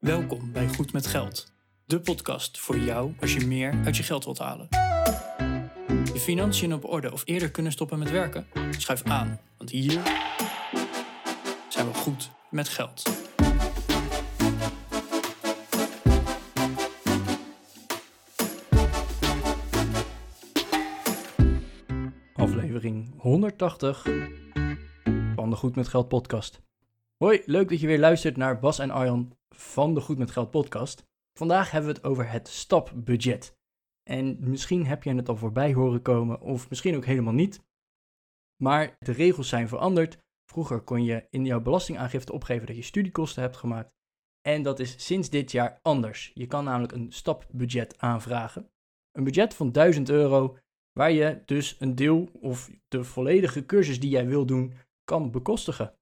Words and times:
Welkom 0.00 0.52
bij 0.52 0.68
Goed 0.68 0.92
met 0.92 1.06
Geld, 1.06 1.52
de 1.84 2.00
podcast 2.00 2.58
voor 2.58 2.78
jou 2.78 3.12
als 3.20 3.34
je 3.34 3.46
meer 3.46 3.80
uit 3.84 3.96
je 3.96 4.02
geld 4.02 4.24
wilt 4.24 4.38
halen. 4.38 4.66
Je 6.12 6.20
financiën 6.20 6.74
op 6.74 6.84
orde 6.84 7.12
of 7.12 7.22
eerder 7.24 7.50
kunnen 7.50 7.72
stoppen 7.72 7.98
met 7.98 8.10
werken? 8.10 8.46
Schuif 8.70 9.02
aan, 9.02 9.40
want 9.56 9.70
hier 9.70 10.02
zijn 11.68 11.86
we 11.86 11.94
goed 11.94 12.30
met 12.50 12.68
geld. 12.68 13.02
Aflevering 22.34 23.14
180 23.16 24.02
van 25.34 25.50
de 25.50 25.56
Goed 25.56 25.76
met 25.76 25.88
Geld 25.88 26.08
podcast. 26.08 26.60
Hoi, 27.16 27.42
leuk 27.46 27.68
dat 27.68 27.80
je 27.80 27.86
weer 27.86 27.98
luistert 27.98 28.36
naar 28.36 28.58
Bas 28.58 28.78
en 28.78 28.90
Arjan 28.90 29.38
van 29.60 29.94
de 29.94 30.00
Goed 30.00 30.18
met 30.18 30.30
Geld 30.30 30.50
podcast. 30.50 31.04
Vandaag 31.38 31.70
hebben 31.70 31.90
we 31.90 31.96
het 31.96 32.06
over 32.06 32.30
het 32.30 32.48
stapbudget. 32.48 33.58
En 34.02 34.36
misschien 34.50 34.86
heb 34.86 35.02
je 35.02 35.14
het 35.14 35.28
al 35.28 35.36
voorbij 35.36 35.72
horen 35.72 36.02
komen, 36.02 36.40
of 36.40 36.68
misschien 36.68 36.96
ook 36.96 37.04
helemaal 37.04 37.32
niet. 37.32 37.62
Maar 38.62 38.96
de 38.98 39.12
regels 39.12 39.48
zijn 39.48 39.68
veranderd. 39.68 40.18
Vroeger 40.50 40.80
kon 40.80 41.04
je 41.04 41.26
in 41.30 41.44
jouw 41.44 41.60
belastingaangifte 41.60 42.32
opgeven 42.32 42.66
dat 42.66 42.76
je 42.76 42.82
studiekosten 42.82 43.42
hebt 43.42 43.56
gemaakt. 43.56 43.90
En 44.40 44.62
dat 44.62 44.78
is 44.78 45.06
sinds 45.06 45.30
dit 45.30 45.52
jaar 45.52 45.78
anders. 45.82 46.30
Je 46.34 46.46
kan 46.46 46.64
namelijk 46.64 46.92
een 46.92 47.12
stapbudget 47.12 47.98
aanvragen. 47.98 48.70
Een 49.12 49.24
budget 49.24 49.54
van 49.54 49.72
1000 49.72 50.08
euro, 50.08 50.56
waar 50.92 51.10
je 51.10 51.42
dus 51.44 51.76
een 51.80 51.94
deel 51.94 52.28
of 52.32 52.70
de 52.88 53.04
volledige 53.04 53.66
cursus 53.66 54.00
die 54.00 54.10
jij 54.10 54.26
wil 54.26 54.46
doen 54.46 54.74
kan 55.04 55.30
bekostigen. 55.30 55.94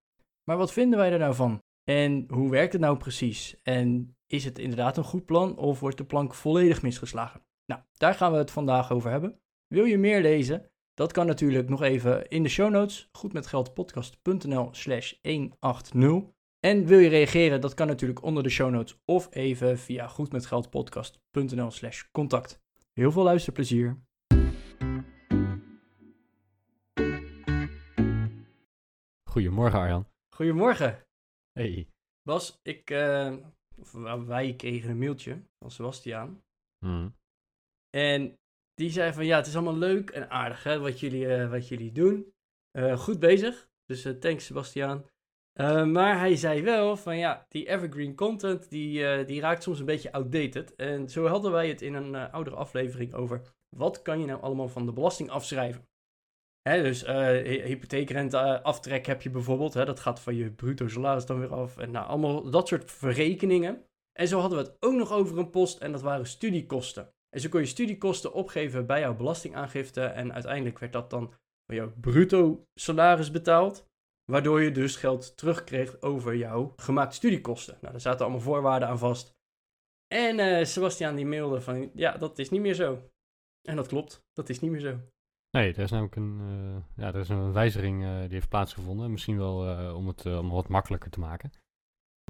Maar 0.44 0.56
wat 0.56 0.72
vinden 0.72 0.98
wij 0.98 1.12
er 1.12 1.18
nou 1.18 1.34
van? 1.34 1.62
En 1.88 2.24
hoe 2.28 2.50
werkt 2.50 2.72
het 2.72 2.80
nou 2.80 2.96
precies? 2.96 3.60
En 3.62 4.16
is 4.26 4.44
het 4.44 4.58
inderdaad 4.58 4.96
een 4.96 5.04
goed 5.04 5.24
plan 5.24 5.56
of 5.56 5.80
wordt 5.80 5.96
de 5.96 6.04
plank 6.04 6.34
volledig 6.34 6.82
misgeslagen? 6.82 7.42
Nou, 7.66 7.80
daar 7.92 8.14
gaan 8.14 8.32
we 8.32 8.38
het 8.38 8.50
vandaag 8.50 8.92
over 8.92 9.10
hebben. 9.10 9.40
Wil 9.66 9.84
je 9.84 9.98
meer 9.98 10.20
lezen? 10.20 10.70
Dat 10.94 11.12
kan 11.12 11.26
natuurlijk 11.26 11.68
nog 11.68 11.82
even 11.82 12.28
in 12.28 12.42
de 12.42 12.48
show 12.48 12.70
notes. 12.70 13.08
Goedmetgeldpodcast.nl 13.12 14.68
slash 14.72 15.12
180. 15.22 16.32
En 16.60 16.86
wil 16.86 16.98
je 16.98 17.08
reageren? 17.08 17.60
Dat 17.60 17.74
kan 17.74 17.86
natuurlijk 17.86 18.22
onder 18.22 18.42
de 18.42 18.48
show 18.48 18.70
notes 18.70 18.98
of 19.04 19.28
even 19.30 19.78
via 19.78 20.06
goedmetgeldpodcast.nl 20.06 21.70
slash 21.70 22.02
contact. 22.12 22.60
Heel 22.92 23.12
veel 23.12 23.22
luisterplezier. 23.22 24.02
Goedemorgen 29.24 29.78
Arjan. 29.78 30.06
Goedemorgen. 30.34 31.07
Hey. 31.58 31.88
Bas, 32.22 32.60
ik, 32.62 32.90
eh, 32.90 33.36
of 33.78 33.92
wij 34.26 34.54
kregen 34.54 34.90
een 34.90 34.98
mailtje 34.98 35.42
van 35.58 35.70
Sebastiaan. 35.70 36.42
Hmm. 36.78 37.16
En 37.90 38.38
die 38.74 38.90
zei 38.90 39.12
van 39.12 39.26
ja, 39.26 39.36
het 39.36 39.46
is 39.46 39.54
allemaal 39.54 39.76
leuk 39.76 40.10
en 40.10 40.30
aardig 40.30 40.62
hè, 40.62 40.78
wat, 40.78 41.00
jullie, 41.00 41.34
eh, 41.34 41.50
wat 41.50 41.68
jullie 41.68 41.92
doen. 41.92 42.32
Eh, 42.70 42.98
goed 42.98 43.18
bezig, 43.18 43.68
dus 43.84 44.02
thanks 44.20 44.46
Sebastiaan. 44.46 45.06
Maar 45.92 46.18
hij 46.18 46.36
zei 46.36 46.62
wel 46.62 46.96
van 46.96 47.18
ja, 47.18 47.46
die 47.48 47.68
evergreen 47.68 48.14
content 48.14 48.70
die, 48.70 49.24
die 49.24 49.40
raakt 49.40 49.62
soms 49.62 49.78
een 49.78 49.84
beetje 49.84 50.12
outdated. 50.12 50.74
En 50.74 51.08
zo 51.08 51.26
hadden 51.26 51.52
wij 51.52 51.68
het 51.68 51.82
in 51.82 51.94
een 51.94 52.14
oudere 52.14 52.56
aflevering 52.56 53.14
over 53.14 53.54
wat 53.76 54.02
kan 54.02 54.20
je 54.20 54.26
nou 54.26 54.40
allemaal 54.40 54.68
van 54.68 54.86
de 54.86 54.92
belasting 54.92 55.30
afschrijven. 55.30 55.87
Hè, 56.62 56.82
dus 56.82 57.02
eh, 57.02 57.16
hy- 57.16 57.62
hypotheekrente 57.62 58.36
eh, 58.36 59.04
heb 59.06 59.22
je 59.22 59.30
bijvoorbeeld, 59.30 59.74
hè, 59.74 59.84
dat 59.84 60.00
gaat 60.00 60.20
van 60.20 60.34
je 60.34 60.50
bruto 60.50 60.88
salaris 60.88 61.26
dan 61.26 61.38
weer 61.38 61.54
af. 61.54 61.76
En 61.76 61.90
nou, 61.90 62.06
allemaal 62.06 62.50
dat 62.50 62.68
soort 62.68 62.90
verrekeningen. 62.90 63.86
En 64.12 64.28
zo 64.28 64.40
hadden 64.40 64.58
we 64.58 64.64
het 64.64 64.76
ook 64.80 64.94
nog 64.94 65.12
over 65.12 65.38
een 65.38 65.50
post 65.50 65.78
en 65.78 65.92
dat 65.92 66.00
waren 66.02 66.26
studiekosten. 66.26 67.12
En 67.30 67.40
zo 67.40 67.48
kon 67.48 67.60
je 67.60 67.66
studiekosten 67.66 68.32
opgeven 68.32 68.86
bij 68.86 69.00
jouw 69.00 69.16
belastingaangifte. 69.16 70.04
En 70.04 70.32
uiteindelijk 70.32 70.78
werd 70.78 70.92
dat 70.92 71.10
dan 71.10 71.34
van 71.66 71.76
jouw 71.76 71.92
bruto 72.00 72.64
salaris 72.74 73.30
betaald. 73.30 73.86
Waardoor 74.24 74.62
je 74.62 74.70
dus 74.70 74.96
geld 74.96 75.36
terugkreeg 75.36 76.00
over 76.00 76.36
jouw 76.36 76.72
gemaakte 76.76 77.16
studiekosten. 77.16 77.78
Nou, 77.80 77.92
daar 77.92 78.00
zaten 78.00 78.20
allemaal 78.20 78.40
voorwaarden 78.40 78.88
aan 78.88 78.98
vast. 78.98 79.36
En 80.14 80.38
eh 80.38 80.64
Sebastiaan 80.64 81.14
die 81.14 81.26
mailde 81.26 81.60
van, 81.60 81.90
ja, 81.94 82.16
dat 82.16 82.38
is 82.38 82.50
niet 82.50 82.60
meer 82.60 82.74
zo. 82.74 83.10
En 83.68 83.76
dat 83.76 83.86
klopt, 83.86 84.26
dat 84.32 84.48
is 84.48 84.60
niet 84.60 84.70
meer 84.70 84.80
zo. 84.80 84.98
Nee, 85.50 85.72
er 85.72 85.78
is 85.78 85.90
namelijk 85.90 86.16
een, 86.16 86.40
eh, 86.40 87.04
ja, 87.04 87.06
er 87.06 87.20
is 87.20 87.28
een 87.28 87.52
wijziging 87.52 88.04
eh, 88.04 88.20
die 88.20 88.32
heeft 88.32 88.48
plaatsgevonden. 88.48 89.10
Misschien 89.10 89.38
wel 89.38 89.68
eh, 89.68 89.94
om 89.94 90.06
het 90.06 90.26
om 90.26 90.50
wat 90.50 90.68
makkelijker 90.68 91.10
te 91.10 91.20
maken. 91.20 91.52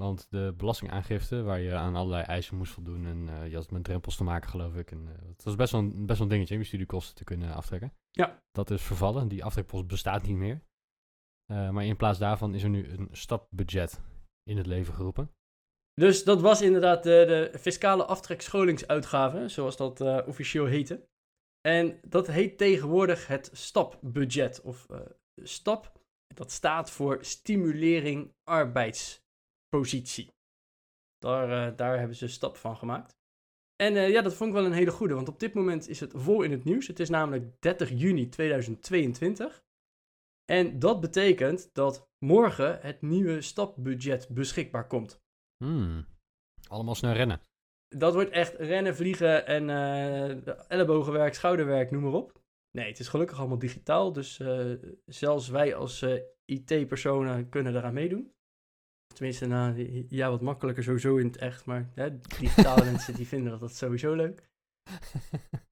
Want 0.00 0.26
de 0.30 0.54
belastingaangifte, 0.56 1.42
waar 1.42 1.60
je 1.60 1.74
aan 1.74 1.96
allerlei 1.96 2.22
eisen 2.22 2.56
moest 2.56 2.72
voldoen 2.72 3.06
en 3.06 3.48
je 3.50 3.56
had 3.56 3.70
met 3.70 3.84
drempels 3.84 4.16
te 4.16 4.24
maken, 4.24 4.50
geloof 4.50 4.74
ik. 4.74 4.90
En, 4.90 5.06
het 5.06 5.44
was 5.44 5.56
best 5.56 5.72
wel, 5.72 5.80
een, 5.80 6.06
best 6.06 6.18
wel 6.18 6.26
een 6.26 6.32
dingetje 6.32 6.54
om 6.54 6.60
je 6.60 6.66
studiekosten 6.66 7.14
te 7.14 7.24
kunnen 7.24 7.54
aftrekken. 7.54 7.92
Ja. 8.10 8.42
Dat 8.50 8.70
is 8.70 8.82
vervallen, 8.82 9.28
die 9.28 9.44
aftrekpost 9.44 9.86
bestaat 9.86 10.22
niet 10.22 10.36
meer. 10.36 10.62
Maar 11.46 11.84
in 11.84 11.96
plaats 11.96 12.18
daarvan 12.18 12.54
is 12.54 12.62
er 12.62 12.68
nu 12.68 12.88
een 12.88 13.08
stapbudget 13.12 14.00
in 14.42 14.56
het 14.56 14.66
leven 14.66 14.94
geroepen. 14.94 15.30
Dus 15.94 16.24
dat 16.24 16.40
was 16.40 16.62
inderdaad 16.62 17.02
de, 17.02 17.50
de 17.52 17.58
fiscale 17.58 18.04
aftrek-scholingsuitgaven, 18.04 19.50
zoals 19.50 19.76
dat 19.76 20.00
officieel 20.26 20.66
heette. 20.66 21.08
En 21.68 22.00
dat 22.02 22.26
heet 22.26 22.58
tegenwoordig 22.58 23.26
het 23.26 23.50
stapbudget. 23.52 24.60
Of 24.60 24.90
eh, 24.90 25.00
stap, 25.42 26.00
dat 26.34 26.50
staat 26.50 26.90
voor 26.90 27.24
stimulering 27.24 28.34
arbeidspositie. 28.44 30.32
Daar, 31.18 31.68
eh, 31.68 31.76
daar 31.76 31.98
hebben 31.98 32.16
ze 32.16 32.28
stap 32.28 32.56
van 32.56 32.76
gemaakt. 32.76 33.16
En 33.76 33.96
eh, 33.96 34.10
ja, 34.10 34.22
dat 34.22 34.34
vond 34.34 34.50
ik 34.50 34.56
wel 34.56 34.64
een 34.64 34.72
hele 34.72 34.90
goede, 34.90 35.14
want 35.14 35.28
op 35.28 35.40
dit 35.40 35.54
moment 35.54 35.88
is 35.88 36.00
het 36.00 36.12
vol 36.14 36.42
in 36.42 36.50
het 36.50 36.64
nieuws. 36.64 36.86
Het 36.86 37.00
is 37.00 37.08
namelijk 37.08 37.60
30 37.60 37.90
juni 37.90 38.28
2022. 38.28 39.62
En 40.44 40.78
dat 40.78 41.00
betekent 41.00 41.70
dat 41.72 42.08
morgen 42.18 42.80
het 42.80 43.02
nieuwe 43.02 43.40
stapbudget 43.40 44.28
beschikbaar 44.28 44.86
komt. 44.86 45.20
Hmm. 45.64 46.06
Allemaal 46.68 46.94
snel 46.94 47.12
rennen. 47.12 47.40
Dat 47.88 48.14
wordt 48.14 48.30
echt 48.30 48.54
rennen, 48.54 48.96
vliegen 48.96 49.46
en 49.46 49.70
eh, 49.70 50.70
ellebogenwerk, 50.70 51.34
schouderwerk, 51.34 51.90
noem 51.90 52.02
maar 52.02 52.12
op. 52.12 52.38
Nee, 52.70 52.88
het 52.88 52.98
is 52.98 53.08
gelukkig 53.08 53.38
allemaal 53.38 53.58
digitaal, 53.58 54.12
dus 54.12 54.40
eh, 54.40 54.72
zelfs 55.04 55.48
wij 55.48 55.74
als 55.74 56.02
eh, 56.02 56.22
IT-personen 56.44 57.48
kunnen 57.48 57.76
eraan 57.76 57.94
meedoen. 57.94 58.32
Tenminste, 59.14 59.46
nou, 59.46 60.06
ja, 60.08 60.30
wat 60.30 60.40
makkelijker 60.40 60.82
sowieso 60.82 61.16
in 61.16 61.26
het 61.26 61.36
echt, 61.36 61.64
maar 61.64 61.90
hè, 61.94 62.18
digitale 62.18 62.84
mensen 62.90 63.14
die 63.14 63.26
vinden 63.26 63.50
dat, 63.50 63.60
dat 63.60 63.74
sowieso 63.74 64.14
leuk. 64.14 64.42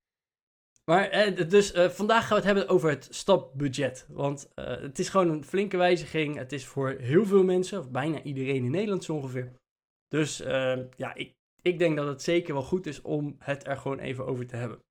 Maar 0.90 1.08
eh, 1.08 1.48
dus 1.48 1.70
vandaag 1.70 2.20
gaan 2.20 2.28
we 2.28 2.34
het 2.34 2.44
hebben 2.44 2.68
over 2.68 2.90
het 2.90 3.08
stapbudget. 3.10 4.06
Want 4.08 4.50
het 4.54 4.98
is 4.98 5.08
gewoon 5.08 5.28
een 5.28 5.44
flinke 5.44 5.76
wijziging. 5.76 6.36
Het 6.36 6.52
is 6.52 6.66
voor 6.66 6.90
heel 6.90 7.26
veel 7.26 7.44
mensen, 7.44 7.78
of 7.78 7.90
bijna 7.90 8.22
iedereen 8.22 8.64
in 8.64 8.70
Nederland 8.70 9.04
zo 9.04 9.14
ongeveer. 9.14 9.52
Dus 10.08 10.36
ja, 10.96 11.14
ik, 11.14 11.35
ik 11.66 11.78
denk 11.78 11.96
dat 11.96 12.06
het 12.06 12.22
zeker 12.22 12.54
wel 12.54 12.62
goed 12.62 12.86
is 12.86 13.02
om 13.02 13.36
het 13.38 13.66
er 13.66 13.76
gewoon 13.76 13.98
even 13.98 14.26
over 14.26 14.46
te 14.46 14.56
hebben. 14.56 14.84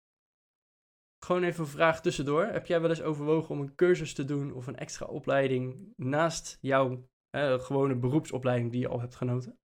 Gewoon 1.25 1.43
even 1.43 1.63
een 1.63 1.69
vraag 1.69 2.01
tussendoor. 2.01 2.43
Heb 2.43 2.65
jij 2.65 2.81
wel 2.81 2.89
eens 2.89 3.01
overwogen 3.01 3.55
om 3.55 3.61
een 3.61 3.75
cursus 3.75 4.13
te 4.13 4.25
doen 4.25 4.53
of 4.53 4.67
een 4.67 4.75
extra 4.75 5.05
opleiding 5.05 5.93
naast 5.95 6.57
jouw 6.61 7.09
eh, 7.29 7.59
gewone 7.59 7.95
beroepsopleiding 7.95 8.71
die 8.71 8.81
je 8.81 8.87
al 8.87 8.99
hebt 8.99 9.15
genoten? 9.15 9.59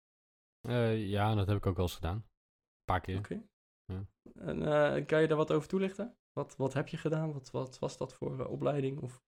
Eh, 0.61 1.07
ja, 1.07 1.35
dat 1.35 1.47
heb 1.47 1.57
ik 1.57 1.65
ook 1.65 1.75
wel 1.75 1.85
eens 1.85 1.95
gedaan. 1.95 2.15
Een 2.15 2.85
paar 2.85 3.01
keer. 3.01 3.17
Oké. 3.17 3.43
Ja. 3.85 4.07
En 4.33 4.61
eh, 4.61 5.05
kan 5.05 5.21
je 5.21 5.27
daar 5.27 5.37
wat 5.37 5.51
over 5.51 5.67
toelichten? 5.67 6.17
Wat, 6.33 6.55
wat 6.55 6.73
heb 6.73 6.87
je 6.87 6.97
gedaan? 6.97 7.33
Wat, 7.33 7.51
wat 7.51 7.79
was 7.79 7.97
dat 7.97 8.13
voor 8.13 8.45
opleiding? 8.45 9.01
Of... 9.01 9.25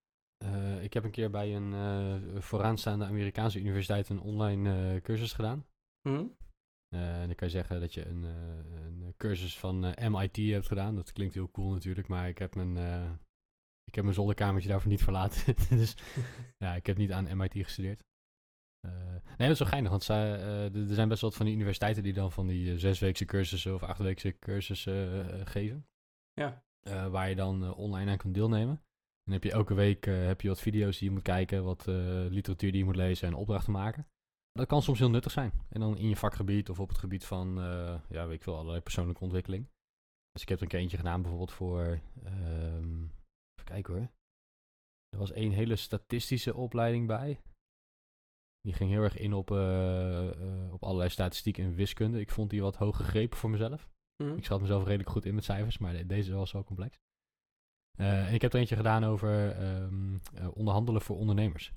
Ik 0.82 0.94
heb 0.94 1.04
een 1.04 1.12
keer 1.12 1.30
bij 1.30 1.56
een 1.56 2.42
vooraanstaande 2.42 3.06
Amerikaanse 3.06 3.60
universiteit 3.60 4.10
een 4.10 4.20
online 4.20 5.02
cursus 5.02 5.34
gedaan. 5.34 5.66
Eh, 6.02 6.22
en 6.90 7.26
dan 7.26 7.36
kan 7.36 7.48
je 7.48 7.54
zeggen 7.54 7.80
dat 7.80 7.94
je 7.94 8.08
een, 8.08 8.24
eh, 8.24 8.86
een 8.86 9.14
cursus 9.18 9.58
van 9.58 9.86
eh, 9.86 10.10
MIT 10.10 10.36
hebt 10.36 10.68
gedaan. 10.68 10.96
Dat 10.96 11.12
klinkt 11.12 11.34
heel 11.34 11.52
cool 11.52 11.72
natuurlijk, 11.72 12.08
maar 12.08 12.28
ik 12.28 12.38
heb 12.38 12.56
mijn, 12.56 12.78
eh, 12.78 13.12
ik 13.84 13.96
heb 13.96 14.04
mijn 14.04 14.16
zolderkamertje 14.16 14.70
daarvoor 14.70 14.92
niet 14.92 15.04
verlaten. 15.04 15.56
dus 15.78 15.96
ja, 16.64 16.76
ik 16.76 16.86
heb 16.86 16.98
niet 16.98 17.12
aan 17.12 17.38
MIT 17.38 17.54
gestudeerd. 17.54 18.04
Eh, 18.88 18.92
nee, 19.38 19.48
dat 19.48 19.50
is 19.50 19.60
wel 19.60 19.68
geinig, 19.68 19.90
want 19.90 20.04
zij, 20.04 20.36
eh, 20.36 20.76
er 20.76 20.94
zijn 20.94 21.10
best 21.10 21.22
wel 21.22 21.30
wat 21.30 21.36
van 21.36 21.46
die 21.46 21.56
universiteiten 21.56 22.04
die 22.04 22.14
dan 22.14 22.32
van 22.32 22.48
die 22.48 22.72
eh, 22.72 22.78
zesweekse 22.78 23.26
cursussen 23.26 23.74
of 23.74 23.84
achtweekse 23.84 24.40
cursussen 24.40 25.30
eh, 25.40 25.46
geven. 25.46 25.88
Ja. 26.34 26.64
Eh, 26.80 27.08
waar 27.08 27.30
je 27.30 27.36
dan 27.36 27.64
eh, 27.64 27.78
online 27.78 28.12
aan 28.12 28.18
kunt 28.18 28.34
deelnemen. 28.34 28.82
Dan 29.24 29.34
heb 29.34 29.44
je 29.44 29.52
elke 29.52 29.74
week 29.74 30.06
eh, 30.06 30.26
heb 30.26 30.42
je 30.42 30.48
wat 30.48 30.62
video's 30.62 30.98
die 30.98 31.08
je 31.08 31.14
moet 31.14 31.24
kijken, 31.24 31.64
wat 31.64 31.88
eh, 31.88 31.96
literatuur 32.30 32.72
die 32.72 32.80
je 32.80 32.86
moet 32.86 32.96
lezen 32.96 33.28
en 33.28 33.34
opdrachten 33.34 33.72
maken. 33.74 34.08
Dat 34.52 34.68
kan 34.68 34.82
soms 34.82 35.00
heel 35.00 35.10
nuttig 35.10 35.32
zijn. 35.32 35.52
En 35.70 35.80
dan 35.80 35.98
in 35.98 36.10
je 36.10 36.16
vakgebied 36.16 36.70
of 36.70 36.80
op 36.80 36.90
het 36.90 36.98
gebied 36.98 37.26
van, 37.26 37.60
eh, 37.62 38.00
ja, 38.10 38.26
weet 38.28 38.36
ik 38.36 38.44
veel, 38.44 38.56
allerlei 38.58 38.82
persoonlijke 38.82 39.24
ontwikkeling. 39.24 39.68
Dus 40.32 40.42
ik 40.42 40.50
heb 40.50 40.62
er 40.62 40.74
een 40.74 40.80
eentje 40.80 40.98
gedaan 40.98 41.22
bijvoorbeeld 41.22 41.52
voor, 41.52 42.00
ehm, 42.24 43.02
even 43.54 43.64
kijken 43.66 43.94
hoor. 43.94 44.10
Er 45.10 45.18
was 45.20 45.32
één 45.32 45.52
hele 45.52 45.76
statistische 45.76 46.56
opleiding 46.56 47.08
bij. 47.08 47.42
Die 48.62 48.74
ging 48.74 48.90
heel 48.90 49.02
erg 49.04 49.18
in 49.18 49.34
op, 49.34 49.52
eh, 49.52 50.30
eh, 50.30 50.74
op 50.74 50.84
allerlei 50.84 51.10
statistieken 51.10 51.64
en 51.64 51.74
wiskunde. 51.76 52.20
Ik 52.20 52.30
vond 52.32 52.50
die 52.50 52.62
wat 52.62 52.76
hoog 52.76 52.96
gegrepen 52.98 53.38
voor 53.38 53.50
mezelf. 53.50 53.90
Mhm. 54.24 54.38
Ik 54.38 54.46
schat 54.46 54.62
mezelf 54.62 54.84
redelijk 54.84 55.10
goed 55.10 55.26
in 55.26 55.36
met 55.36 55.44
cijfers, 55.44 55.78
maar 55.78 55.94
de- 55.94 56.06
deze 56.06 56.34
was 56.34 56.52
wel 56.52 56.64
complex. 56.64 56.98
En 57.98 58.34
ik 58.34 58.42
heb 58.42 58.54
er 58.54 58.60
eentje 58.60 58.76
gedaan 58.76 59.04
over 59.04 59.52
ehm, 59.52 60.18
eh, 60.34 60.56
onderhandelen 60.58 61.02
voor 61.02 61.18
ondernemers. 61.18 61.74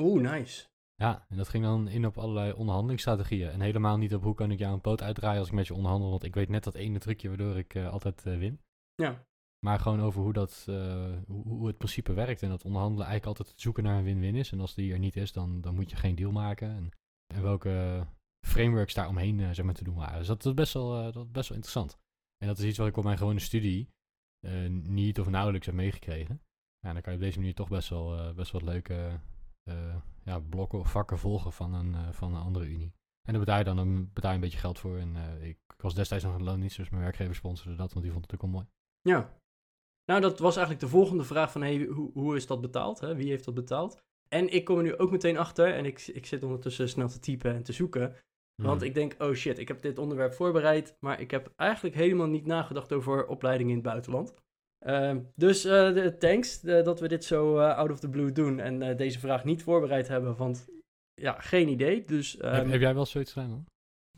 Oeh, 0.00 0.30
nice. 0.32 0.66
Ja, 0.96 1.26
en 1.28 1.36
dat 1.36 1.48
ging 1.48 1.64
dan 1.64 1.88
in 1.88 2.06
op 2.06 2.18
allerlei 2.18 2.52
onderhandelingsstrategieën. 2.52 3.50
En 3.50 3.60
helemaal 3.60 3.96
niet 3.96 4.14
op 4.14 4.22
hoe 4.22 4.34
kan 4.34 4.50
ik 4.50 4.58
jou 4.58 4.74
een 4.74 4.80
poot 4.80 5.02
uitdraaien 5.02 5.38
als 5.38 5.48
ik 5.48 5.54
met 5.54 5.66
je 5.66 5.74
onderhandel. 5.74 6.10
Want 6.10 6.24
ik 6.24 6.34
weet 6.34 6.48
net 6.48 6.64
dat 6.64 6.74
ene 6.74 6.98
trucje 6.98 7.28
waardoor 7.28 7.56
ik 7.58 7.74
eh, 7.74 7.92
altijd 7.92 8.26
eh, 8.26 8.38
win. 8.38 8.60
Ja. 8.94 9.26
Maar 9.58 9.78
gewoon 9.78 10.00
over 10.00 10.22
hoe, 10.22 10.32
dat, 10.32 10.64
eh, 10.68 11.12
hoe, 11.26 11.42
hoe 11.48 11.66
het 11.66 11.78
principe 11.78 12.12
werkt. 12.12 12.42
En 12.42 12.48
dat 12.48 12.64
onderhandelen 12.64 13.06
eigenlijk 13.06 13.38
altijd 13.38 13.54
het 13.54 13.64
zoeken 13.64 13.82
naar 13.82 13.98
een 13.98 14.04
win-win 14.04 14.34
is. 14.34 14.52
En 14.52 14.60
als 14.60 14.74
die 14.74 14.92
er 14.92 14.98
niet 14.98 15.16
is, 15.16 15.32
dan, 15.32 15.60
dan 15.60 15.74
moet 15.74 15.90
je 15.90 15.96
geen 15.96 16.14
deal 16.14 16.32
maken. 16.32 16.68
En, 16.68 16.90
en 17.34 17.42
welke 17.42 18.06
frameworks 18.46 18.94
daar 18.94 19.08
omheen 19.08 19.54
zeg 19.54 19.64
maar, 19.64 19.74
te 19.74 19.84
doen 19.84 19.94
waren. 19.94 20.18
Dus 20.18 20.26
dat, 20.26 20.42
dat, 20.42 20.52
is 20.52 20.58
best 20.58 20.72
wel, 20.72 21.12
dat 21.12 21.32
best 21.32 21.48
wel 21.48 21.56
interessant. 21.56 21.98
En 22.38 22.46
dat 22.46 22.58
is 22.58 22.64
iets 22.64 22.78
wat 22.78 22.88
ik 22.88 22.96
op 22.96 23.04
mijn 23.04 23.18
gewone 23.18 23.38
studie 23.38 23.92
niet 24.70 25.20
of 25.20 25.28
nauwelijks 25.28 25.66
heb 25.66 25.74
meegekregen. 25.74 26.42
Ja, 26.80 26.92
dan 26.92 27.02
kan 27.02 27.12
je 27.12 27.18
op 27.18 27.24
deze 27.24 27.38
manier 27.38 27.54
toch 27.54 27.68
best 27.68 27.88
wel, 27.88 28.34
best 28.34 28.52
wel 28.52 28.60
leuke 28.64 29.20
ja, 30.24 30.40
blokken 30.40 30.78
of 30.78 30.90
vakken 30.90 31.18
volgen 31.18 31.52
van 31.52 31.74
een, 31.74 31.94
eh, 31.94 32.08
van 32.12 32.34
een 32.34 32.42
andere 32.42 32.66
unie. 32.66 32.92
En 33.22 33.32
daar 33.32 33.44
betaal 33.44 33.58
je 33.58 33.64
dan 33.64 33.78
een, 33.78 34.10
betaal 34.12 34.30
je 34.30 34.36
een 34.36 34.42
beetje 34.42 34.58
geld 34.58 34.78
voor. 34.78 34.96
En 34.96 35.16
eh, 35.16 35.48
ik 35.48 35.58
was 35.76 35.94
destijds 35.94 36.24
nog 36.24 36.34
een 36.34 36.44
loondienst, 36.44 36.76
dus 36.76 36.90
mijn 36.90 37.02
werkgever 37.02 37.34
sponsorde 37.34 37.76
dat, 37.76 37.92
want 37.92 38.04
die 38.04 38.12
vond 38.12 38.24
het 38.24 38.32
natuurlijk 38.32 38.42
wel 38.42 38.50
mooi. 38.50 38.66
Ja. 39.00 39.38
Nou, 40.04 40.20
dat 40.20 40.38
was 40.38 40.56
eigenlijk 40.56 40.86
de 40.86 40.90
volgende 40.90 41.24
vraag 41.24 41.52
van, 41.52 41.62
hey, 41.62 41.84
hoe, 41.84 42.10
hoe 42.12 42.36
is 42.36 42.46
dat 42.46 42.60
betaald? 42.60 43.00
Hè? 43.00 43.14
Wie 43.14 43.28
heeft 43.28 43.44
dat 43.44 43.54
betaald? 43.54 44.02
En 44.28 44.52
ik 44.52 44.64
kom 44.64 44.76
er 44.76 44.82
nu 44.82 44.96
ook 44.96 45.10
meteen 45.10 45.38
achter 45.38 45.74
en 45.74 45.84
ik, 45.84 46.06
ik 46.06 46.26
zit 46.26 46.42
ondertussen 46.42 46.88
snel 46.88 47.08
te 47.08 47.18
typen 47.18 47.54
en 47.54 47.62
te 47.62 47.72
zoeken. 47.72 48.16
Want 48.62 48.80
Mhm. 48.80 48.88
ik 48.88 48.94
denk, 48.94 49.14
oh 49.18 49.32
shit, 49.34 49.58
ik 49.58 49.68
heb 49.68 49.82
dit 49.82 49.98
onderwerp 49.98 50.32
voorbereid, 50.32 50.96
maar 51.00 51.20
ik 51.20 51.30
heb 51.30 51.52
eigenlijk 51.56 51.96
helemaal 51.96 52.26
niet 52.26 52.46
nagedacht 52.46 52.92
over 52.92 53.26
opleidingen 53.26 53.70
in 53.70 53.78
het 53.78 53.86
buitenland. 53.86 54.34
Ehm, 54.84 55.20
dus 55.34 55.62
de- 55.62 56.16
thanks 56.18 56.62
eh, 56.64 56.84
dat 56.84 57.00
we 57.00 57.08
dit 57.08 57.24
zo 57.24 57.58
eh, 57.58 57.76
out 57.76 57.90
of 57.90 58.00
the 58.00 58.08
blue 58.08 58.32
doen 58.32 58.60
en 58.60 58.96
deze 58.96 59.18
vraag 59.18 59.44
niet 59.44 59.62
voorbereid 59.62 60.08
hebben, 60.08 60.36
want 60.36 60.66
ja, 61.14 61.40
geen 61.40 61.68
idee. 61.68 62.04
Dus 62.04 62.32
heb, 62.32 62.42
ehm, 62.42 62.68
heb 62.68 62.80
jij 62.80 62.94
wel 62.94 63.06
zoiets 63.06 63.32
gedaan 63.32 63.48
dan? 63.50 63.64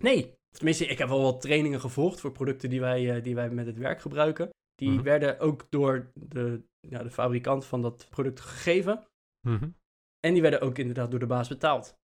nee, 0.01 0.35
tenminste, 0.51 0.87
ik 0.87 0.99
heb 0.99 1.09
wel 1.09 1.23
wat 1.23 1.41
trainingen 1.41 1.81
gevolgd 1.81 2.21
voor 2.21 2.33
producten 2.33 2.71
die 2.71 2.81
wij, 2.81 3.21
die 3.23 3.35
wij 3.35 3.51
met 3.51 3.67
het 3.67 3.79
werk 3.79 4.01
gebruiken. 4.01 4.49
Die 4.75 4.91
Mhm. 4.91 5.03
werden 5.03 5.39
ook 5.41 5.67
door 5.71 6.11
de, 6.15 6.63
ja, 6.81 7.03
de 7.03 7.11
fabrikant 7.11 7.65
van 7.65 7.83
dat 7.83 8.07
product 8.11 8.41
gegeven. 8.41 9.07
Mhm. 9.47 9.69
En 10.21 10.33
die 10.33 10.43
werden 10.43 10.61
ook 10.61 10.79
inderdaad 10.79 11.11
door 11.11 11.21
de 11.21 11.27
baas 11.27 11.49
betaald. 11.49 11.95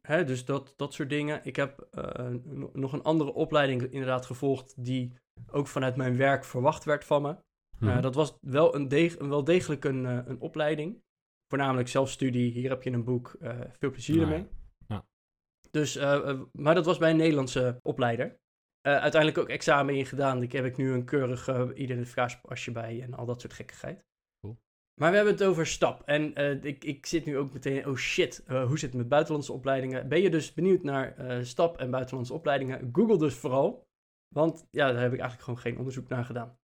Hè, 0.00 0.24
dus 0.24 0.44
dat, 0.44 0.74
dat 0.76 0.94
soort 0.94 1.08
dingen. 1.08 1.40
Ik 1.44 1.56
heb 1.56 1.86
no- 2.44 2.70
nog 2.72 2.92
een 2.92 3.02
andere 3.02 3.32
opleiding 3.32 3.82
inderdaad 3.82 4.26
gevolgd 4.26 4.84
die 4.84 5.12
ook 5.50 5.66
vanuit 5.66 5.96
mijn 5.96 6.16
werk 6.16 6.44
verwacht 6.44 6.84
werd 6.84 7.04
van 7.04 7.22
me. 7.22 7.36
Mhm. 7.82 7.90
Eh, 7.96 8.02
dat 8.02 8.14
was 8.14 8.36
wel, 8.40 8.74
een 8.74 8.88
deg- 8.88 9.18
wel 9.18 9.44
degelijk 9.44 9.84
een, 9.84 10.06
eh, 10.06 10.18
een 10.24 10.40
opleiding. 10.40 11.02
Voornamelijk 11.48 11.88
zelfstudie. 11.88 12.50
Hier 12.52 12.70
heb 12.70 12.82
je 12.82 12.90
een 12.90 13.04
boek. 13.04 13.36
eh, 13.40 13.60
veel 13.78 13.90
plezier 13.90 14.16
Nou 14.16 14.32
ermee. 14.32 14.48
ja. 14.88 15.06
Dus, 15.70 15.96
maar 16.52 16.74
dat 16.74 16.84
was 16.86 16.98
bij 16.98 17.10
een 17.10 17.16
Nederlandse 17.16 17.78
opleider. 17.82 18.40
Uiteindelijk 18.80 19.38
ook 19.38 19.48
examen 19.48 19.94
in 19.94 20.06
gedaan. 20.06 20.42
Ik 20.42 20.52
heb 20.52 20.64
ik 20.64 20.76
nu 20.76 20.92
een 20.92 21.04
keurig 21.04 21.48
eh, 21.48 21.68
identificatiepasje 21.74 22.72
bij 22.72 23.02
en 23.02 23.14
al 23.14 23.26
dat 23.26 23.40
soort 23.40 23.52
gekkigheid. 23.52 24.06
Cool. 24.40 24.58
Maar 25.00 25.10
we 25.10 25.16
hebben 25.16 25.34
het 25.34 25.42
over 25.44 25.66
stap. 25.66 26.02
En 26.04 26.34
ik, 26.64 26.84
ik 26.84 27.06
zit 27.06 27.24
nu 27.24 27.38
ook 27.38 27.52
meteen, 27.52 27.86
oh 27.86 27.96
shit, 27.96 28.44
hoe 28.46 28.78
zit 28.78 28.88
het 28.90 28.94
met 28.98 29.08
buitenlandse 29.08 29.52
opleidingen? 29.52 30.08
Ben 30.08 30.20
je 30.20 30.30
dus 30.30 30.54
benieuwd 30.54 30.82
naar 30.82 31.14
stap 31.44 31.78
en 31.78 31.90
buitenlandse 31.90 32.32
opleidingen? 32.34 32.88
Google 32.92 33.18
dus 33.18 33.34
vooral. 33.34 33.86
Want 34.34 34.66
ja, 34.70 34.92
daar 34.92 35.02
heb 35.02 35.12
ik 35.12 35.18
eigenlijk 35.20 35.42
gewoon 35.42 35.58
geen 35.60 35.78
onderzoek 35.78 36.08
naar 36.08 36.24
gedaan. 36.24 36.58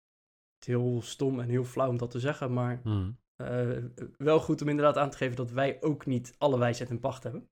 Is 0.68 0.72
heel 0.74 1.02
stom 1.02 1.40
en 1.40 1.50
heel 1.50 1.64
flauw 1.64 1.90
om 1.90 1.98
dat 1.98 2.12
te 2.12 2.20
zeggen, 2.20 2.54
maar 2.54 2.82
Mhm. 2.84 3.12
eh, 3.36 3.78
wel 4.18 4.40
goed 4.40 4.62
om 4.62 4.68
inderdaad 4.70 4.98
aan 4.98 5.10
te 5.10 5.18
geven 5.18 5.36
dat 5.36 5.52
wij 5.52 5.78
ook 5.82 6.06
niet 6.06 6.36
alle 6.38 6.58
wijsheid 6.58 6.90
in 6.90 7.00
pacht 7.00 7.24
hebben. 7.24 7.50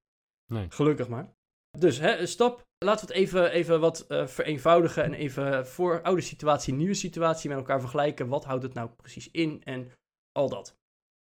Nee. 0.54 0.66
Gelukkig 0.70 1.08
maar. 1.08 1.34
Dus, 1.78 2.00
hè, 2.00 2.26
stap. 2.26 2.62
Laten 2.86 3.08
we 3.08 3.14
het 3.14 3.22
even, 3.22 3.52
even 3.52 3.80
wat 3.80 4.08
eh, 4.08 4.28
vereenvoudigen 4.28 5.04
en 5.04 5.14
even 5.14 5.68
voor 5.68 6.02
oude 6.02 6.22
situatie, 6.22 6.74
nieuwe 6.74 6.94
situatie 6.94 7.50
met 7.50 7.58
elkaar 7.58 7.80
vergelijken. 7.80 8.28
Wat 8.28 8.46
houdt 8.46 8.64
het 8.64 8.74
nou 8.74 8.90
precies 8.90 9.32
in 9.32 9.64
en 9.64 9.92
al 10.32 10.50
dat. 10.50 10.76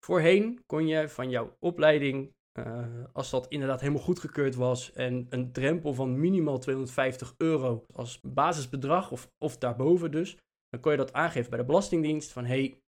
Voorheen 0.07 0.63
kon 0.67 0.87
je 0.87 1.09
van 1.09 1.31
jouw 1.31 1.57
opleiding, 1.59 2.33
eh, 2.53 2.85
als 3.13 3.31
dat 3.31 3.49
inderdaad 3.49 3.81
helemaal 3.81 4.03
goedgekeurd 4.03 4.55
was 4.55 4.93
en 4.93 5.27
een 5.31 5.53
drempel 5.53 5.95
van 5.95 6.21
minimaal 6.21 6.59
250 6.59 7.35
euro 7.37 7.85
als 7.93 8.21
basisbedrag 8.23 9.11
of, 9.11 9.31
of 9.39 9.59
daarboven 9.59 10.11
dus, 10.11 10.37
dan 10.71 10.81
kon 10.81 10.91
je 10.91 10.99
dat 10.99 11.13
aangeven 11.13 11.51
bij 11.51 11.59
de 11.59 11.65
Belastingdienst 11.65 12.33
van 12.33 12.45
hey, 12.45 12.83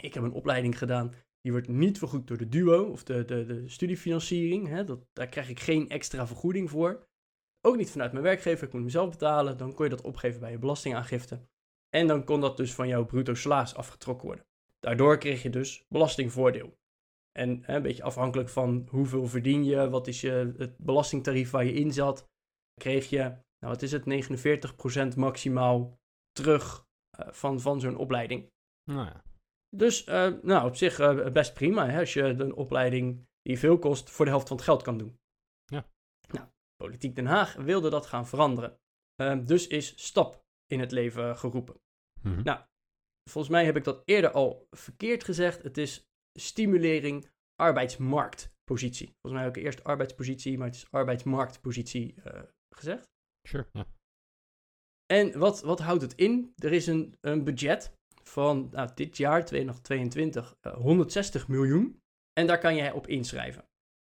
ik 0.00 0.14
heb 0.14 0.22
een 0.22 0.32
opleiding 0.32 0.78
gedaan 0.78 1.14
die 1.40 1.52
wordt 1.52 1.68
niet 1.68 1.98
vergoed 1.98 2.26
door 2.26 2.36
de 2.36 2.48
duo 2.48 2.84
of 2.84 3.04
de, 3.04 3.24
de, 3.24 3.44
de 3.44 3.68
studiefinanciering. 3.68 4.68
Hè? 4.68 4.84
Dat, 4.84 5.06
daar 5.12 5.28
krijg 5.28 5.48
ik 5.48 5.60
geen 5.60 5.88
extra 5.88 6.26
vergoeding 6.26 6.70
voor. 6.70 7.06
Ook 7.60 7.76
niet 7.76 7.90
vanuit 7.90 8.12
mijn 8.12 8.24
werkgever, 8.24 8.66
ik 8.66 8.72
moet 8.72 8.82
mezelf 8.82 9.10
betalen. 9.10 9.56
Dan 9.56 9.74
kon 9.74 9.84
je 9.84 9.90
dat 9.90 10.02
opgeven 10.02 10.40
bij 10.40 10.50
je 10.50 10.58
belastingaangifte. 10.58 11.48
En 11.88 12.06
dan 12.06 12.24
kon 12.24 12.40
dat 12.40 12.56
dus 12.56 12.74
van 12.74 12.88
jouw 12.88 13.04
bruto 13.04 13.34
salaris 13.34 13.74
afgetrokken 13.74 14.26
worden. 14.26 14.46
Daardoor 14.78 15.18
kreeg 15.18 15.42
je 15.42 15.50
dus 15.50 15.84
belastingvoordeel. 15.88 16.78
En 17.38 17.62
hè, 17.64 17.76
een 17.76 17.82
beetje 17.82 18.02
afhankelijk 18.02 18.48
van 18.48 18.86
hoeveel 18.90 19.26
verdien 19.26 19.64
je, 19.64 19.88
wat 19.88 20.06
is 20.06 20.20
je, 20.20 20.54
het 20.56 20.76
belastingtarief 20.78 21.50
waar 21.50 21.64
je 21.64 21.72
in 21.72 21.92
zat, 21.92 22.28
kreeg 22.80 23.10
je, 23.10 23.18
nou 23.18 23.72
wat 23.72 23.82
is 23.82 23.92
het, 23.92 25.14
49% 25.14 25.16
maximaal 25.16 25.98
terug 26.32 26.86
van, 27.16 27.60
van 27.60 27.80
zo'n 27.80 27.96
opleiding. 27.96 28.50
Nou 28.90 29.06
ja. 29.06 29.24
Dus 29.76 30.04
eh, 30.04 30.32
nou, 30.42 30.66
op 30.66 30.76
zich 30.76 30.98
eh, 30.98 31.32
best 31.32 31.54
prima 31.54 31.88
hè, 31.88 31.98
als 31.98 32.12
je 32.12 32.22
een 32.22 32.54
opleiding 32.54 33.26
die 33.42 33.58
veel 33.58 33.78
kost 33.78 34.10
voor 34.10 34.24
de 34.24 34.30
helft 34.30 34.48
van 34.48 34.56
het 34.56 34.64
geld 34.64 34.82
kan 34.82 34.98
doen. 34.98 35.18
Ja. 35.64 35.86
Nou, 36.28 36.48
Politiek 36.76 37.14
Den 37.14 37.26
Haag 37.26 37.54
wilde 37.54 37.90
dat 37.90 38.06
gaan 38.06 38.26
veranderen. 38.26 38.78
Ehm, 39.14 39.44
dus 39.44 39.66
is 39.66 40.04
stap 40.06 40.44
in 40.66 40.80
het 40.80 40.92
leven 40.92 41.36
geroepen. 41.36 41.80
Mhm. 42.22 42.42
Nou, 42.42 42.60
Volgens 43.30 43.52
mij 43.52 43.64
heb 43.64 43.76
ik 43.76 43.84
dat 43.84 44.02
eerder 44.04 44.30
al 44.30 44.66
verkeerd 44.70 45.24
gezegd. 45.24 45.62
Het 45.62 45.78
is 45.78 46.08
stimulering 46.38 47.30
arbeidsmarktpositie. 47.54 49.06
Volgens 49.06 49.32
mij 49.32 49.42
heb 49.42 49.56
ik 49.56 49.62
eerst 49.62 49.84
arbeidspositie, 49.84 50.58
maar 50.58 50.66
het 50.66 50.76
is 50.76 50.90
arbeidsmarktpositie 50.90 52.22
eh, 52.22 52.42
gezegd. 52.76 53.08
Sure, 53.48 53.68
ja. 53.72 53.86
En 55.14 55.38
wat, 55.38 55.60
wat 55.60 55.80
houdt 55.80 56.02
het 56.02 56.14
in? 56.14 56.52
Er 56.56 56.72
is 56.72 56.86
een, 56.86 57.16
een 57.20 57.44
budget 57.44 57.92
van 58.22 58.68
nou, 58.70 58.90
dit 58.94 59.16
jaar, 59.16 59.44
2022, 59.44 60.56
eh, 60.60 60.74
160 60.74 61.48
miljoen. 61.48 62.00
En 62.32 62.46
daar 62.46 62.58
kan 62.58 62.76
jij 62.76 62.92
op 62.92 63.06
inschrijven. 63.06 63.64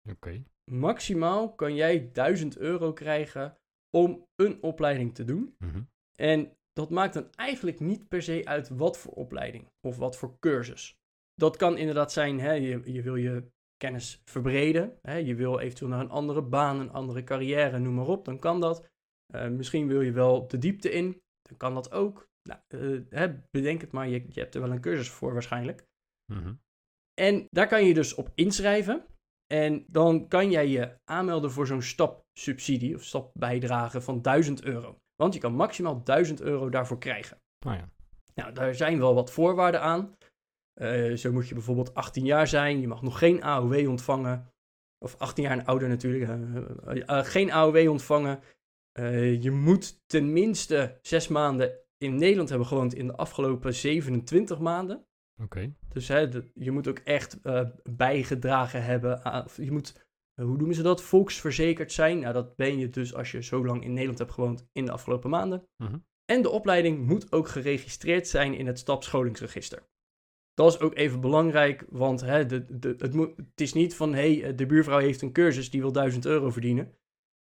Oké. 0.10 0.44
Maximaal 0.72 1.56
kan 1.56 1.76
jij 1.76 2.12
1000 2.12 2.58
euro 2.58 2.94
krijgen 2.94 3.58
om 3.90 4.26
een 4.36 4.64
opleiding 4.64 5.16
te 5.16 5.24
doen. 5.24 5.56
Mhm. 5.58 5.82
En 6.16 6.58
dat 6.74 6.90
maakt 6.90 7.14
dan 7.14 7.28
eigenlijk 7.36 7.80
niet 7.80 8.08
per 8.08 8.22
se 8.22 8.42
uit 8.46 8.70
wat 8.70 8.98
voor 8.98 9.14
opleiding 9.14 9.68
of 9.88 9.98
wat 9.98 10.18
voor 10.18 10.40
cursus. 10.40 10.96
Dat 11.34 11.58
kan 11.58 11.78
inderdaad 11.78 12.12
zijn, 12.12 12.40
hè, 12.40 12.52
je, 12.52 12.82
je 12.94 13.02
wil 13.02 13.16
je 13.16 13.52
kennis 13.78 14.22
verbreden. 14.26 14.98
Hè, 15.02 15.16
je 15.16 15.36
wil 15.36 15.60
eventueel 15.60 15.90
naar 15.90 16.00
een 16.00 16.10
andere 16.10 16.42
baan, 16.42 16.80
een 16.80 16.92
andere 16.92 17.24
carrière, 17.24 17.80
noem 17.80 17.94
maar 17.94 18.08
op. 18.08 18.26
Dan 18.26 18.40
kan 18.40 18.60
dat. 18.60 18.91
Eh, 19.32 19.48
misschien 19.48 19.88
wil 19.88 20.02
je 20.02 20.12
wel 20.12 20.48
de 20.48 20.58
diepte 20.58 20.92
in. 20.92 21.22
Dan 21.42 21.58
kan 21.58 21.74
dat 21.74 21.92
ook. 21.92 22.30
Nou, 22.50 22.60
eh, 22.68 23.02
hè, 23.10 23.40
bedenk 23.52 23.82
het 23.82 23.92
maar, 23.92 24.08
je, 24.08 24.26
je 24.30 24.40
hebt 24.40 24.56
er 24.56 24.62
wel 24.62 24.72
een 24.72 24.82
cursus 24.82 25.10
voor 25.10 25.34
waarschijnlijk. 25.34 25.86
Mhm. 26.34 26.54
En 27.14 27.48
daar 27.50 27.68
kan 27.68 27.86
je 27.86 27.94
dus 27.94 28.14
op 28.14 28.32
inschrijven. 28.36 29.06
En 29.54 29.86
dan 29.88 30.28
kan 30.28 30.52
jij 30.52 30.68
je 30.68 30.96
aanmelden 31.04 31.52
voor 31.52 31.68
zo'n 31.68 31.82
stapsubsidie 31.82 32.96
of 32.96 33.04
stapbijdrage 33.04 34.02
van 34.02 34.22
1000 34.22 34.64
euro. 34.64 34.98
Want 35.16 35.34
je 35.34 35.40
kan 35.40 35.54
maximaal 35.54 36.04
1000 36.04 36.42
euro 36.42 36.70
daarvoor 36.70 36.98
krijgen. 36.98 37.38
Nou 37.66 37.78
ja. 37.78 37.90
Nou, 38.36 38.54
daar 38.54 38.76
zijn 38.76 39.00
wel 39.00 39.14
wat 39.14 39.32
voorwaarden 39.32 39.82
aan. 39.82 40.16
Eh, 40.74 41.14
zo 41.14 41.32
moet 41.32 41.48
je 41.48 41.54
bijvoorbeeld 41.54 41.94
18 41.94 42.26
jaar 42.26 42.48
zijn. 42.48 42.80
Je 42.80 42.88
mag 42.88 43.02
nog 43.02 43.18
geen 43.18 43.44
AOW 43.44 43.90
ontvangen. 43.90 44.52
Of 44.98 45.16
18 45.18 45.44
jaar 45.44 45.58
en 45.58 45.66
ouder 45.66 45.90
natuurlijk. 45.90 46.32
geen 47.26 47.52
AOW 47.52 47.90
ontvangen. 47.90 48.40
Eh, 48.92 49.42
je 49.42 49.52
moet 49.52 50.04
tenminste 50.08 51.00
6 51.02 51.28
maanden 51.28 51.80
in 51.98 52.16
Nederland 52.16 52.50
hebben 52.50 52.68
gewoond 52.68 52.94
in 52.94 53.08
de 53.08 53.16
afgelopen 53.16 53.74
27 53.74 54.60
maanden. 54.60 55.06
Oké. 55.44 55.74
Dus 55.94 56.08
hè, 56.08 56.30
de- 56.30 56.52
je 56.54 56.72
moet 56.72 56.88
ook 56.88 57.00
echt 57.00 57.42
eh, 57.42 57.70
bijgedragen 57.84 58.84
hebben. 58.84 59.24
Aan, 59.24 59.46
je 59.56 59.72
moet, 59.72 60.06
eh, 60.34 60.46
hoe 60.46 60.58
noemen 60.58 60.76
ze 60.76 60.82
dat? 60.82 61.02
Volksverzekerd 61.04 61.92
zijn. 61.92 62.20
Nou, 62.20 62.34
dat 62.34 62.56
ben 62.56 62.78
je 62.78 62.90
dus 62.90 63.14
als 63.14 63.32
je 63.32 63.44
zo 63.44 63.66
lang 63.66 63.84
in 63.84 63.92
Nederland 63.92 64.20
hebt 64.20 64.32
gewoond 64.32 64.68
in 64.72 64.86
de 64.86 64.92
afgelopen 64.92 65.30
maanden. 65.30 65.68
Mhm. 65.78 65.98
En 66.26 66.42
de 66.42 66.50
opleiding 66.50 67.06
moet 67.06 67.32
ook 67.32 67.48
geregistreerd 67.48 68.28
zijn 68.28 68.54
in 68.54 68.68
het 68.68 68.80
stapscholingsregister. 68.80 69.90
Dat 70.54 70.74
is 70.74 70.80
ook 70.80 70.96
even 70.96 71.22
belangrijk, 71.22 71.86
want 71.90 72.22
hè, 72.22 72.46
de, 72.46 72.80
de, 72.80 72.96
het, 72.98 73.14
moet, 73.14 73.38
het 73.38 73.62
is 73.62 73.74
niet 73.74 73.96
van, 73.96 74.14
hé, 74.14 74.40
hey, 74.40 74.56
de 74.56 74.66
buurvrouw 74.66 75.00
heeft 75.00 75.22
een 75.22 75.32
cursus 75.32 75.70
die 75.70 75.82
wil 75.82 75.92
1000 75.92 76.26
euro 76.26 76.50
verdienen. 76.50 76.96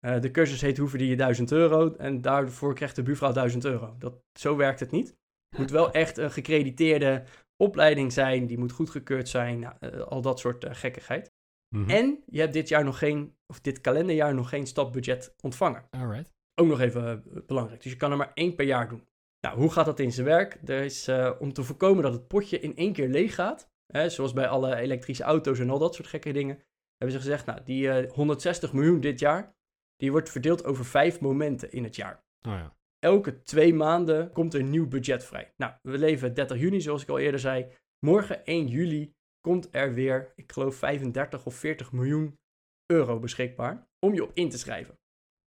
Uh, 0.06 0.20
de 0.20 0.30
cursus 0.30 0.60
heet 0.60 0.78
Hoe 0.78 0.88
verdien 0.88 1.08
je 1.08 1.16
1000 1.16 1.52
euro 1.52 1.94
en 1.96 2.20
daarvoor 2.20 2.74
krijgt 2.74 2.96
de 2.96 3.02
buurvrouw 3.02 3.32
1000 3.32 3.64
euro. 3.64 3.94
Dat, 3.98 4.14
zo 4.38 4.56
werkt 4.56 4.80
het 4.80 4.90
niet. 4.90 5.16
Het 5.48 5.58
moet 5.58 5.70
wel 5.70 5.92
echt 5.92 6.16
een 6.16 6.30
gecrediteerde 6.30 7.24
opleiding 7.56 8.12
zijn, 8.12 8.46
die 8.46 8.58
moet 8.58 8.72
goedgekeurd 8.72 9.28
zijn, 9.28 9.58
nou, 9.58 9.74
uh, 9.80 10.00
al 10.00 10.20
dat 10.20 10.38
soort 10.38 10.64
uh, 10.64 10.70
gekkigheid. 10.74 11.32
Mhm. 11.74 11.90
En 11.90 12.22
je 12.26 12.40
hebt 12.40 12.52
dit 12.52 12.68
jaar 12.68 12.84
nog 12.84 12.98
geen, 12.98 13.36
of 13.46 13.60
dit 13.60 13.80
kalenderjaar 13.80 14.34
nog 14.34 14.48
geen 14.48 14.66
stapbudget 14.66 15.34
ontvangen. 15.40 15.84
Alright. 15.90 16.30
Ook 16.54 16.68
nog 16.68 16.80
even 16.80 17.24
belangrijk. 17.46 17.82
Dus 17.82 17.92
je 17.92 17.98
kan 17.98 18.10
er 18.10 18.16
maar 18.16 18.32
één 18.34 18.54
per 18.54 18.66
jaar 18.66 18.88
doen. 18.88 19.06
Nou, 19.46 19.58
hoe 19.58 19.72
gaat 19.72 19.86
dat 19.86 20.00
in 20.00 20.12
zijn 20.12 20.26
werk? 20.26 20.58
Er 20.64 20.84
is 20.84 21.08
om 21.38 21.52
te 21.52 21.62
voorkomen 21.62 22.02
dat 22.02 22.12
het 22.12 22.26
potje 22.26 22.60
in 22.60 22.76
één 22.76 22.92
keer 22.92 23.08
leeg 23.08 23.34
gaat, 23.34 23.70
hè, 23.86 24.08
zoals 24.08 24.32
bij 24.32 24.48
alle 24.48 24.76
elektrische 24.76 25.22
auto's 25.22 25.58
en 25.58 25.70
al 25.70 25.78
dat 25.78 25.94
soort 25.94 26.08
gekke 26.08 26.32
dingen, 26.32 26.62
hebben 26.96 27.20
ze 27.20 27.24
gezegd, 27.24 27.46
nou, 27.46 27.60
die 27.64 27.86
uh, 27.86 28.10
160 28.10 28.72
miljoen 28.72 29.00
dit 29.00 29.18
jaar, 29.18 29.54
die 30.02 30.10
wordt 30.10 30.30
verdeeld 30.30 30.64
over 30.64 30.84
vijf 30.84 31.20
momenten 31.20 31.72
in 31.72 31.84
het 31.84 31.96
jaar. 31.96 32.24
Oh 32.48 32.52
ja. 32.52 32.76
Elke 32.98 33.42
twee 33.42 33.74
maanden 33.74 34.32
komt 34.32 34.54
er 34.54 34.60
een 34.60 34.70
nieuw 34.70 34.88
budget 34.88 35.24
vrij. 35.24 35.52
Nou, 35.56 35.72
we 35.82 35.98
leven 35.98 36.34
30 36.34 36.58
juni, 36.58 36.80
zoals 36.80 37.02
ik 37.02 37.08
al 37.08 37.18
eerder 37.18 37.40
zei. 37.40 37.66
Morgen 38.06 38.44
1 38.44 38.66
juli 38.66 39.14
komt 39.40 39.68
er 39.70 39.94
weer, 39.94 40.32
ik 40.36 40.52
geloof 40.52 40.74
35 40.74 41.46
of 41.46 41.54
40 41.54 41.92
miljoen 41.92 42.38
euro 42.86 43.18
beschikbaar 43.18 43.88
om 43.98 44.14
je 44.14 44.22
op 44.22 44.30
in 44.34 44.50
te 44.50 44.58
schrijven. 44.58 44.98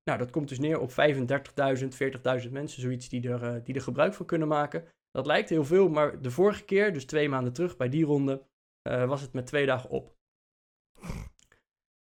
Nou, 0.04 0.20
dat 0.20 0.32
komt 0.32 0.50
dus 0.50 0.60
neer 0.60 0.80
op 0.80 0.90
35.000, 0.90 0.96
40.000 2.46 2.52
mensen, 2.52 2.82
zoiets 2.82 3.10
die 3.10 3.30
er, 3.30 3.56
uh, 3.56 3.64
die 3.64 3.76
er 3.76 3.82
gebruik 3.82 4.14
van 4.14 4.26
kunnen 4.26 4.48
maken. 4.48 4.88
Dat 5.12 5.26
lijkt 5.26 5.50
heel 5.50 5.66
veel, 5.66 5.90
maar 5.90 6.22
de 6.22 6.32
vorige 6.32 6.66
keer, 6.66 6.94
dus 6.94 7.06
twee 7.06 7.30
maanden 7.30 7.54
terug 7.54 7.78
bij 7.78 7.90
die 7.90 8.06
ronde, 8.06 8.46
uh, 8.88 9.08
was 9.08 9.22
het 9.22 9.34
met 9.34 9.46
twee 9.46 9.66
dagen 9.66 9.90
op. 9.90 10.18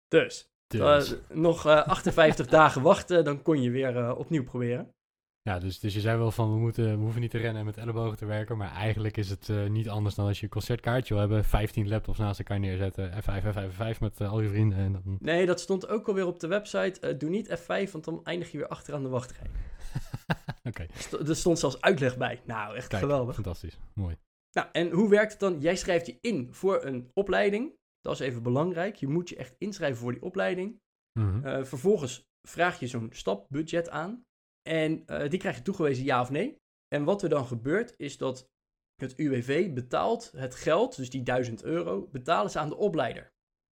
Dus, 0.08 0.55
Dus. 0.66 1.12
uh, 1.12 1.18
nog 1.28 1.66
58 1.66 2.46
dagen 2.60 2.82
wachten, 2.82 3.24
dan 3.24 3.42
kon 3.42 3.62
je 3.62 3.70
weer 3.70 4.16
opnieuw 4.16 4.44
proberen. 4.44 4.94
Ja, 5.42 5.58
dus, 5.58 5.78
dus 5.78 5.94
je 5.94 6.00
zei 6.00 6.18
wel 6.18 6.30
van 6.30 6.52
we, 6.52 6.58
moeten, 6.58 6.96
we 6.96 7.02
hoeven 7.02 7.20
niet 7.20 7.30
te 7.30 7.38
rennen 7.38 7.58
en 7.58 7.64
met 7.64 7.76
ellebogen 7.76 8.16
te 8.16 8.26
werken. 8.26 8.56
Maar 8.56 8.72
eigenlijk 8.72 9.16
is 9.16 9.30
het 9.30 9.50
niet 9.68 9.88
anders 9.88 10.14
dan 10.14 10.26
als 10.26 10.38
je 10.38 10.44
een 10.44 10.50
concertkaartje 10.50 11.14
wil 11.14 11.22
hebben. 11.22 11.44
15 11.44 11.88
laptops 11.88 12.18
naast 12.18 12.38
elkaar 12.38 12.58
neerzetten. 12.58 13.12
F5, 13.12 13.44
F5, 13.44 13.72
F5 13.72 13.98
met 14.00 14.20
al 14.20 14.40
je 14.40 14.48
vrienden. 14.48 14.78
En 14.78 14.92
dan... 14.92 15.16
Nee, 15.20 15.46
dat 15.46 15.60
stond 15.60 15.88
ook 15.88 16.08
alweer 16.08 16.26
op 16.26 16.40
de 16.40 16.46
website. 16.46 17.16
Doe 17.16 17.30
niet 17.30 17.58
F5, 17.60 17.90
want 17.92 18.04
dan 18.04 18.20
eindig 18.24 18.50
je 18.52 18.58
weer 18.58 18.68
achteraan 18.68 19.02
de 19.02 19.08
wachtrij. 19.08 19.46
Oké. 20.64 20.68
Okay. 20.68 20.88
St 20.94 21.12
er 21.12 21.36
stond 21.36 21.58
zelfs 21.58 21.80
uitleg 21.80 22.16
bij. 22.16 22.40
Nou, 22.44 22.76
echt 22.76 22.88
Kijk, 22.88 23.02
geweldig. 23.02 23.34
Fantastisch, 23.34 23.78
mooi. 23.94 24.16
Nou, 24.52 24.68
en 24.72 24.90
hoe 24.90 25.08
werkt 25.08 25.30
het 25.30 25.40
dan? 25.40 25.60
Jij 25.60 25.76
schrijft 25.76 26.06
je 26.06 26.18
in 26.20 26.48
voor 26.50 26.84
een 26.84 27.10
opleiding. 27.14 27.72
Dat 28.06 28.20
is 28.20 28.26
even 28.26 28.42
belangrijk. 28.42 28.96
Je 28.96 29.08
moet 29.08 29.28
je 29.28 29.36
echt 29.36 29.54
inschrijven 29.58 29.98
voor 29.98 30.12
die 30.12 30.22
opleiding. 30.22 30.80
Mm 31.18 31.42
-hmm. 31.42 31.66
vervolgens 31.66 32.28
vraag 32.48 32.80
je 32.80 32.86
zo'n 32.86 33.12
stapbudget 33.12 33.88
aan. 33.88 34.24
En 34.68 35.02
uh, 35.06 35.28
die 35.28 35.38
krijg 35.38 35.56
je 35.56 35.62
toegewezen 35.62 36.04
ja 36.04 36.20
of 36.20 36.30
nee. 36.30 36.60
En 36.88 37.04
wat 37.04 37.22
er 37.22 37.28
dan 37.28 37.46
gebeurt 37.46 37.94
is 37.96 38.18
dat 38.18 38.50
het 38.94 39.14
UWV 39.16 39.72
betaalt 39.72 40.32
het 40.36 40.54
geld, 40.54 40.96
dus 40.96 41.10
die 41.10 41.22
1000 41.22 41.62
euro, 41.62 42.08
betalen 42.12 42.50
ze 42.50 42.58
aan 42.58 42.68
de 42.68 42.76
opleider. 42.76 43.32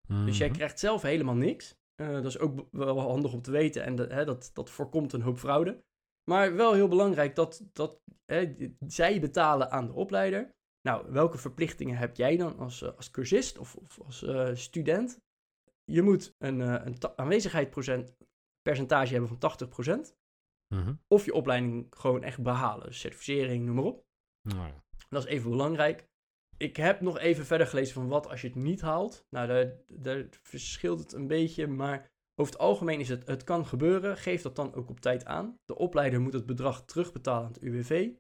Mm 0.09 0.17
-hmm. 0.17 0.27
Dus 0.27 0.39
jij 0.39 0.51
krijgt 0.51 0.79
zelf 0.79 1.03
helemaal 1.03 1.35
niks. 1.35 1.81
Uh, 2.01 2.13
dat 2.13 2.25
is 2.25 2.39
ook 2.39 2.69
wel 2.71 3.01
handig 3.01 3.33
om 3.33 3.43
te 3.43 3.51
weten 3.51 3.85
en 3.85 3.95
de, 3.95 4.07
hè, 4.07 4.25
dat, 4.25 4.51
dat 4.53 4.71
voorkomt 4.71 5.13
een 5.13 5.23
hoop 5.23 5.39
fraude. 5.39 5.85
Maar 6.31 6.55
wel 6.55 6.73
heel 6.73 6.89
belangrijk 6.89 7.35
dat, 7.35 7.69
dat 7.73 8.01
hè, 8.25 8.55
zij 8.87 9.21
betalen 9.21 9.71
aan 9.71 9.87
de 9.87 9.93
opleider. 9.93 10.55
Nou, 10.83 11.13
welke 11.13 11.39
verplichtingen 11.39 11.97
heb 11.97 12.17
jij 12.17 12.37
dan 12.37 12.59
als, 12.59 12.83
uh, 12.83 12.89
als 12.97 13.11
cursist 13.11 13.59
of, 13.59 13.77
of 13.77 14.01
als 14.01 14.23
uh, 14.23 14.55
student? 14.55 15.21
Je 15.85 16.03
moet 16.03 16.35
een, 16.39 16.61
een 16.61 16.97
aanwezigheidspercentage 17.17 19.13
hebben 19.13 19.39
van 19.39 19.39
80%. 20.09 20.21
Mm 20.75 20.83
-hmm. 20.83 21.01
Of 21.09 21.25
je 21.25 21.35
opleiding 21.35 21.87
gewoon 21.91 22.23
echt 22.23 22.43
behalen. 22.43 22.87
Dus 22.87 23.01
certificering, 23.01 23.65
noem 23.65 23.75
maar 23.75 23.85
op. 23.85 24.05
Oh, 24.43 24.53
ja. 24.55 24.85
Dat 25.09 25.25
is 25.25 25.31
even 25.31 25.51
belangrijk. 25.51 26.11
Ik 26.57 26.77
heb 26.77 27.01
nog 27.01 27.19
even 27.19 27.47
verder 27.47 27.67
gelezen 27.67 27.95
van 27.95 28.09
wat 28.09 28.29
als 28.29 28.41
je 28.41 28.47
het 28.47 28.57
niet 28.57 28.81
haalt. 28.81 29.27
Nou, 29.31 29.47
daar, 29.47 29.77
daar 29.89 30.27
verschilt 30.43 30.99
het 30.99 31.13
een 31.13 31.27
beetje. 31.27 31.67
Maar 31.67 32.11
over 32.35 32.53
het 32.53 32.63
algemeen 32.63 33.01
is 33.01 33.09
het, 33.09 33.27
het 33.27 33.45
kan 33.45 33.67
gebeuren. 33.67 34.17
Geef 34.17 34.43
dat 34.43 34.57
dan 34.57 34.75
ook 34.75 34.91
op 34.91 35.01
tijd 35.01 35.25
aan. 35.25 35.59
De 35.65 35.77
opleider 35.77 36.21
moet 36.21 36.33
het 36.33 36.47
bedrag 36.47 36.85
terugbetalen 36.85 37.47
aan 37.47 37.53
het 37.53 37.63
UWV. 37.63 38.11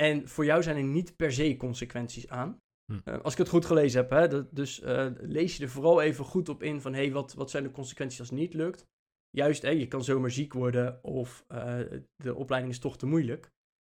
En 0.00 0.28
voor 0.28 0.44
jou 0.44 0.62
zijn 0.62 0.76
er 0.76 0.82
niet 0.82 1.16
per 1.16 1.32
se 1.32 1.56
consequenties 1.56 2.28
aan. 2.28 2.60
Hm. 2.92 3.00
Uh, 3.04 3.20
als 3.22 3.32
ik 3.32 3.38
het 3.38 3.48
goed 3.48 3.64
gelezen 3.64 4.00
heb. 4.00 4.10
Hè, 4.10 4.28
dat, 4.28 4.54
dus 4.54 4.82
uh, 4.82 5.06
lees 5.18 5.56
je 5.56 5.62
er 5.62 5.70
vooral 5.70 6.00
even 6.02 6.24
goed 6.24 6.48
op 6.48 6.62
in 6.62 6.80
van... 6.80 6.92
hé, 6.92 7.02
hey, 7.02 7.12
wat, 7.12 7.34
wat 7.34 7.50
zijn 7.50 7.62
de 7.62 7.70
consequenties 7.70 8.20
als 8.20 8.30
het 8.30 8.38
niet 8.38 8.54
lukt? 8.54 8.86
Juist, 9.30 9.62
hè, 9.62 9.70
je 9.70 9.88
kan 9.88 10.04
zomaar 10.04 10.30
ziek 10.30 10.52
worden 10.52 11.04
of 11.04 11.44
uh, 11.52 11.80
de 12.16 12.34
opleiding 12.34 12.72
is 12.72 12.80
toch 12.80 12.96
te 12.96 13.06
moeilijk. 13.06 13.50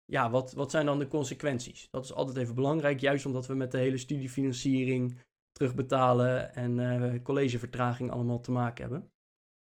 Ja, 0.04 0.30
wat, 0.30 0.52
wat 0.52 0.70
zijn 0.70 0.86
dan 0.86 0.98
de 0.98 1.08
consequenties? 1.08 1.88
Dat 1.90 2.04
is 2.04 2.12
altijd 2.12 2.36
even 2.36 2.54
belangrijk, 2.54 3.00
juist 3.00 3.26
omdat 3.26 3.46
we 3.46 3.54
met 3.54 3.70
de 3.70 3.78
hele 3.78 3.96
studiefinanciering, 3.96 5.18
terugbetalen 5.52 6.54
en 6.54 7.22
collegevertraging 7.22 8.10
allemaal 8.10 8.40
te 8.40 8.50
maken 8.50 8.82
hebben. 8.82 9.10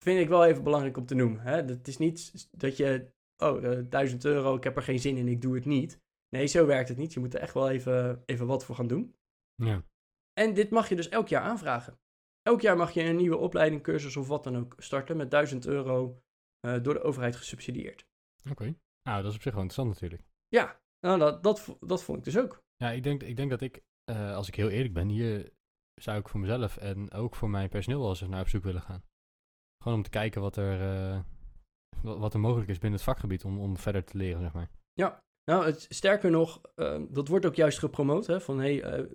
Vind 0.03 0.21
ik 0.21 0.29
wel 0.29 0.45
even 0.45 0.63
belangrijk 0.63 0.97
om 0.97 1.07
te 1.07 1.15
noemen. 1.15 1.41
Hè? 1.41 1.55
Het 1.63 1.89
is 1.89 1.97
niet 1.97 2.49
dat 2.51 2.77
je, 2.77 3.11
oh, 3.37 3.63
uh, 3.63 3.79
1000 3.89 4.25
euro, 4.25 4.57
ik 4.57 4.65
heb 4.65 4.77
er 4.77 4.83
geen 4.83 4.99
zin 4.99 5.17
in, 5.17 5.29
ik 5.29 5.43
doe 5.43 5.55
het 5.55 5.65
niet. 5.65 6.01
Nee, 6.37 6.47
zo 6.47 6.67
werkt 6.67 6.89
het 6.89 6.99
niet. 6.99 7.13
Je 7.13 7.21
moet 7.21 7.35
er 7.35 7.41
echt 7.41 7.55
wel 7.55 7.71
even, 7.71 8.23
even 8.27 8.47
wat 8.47 8.65
voor 8.65 8.75
gaan 8.75 8.87
doen. 8.87 9.17
Ja. 9.55 9.85
En 10.33 10.55
dit 10.55 10.71
mag 10.71 10.89
je 10.89 10.97
dus 10.97 11.09
elk 11.09 11.29
jaar 11.29 11.43
aanvragen. 11.43 11.99
Elk 12.43 12.61
jaar 12.61 12.77
mag 12.77 12.93
je 12.93 13.03
een 13.03 13.17
nieuwe 13.17 13.37
opleiding, 13.37 13.83
cursus 13.83 14.17
of 14.17 14.29
wat 14.29 14.45
dan 14.45 14.57
ook 14.57 14.75
starten 14.79 15.17
met 15.17 15.31
1000 15.31 15.67
euro 15.67 16.23
uh, 16.67 16.83
door 16.83 16.95
de 16.95 17.03
overheid 17.03 17.37
gesubsidieerd. 17.37 18.07
Oké. 18.39 18.51
Okay. 18.51 18.79
Nou, 19.03 19.23
dat 19.23 19.31
is 19.31 19.37
op 19.37 19.43
zich 19.43 19.53
wel 19.53 19.63
interessant 19.63 19.89
natuurlijk. 20.01 20.23
Ja, 20.49 20.81
nou, 21.01 21.19
dat, 21.19 21.43
dat, 21.43 21.77
dat 21.81 22.03
vond 22.03 22.19
ik 22.19 22.25
dus 22.25 22.39
ook. 22.39 22.63
Ja, 22.77 22.91
ik 22.91 23.03
denk, 23.03 23.23
ik 23.23 23.37
denk 23.37 23.51
dat 23.51 23.61
ik, 23.61 23.83
uh, 24.11 24.35
als 24.35 24.49
ik 24.49 24.55
heel 24.55 24.69
eerlijk 24.69 24.95
ben, 24.95 25.09
hier 25.09 25.53
zou 25.95 26.19
ik 26.19 26.29
voor 26.29 26.41
mezelf 26.41 26.77
en 26.77 27.13
ook 27.13 27.37
voor 27.37 27.51
mijn 27.51 27.69
personeel 27.69 28.01
wel 28.01 28.09
eens 28.09 28.21
naar 28.21 28.41
op 28.41 28.49
zoek 28.49 28.65
willen 28.65 28.83
gaan. 28.83 29.03
Gewoon 29.83 29.99
om 29.99 30.05
te 30.05 30.11
kijken 30.11 30.41
wat 30.41 30.57
er, 30.57 30.81
uh, 30.81 31.21
wat 32.01 32.35
er 32.35 32.41
mogelijk 32.41 32.71
is 32.71 32.79
binnen 32.79 32.99
het 32.99 33.09
vakgebied 33.09 33.45
om, 33.45 33.59
om 33.59 33.77
verder 33.77 34.05
te 34.05 34.17
leren, 34.17 34.41
zeg 34.41 34.53
maar. 34.53 34.71
Ja, 34.93 35.25
nou, 35.47 35.65
het, 35.65 35.87
sterker 35.89 36.31
nog, 36.31 36.61
uh, 36.77 37.03
dat 37.09 37.29
wordt 37.29 37.47
ook 37.47 37.55
juist 37.55 37.79
gepromoot, 37.79 38.27
hè, 38.27 38.41
van 38.41 38.61
hé, 38.61 38.79
hey, 38.79 39.09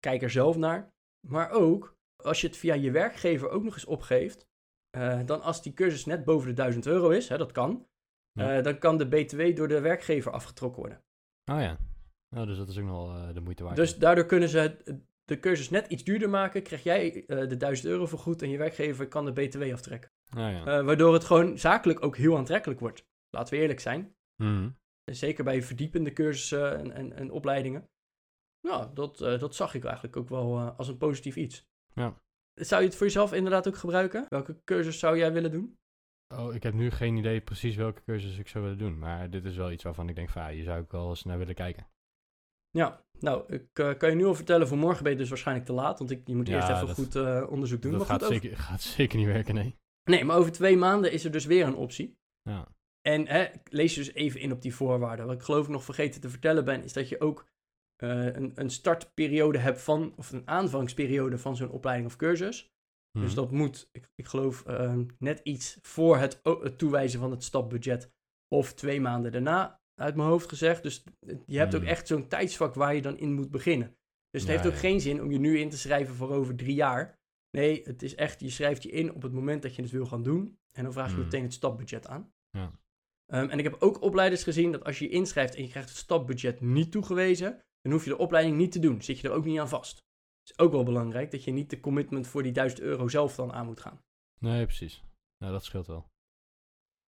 kijk 0.00 0.22
er 0.22 0.30
zelf 0.30 0.56
naar. 0.56 0.92
Maar 1.26 1.50
ook, 1.50 1.96
als 2.16 2.40
je 2.40 2.46
het 2.46 2.56
via 2.56 2.74
je 2.74 2.90
werkgever 2.90 3.48
ook 3.48 3.62
nog 3.62 3.74
eens 3.74 3.84
opgeeft, 3.84 4.48
uh, 4.96 5.20
dan 5.26 5.42
als 5.42 5.62
die 5.62 5.72
cursus 5.72 6.04
net 6.04 6.24
boven 6.24 6.48
de 6.48 6.54
1000 6.54 6.86
euro 6.86 7.08
is, 7.08 7.28
hè, 7.28 7.38
dat 7.38 7.52
kan, 7.52 7.86
ja. 8.32 8.58
uh, 8.58 8.64
dan 8.64 8.78
kan 8.78 8.98
de 8.98 9.08
BTW 9.08 9.56
door 9.56 9.68
de 9.68 9.80
werkgever 9.80 10.32
afgetrokken 10.32 10.80
worden. 10.80 11.02
Oh 11.44 11.60
ja, 11.60 11.78
oh, 12.36 12.46
dus 12.46 12.56
dat 12.56 12.68
is 12.68 12.78
ook 12.78 12.84
nog 12.84 13.32
de 13.32 13.40
moeite 13.40 13.64
waard. 13.64 13.76
Dus 13.76 13.98
daardoor 13.98 14.26
kunnen 14.26 14.48
ze 14.48 14.76
de 15.24 15.40
cursus 15.40 15.70
net 15.70 15.86
iets 15.86 16.04
duurder 16.04 16.30
maken, 16.30 16.62
krijg 16.62 16.82
jij 16.82 17.24
de 17.26 17.56
1000 17.56 17.88
euro 17.88 18.06
vergoed 18.06 18.42
en 18.42 18.50
je 18.50 18.58
werkgever 18.58 19.08
kan 19.08 19.24
de 19.24 19.32
BTW 19.32 19.72
aftrekken. 19.72 20.10
Oh 20.36 20.50
ja. 20.50 20.84
waardoor 20.84 21.12
het 21.12 21.24
gewoon 21.24 21.58
zakelijk 21.58 22.04
ook 22.04 22.16
heel 22.16 22.36
aantrekkelijk 22.36 22.80
wordt. 22.80 23.06
Laten 23.30 23.54
we 23.54 23.60
eerlijk 23.60 23.80
zijn. 23.80 24.14
Mm. 24.36 24.76
Zeker 25.14 25.44
bij 25.44 25.62
verdiepende 25.62 26.12
cursussen 26.12 26.78
en, 26.78 26.92
en, 26.92 27.12
en 27.12 27.30
opleidingen. 27.30 27.88
Nou, 28.60 28.94
dat, 28.94 29.18
dat 29.18 29.54
zag 29.54 29.74
ik 29.74 29.84
eigenlijk 29.84 30.16
ook 30.16 30.28
wel 30.28 30.58
als 30.60 30.88
een 30.88 30.98
positief 30.98 31.36
iets. 31.36 31.66
Ja. 31.94 32.20
Zou 32.54 32.80
je 32.82 32.86
het 32.88 32.96
voor 32.96 33.06
jezelf 33.06 33.32
inderdaad 33.32 33.68
ook 33.68 33.76
gebruiken? 33.76 34.26
Welke 34.28 34.60
cursus 34.64 34.98
zou 34.98 35.16
jij 35.18 35.32
willen 35.32 35.50
doen? 35.50 35.76
Oh, 36.34 36.54
ik 36.54 36.62
heb 36.62 36.74
nu 36.74 36.90
geen 36.90 37.16
idee 37.16 37.40
precies 37.40 37.76
welke 37.76 38.02
cursus 38.04 38.38
ik 38.38 38.48
zou 38.48 38.64
willen 38.64 38.78
doen. 38.78 38.98
Maar 38.98 39.30
dit 39.30 39.44
is 39.44 39.56
wel 39.56 39.70
iets 39.70 39.82
waarvan 39.82 40.08
ik 40.08 40.14
denk 40.14 40.28
van, 40.30 40.42
ja, 40.42 40.48
hier 40.50 40.64
zou 40.64 40.82
ik 40.82 40.90
wel 40.90 41.08
eens 41.08 41.24
naar 41.24 41.38
willen 41.38 41.54
kijken. 41.54 41.88
Ja, 42.70 43.04
nou, 43.20 43.52
ik 43.54 43.78
uh, 43.78 43.94
kan 43.94 44.10
je 44.10 44.16
nu 44.16 44.24
al 44.24 44.34
vertellen, 44.34 44.68
voor 44.68 44.78
morgen 44.78 45.02
ben 45.02 45.12
je 45.12 45.18
dus 45.18 45.28
waarschijnlijk 45.28 45.66
te 45.66 45.72
laat. 45.72 45.98
Want 45.98 46.10
ik, 46.10 46.20
je 46.28 46.36
moet 46.36 46.48
Ja, 46.48 46.54
eerst 46.56 46.68
even 46.68 46.86
dat- 46.86 46.96
goed 46.96 47.14
uh, 47.14 47.46
onderzoek 47.50 47.82
doen. 47.82 47.92
Dat 47.92 48.06
gaat, 48.06 48.22
goed, 48.22 48.30
over- 48.30 48.42
zeker, 48.42 48.58
gaat 48.68 48.80
zeker 48.80 49.18
niet 49.18 49.26
werken, 49.26 49.54
nee. 49.54 49.76
Nee, 50.10 50.24
maar 50.24 50.36
over 50.36 50.52
twee 50.52 50.76
maanden 50.76 51.12
is 51.12 51.24
er 51.24 51.30
dus 51.30 51.44
weer 51.44 51.66
een 51.66 51.74
optie. 51.76 52.18
Ja. 52.42 52.68
En 53.08 53.26
hè, 53.26 53.46
lees 53.70 53.94
je 53.94 54.00
dus 54.00 54.14
even 54.14 54.40
in 54.40 54.52
op 54.52 54.62
die 54.62 54.74
voorwaarden. 54.74 55.26
Wat 55.26 55.34
ik 55.34 55.42
geloof 55.42 55.64
ik 55.64 55.70
nog 55.72 55.84
vergeten 55.84 56.20
te 56.20 56.28
vertellen 56.28 56.64
ben, 56.64 56.84
is 56.84 56.92
dat 56.92 57.08
je 57.08 57.20
ook 57.20 57.46
eh, 57.96 58.24
een, 58.24 58.52
een 58.54 58.70
startperiode 58.70 59.58
hebt 59.58 59.80
van, 59.80 60.12
of 60.16 60.32
een 60.32 60.48
aanvangsperiode 60.48 61.38
van 61.38 61.56
zo'n 61.56 61.70
opleiding 61.70 62.08
of 62.08 62.16
cursus. 62.16 62.70
Dus 63.12 63.26
Mhm. 63.26 63.34
dat 63.34 63.50
moet, 63.50 63.88
ik, 63.92 64.10
ik 64.14 64.26
geloof, 64.26 64.64
ehm, 64.66 65.04
net 65.18 65.40
iets 65.42 65.78
voor 65.82 66.16
het, 66.18 66.40
toewijzen 66.76 67.20
van 67.20 67.30
het 67.30 67.44
stapbudget 67.44 68.12
of 68.48 68.74
twee 68.74 69.00
maanden 69.00 69.32
daarna, 69.32 69.80
uit 70.00 70.14
mijn 70.16 70.28
hoofd 70.28 70.48
gezegd. 70.48 70.82
Dus 70.82 71.04
je 71.46 71.58
hebt 71.58 71.74
ook 71.74 71.80
Hmm. 71.80 71.90
echt 71.90 72.06
zo'n 72.06 72.28
tijdsvak 72.28 72.74
waar 72.74 72.94
je 72.94 73.02
dan 73.02 73.18
in 73.18 73.32
moet 73.34 73.50
beginnen. 73.50 73.96
Dus 74.30 74.40
het 74.42 74.50
Ja, 74.50 74.56
heeft 74.56 74.66
ook 74.66 74.72
ja. 74.82 74.88
geen 74.88 75.00
zin 75.00 75.22
om 75.22 75.30
je 75.30 75.38
nu 75.38 75.58
in 75.58 75.70
te 75.70 75.78
schrijven 75.78 76.14
voor 76.14 76.30
over 76.30 76.56
drie 76.56 76.74
jaar. 76.74 77.18
Nee, 77.50 77.82
het 77.84 78.02
is 78.02 78.14
echt, 78.14 78.40
je 78.40 78.50
schrijft 78.50 78.82
je 78.82 78.90
in 78.90 79.14
op 79.14 79.22
het 79.22 79.32
moment 79.32 79.62
dat 79.62 79.74
je 79.74 79.82
het 79.82 79.90
wil 79.90 80.06
gaan 80.06 80.22
doen. 80.22 80.58
En 80.76 80.82
dan 80.84 80.92
vraag 80.92 81.08
je 81.08 81.14
Hmm. 81.14 81.22
meteen 81.24 81.42
het 81.42 81.52
stapbudget 81.52 82.06
aan. 82.06 82.32
Ja. 82.50 82.72
Ehm, 83.32 83.48
en 83.48 83.58
ik 83.58 83.64
heb 83.64 83.76
ook 83.82 84.02
opleiders 84.02 84.42
gezien 84.42 84.72
dat 84.72 84.84
als 84.84 84.98
je 84.98 85.04
je 85.04 85.10
inschrijft 85.10 85.54
en 85.54 85.62
je 85.62 85.68
krijgt 85.68 85.88
het 85.88 85.98
stapbudget 85.98 86.60
niet 86.60 86.90
toegewezen, 86.90 87.60
dan 87.80 87.92
hoef 87.92 88.04
je 88.04 88.10
de 88.10 88.18
opleiding 88.18 88.56
niet 88.56 88.72
te 88.72 88.78
doen. 88.78 89.02
Zit 89.02 89.18
je 89.18 89.28
er 89.28 89.34
ook 89.34 89.44
niet 89.44 89.58
aan 89.58 89.68
vast. 89.68 89.96
Het 90.40 90.50
is 90.50 90.58
ook 90.58 90.72
wel 90.72 90.84
belangrijk 90.84 91.30
dat 91.30 91.44
je 91.44 91.50
niet 91.50 91.70
de 91.70 91.80
commitment 91.80 92.26
voor 92.26 92.42
die 92.42 92.52
1000 92.52 92.80
euro 92.80 93.08
zelf 93.08 93.34
dan 93.34 93.52
aan 93.52 93.66
moet 93.66 93.80
gaan. 93.80 94.00
Nee, 94.40 94.64
precies. 94.64 95.02
Nou, 95.38 95.52
dat 95.52 95.64
scheelt 95.64 95.86
wel. 95.86 96.10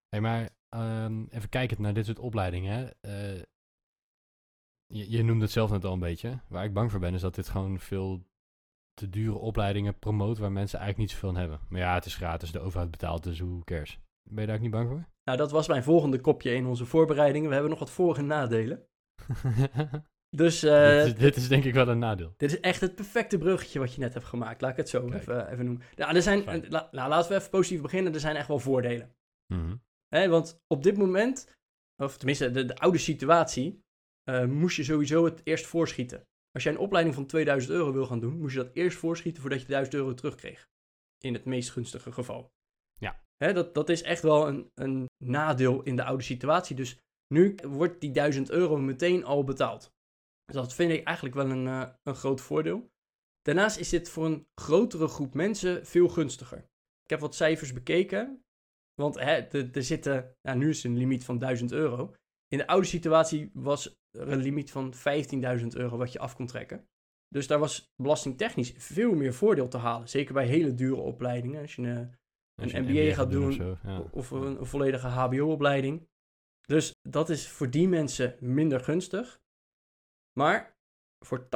Hey, 0.09 0.21
maar 0.21 0.51
ehm, 0.69 1.25
even 1.31 1.49
kijken 1.49 1.83
naar 1.83 1.95
dit 1.95 2.07
soort 2.07 2.19
opleidingen. 2.19 3.01
Eh, 3.01 3.39
je, 4.87 5.11
je 5.11 5.23
noemde 5.23 5.45
het 5.45 5.53
zelf 5.53 5.71
net 5.71 5.85
al 5.85 5.93
een 5.93 5.99
beetje. 5.99 6.41
Waar 6.49 6.65
ik 6.65 6.73
bang 6.73 6.91
voor 6.91 7.01
ben, 7.01 7.15
is 7.15 7.21
dat 7.21 7.35
dit 7.35 7.49
gewoon 7.49 7.79
veel 7.79 8.29
te 8.93 9.09
dure 9.09 9.39
opleidingen 9.39 9.99
promoot 9.99 10.39
waar 10.39 10.53
mensen 10.53 10.79
eigenlijk 10.79 11.09
niet 11.09 11.19
zoveel 11.19 11.37
aan 11.37 11.41
hebben. 11.41 11.61
Maar 11.69 11.81
ja, 11.81 11.95
het 11.95 12.05
is 12.05 12.17
gratis, 12.17 12.53
de 12.53 12.61
overheid 12.61 12.91
betaalt, 12.91 13.23
dus 13.23 13.39
hoe 13.39 13.65
cares? 13.65 13.99
Ben 14.23 14.41
je 14.41 14.47
daar 14.47 14.57
ook 14.57 14.63
niet 14.63 14.71
bang 14.71 14.89
voor? 14.89 15.09
Nou, 15.25 15.39
dat 15.39 15.51
was 15.51 15.69
mijn 15.69 15.83
volgende 15.83 16.21
kopje 16.21 16.55
in 16.55 16.67
onze 16.67 16.87
voorbereidingen. 16.87 17.47
We 17.49 17.53
hebben 17.53 17.71
nog 17.71 17.81
wat 17.81 17.91
voor- 17.91 18.17
en 18.17 18.27
nadelen. 18.27 18.87
Dus 20.37 20.63
eh, 20.63 20.97
dit, 20.97 21.07
is, 21.07 21.15
dit 21.15 21.37
is 21.37 21.49
denk 21.49 21.65
ik 21.65 21.75
wel 21.75 21.89
een 21.89 21.99
nadeel. 21.99 22.35
Dit 22.37 22.53
is 22.53 22.61
echt 22.61 22.81
het 22.81 22.95
perfecte 22.95 23.39
bruggetje 23.39 23.79
wat 23.79 23.95
je 23.95 24.01
net 24.01 24.15
hebt 24.15 24.27
gemaakt. 24.27 24.61
Laat 24.61 24.71
ik 24.71 24.77
het 24.77 24.89
zo 24.89 25.09
even, 25.13 25.51
even 25.53 25.65
noemen. 25.65 25.83
Nou, 25.97 26.15
er 26.15 26.23
zijn, 26.23 26.45
la- 26.69 26.89
nou, 26.91 27.09
laten 27.09 27.31
we 27.31 27.37
even 27.37 27.51
positief 27.51 27.81
beginnen. 27.83 28.15
Er 28.15 28.21
zijn 28.21 28.37
echt 28.37 28.49
wel 28.49 28.59
voordelen. 28.59 29.15
Mhm. 29.53 29.77
Want 30.09 30.61
op 30.67 30.83
dit 30.83 30.97
moment, 30.97 31.57
of 32.03 32.17
tenminste 32.17 32.51
de, 32.51 32.65
de 32.65 32.77
oude 32.77 32.99
situatie, 32.99 33.83
eh, 34.23 34.45
moest 34.45 34.77
je 34.77 34.85
sowieso 34.85 35.25
het 35.25 35.41
eerst 35.45 35.67
voorschieten. 35.67 36.27
Als 36.53 36.63
jij 36.63 36.73
een 36.73 36.79
opleiding 36.79 37.15
van 37.15 37.27
2000 37.27 37.73
euro 37.73 37.93
wil 37.93 38.07
gaan 38.07 38.21
doen, 38.21 38.39
moest 38.39 38.55
je 38.55 38.63
dat 38.63 38.75
eerst 38.75 38.99
voorschieten 38.99 39.41
voordat 39.41 39.61
je 39.61 39.67
1000 39.67 39.95
euro 39.95 40.15
terugkreeg. 40.15 40.69
In 41.19 41.33
het 41.33 41.45
meest 41.45 41.71
gunstige 41.71 42.13
geval. 42.13 42.53
Hè, 43.45 43.53
dat, 43.53 43.75
dat 43.75 43.89
is 43.89 44.03
echt 44.03 44.23
wel 44.23 44.49
een, 44.49 44.71
een 44.75 45.07
nadeel 45.25 45.83
in 45.83 45.97
de 45.97 46.05
oude 46.05 46.23
situatie. 46.23 46.77
Dus 46.77 46.99
nu 47.35 47.55
wordt 47.63 48.01
die 48.01 48.11
1000 48.11 48.51
euro 48.51 48.77
meteen 48.77 49.25
al 49.25 49.45
betaald. 49.45 49.93
Dus 50.45 50.55
dat 50.55 50.75
vind 50.75 50.93
ik 50.93 51.05
eigenlijk 51.05 51.37
wel 51.37 51.51
een, 51.51 51.67
eh, 51.67 51.89
een 52.03 52.15
groot 52.15 52.41
voordeel. 52.41 52.91
Daarnaast 53.43 53.79
is 53.79 53.89
dit 53.89 54.09
voor 54.09 54.27
een 54.27 54.47
grotere 54.61 55.09
groep 55.09 55.35
mensen 55.35 55.87
veel 55.87 56.09
gunstiger. 56.09 56.59
Ik 57.03 57.11
heb 57.11 57.21
wat 57.21 57.35
cijfers 57.35 57.73
bekeken. 57.73 58.45
Want 58.95 59.17
er 59.17 59.85
zitten, 59.85 60.37
nou, 60.43 60.59
nu 60.59 60.69
is 60.69 60.85
een 60.85 60.97
limiet 60.97 61.25
van 61.25 61.39
1000 61.39 61.73
euro. 61.73 62.15
In 62.49 62.59
de 62.59 62.67
oude 62.67 62.87
situatie 62.87 63.51
was 63.53 63.95
er 64.11 64.33
een 64.33 64.43
limiet 64.43 64.71
van 64.71 64.95
15.000 65.61 65.67
euro 65.67 65.97
wat 65.97 66.13
je 66.13 66.19
af 66.19 66.35
kon 66.35 66.47
trekken. 66.47 66.89
Dus 67.29 67.47
daar 67.47 67.59
was 67.59 67.93
belastingtechnisch 68.03 68.73
veel 68.77 69.15
meer 69.15 69.35
voordeel 69.35 69.69
te 69.69 69.79
halen. 69.79 70.09
Zeker 70.09 70.35
bij 70.35 70.47
hele 70.47 70.75
dure 70.75 71.01
opleidingen. 71.01 71.61
Als 71.61 71.75
je 71.75 71.83
een, 71.83 72.15
Als 72.61 72.73
Een 72.73 72.83
MBA 72.85 73.15
gaat 73.15 73.31
doen, 73.31 73.53
ja. 73.83 74.03
of 74.11 74.31
een, 74.31 74.59
een 74.61 74.67
volledige 74.67 75.07
HBO-opleiding. 75.07 76.09
Dus 76.61 76.93
dat 77.09 77.29
is 77.31 77.49
voor 77.49 77.71
die 77.71 77.89
mensen 77.89 78.37
minder 78.41 78.81
gunstig. 78.81 79.41
Maar 80.39 80.77
voor 81.25 81.45
80% 81.45 81.49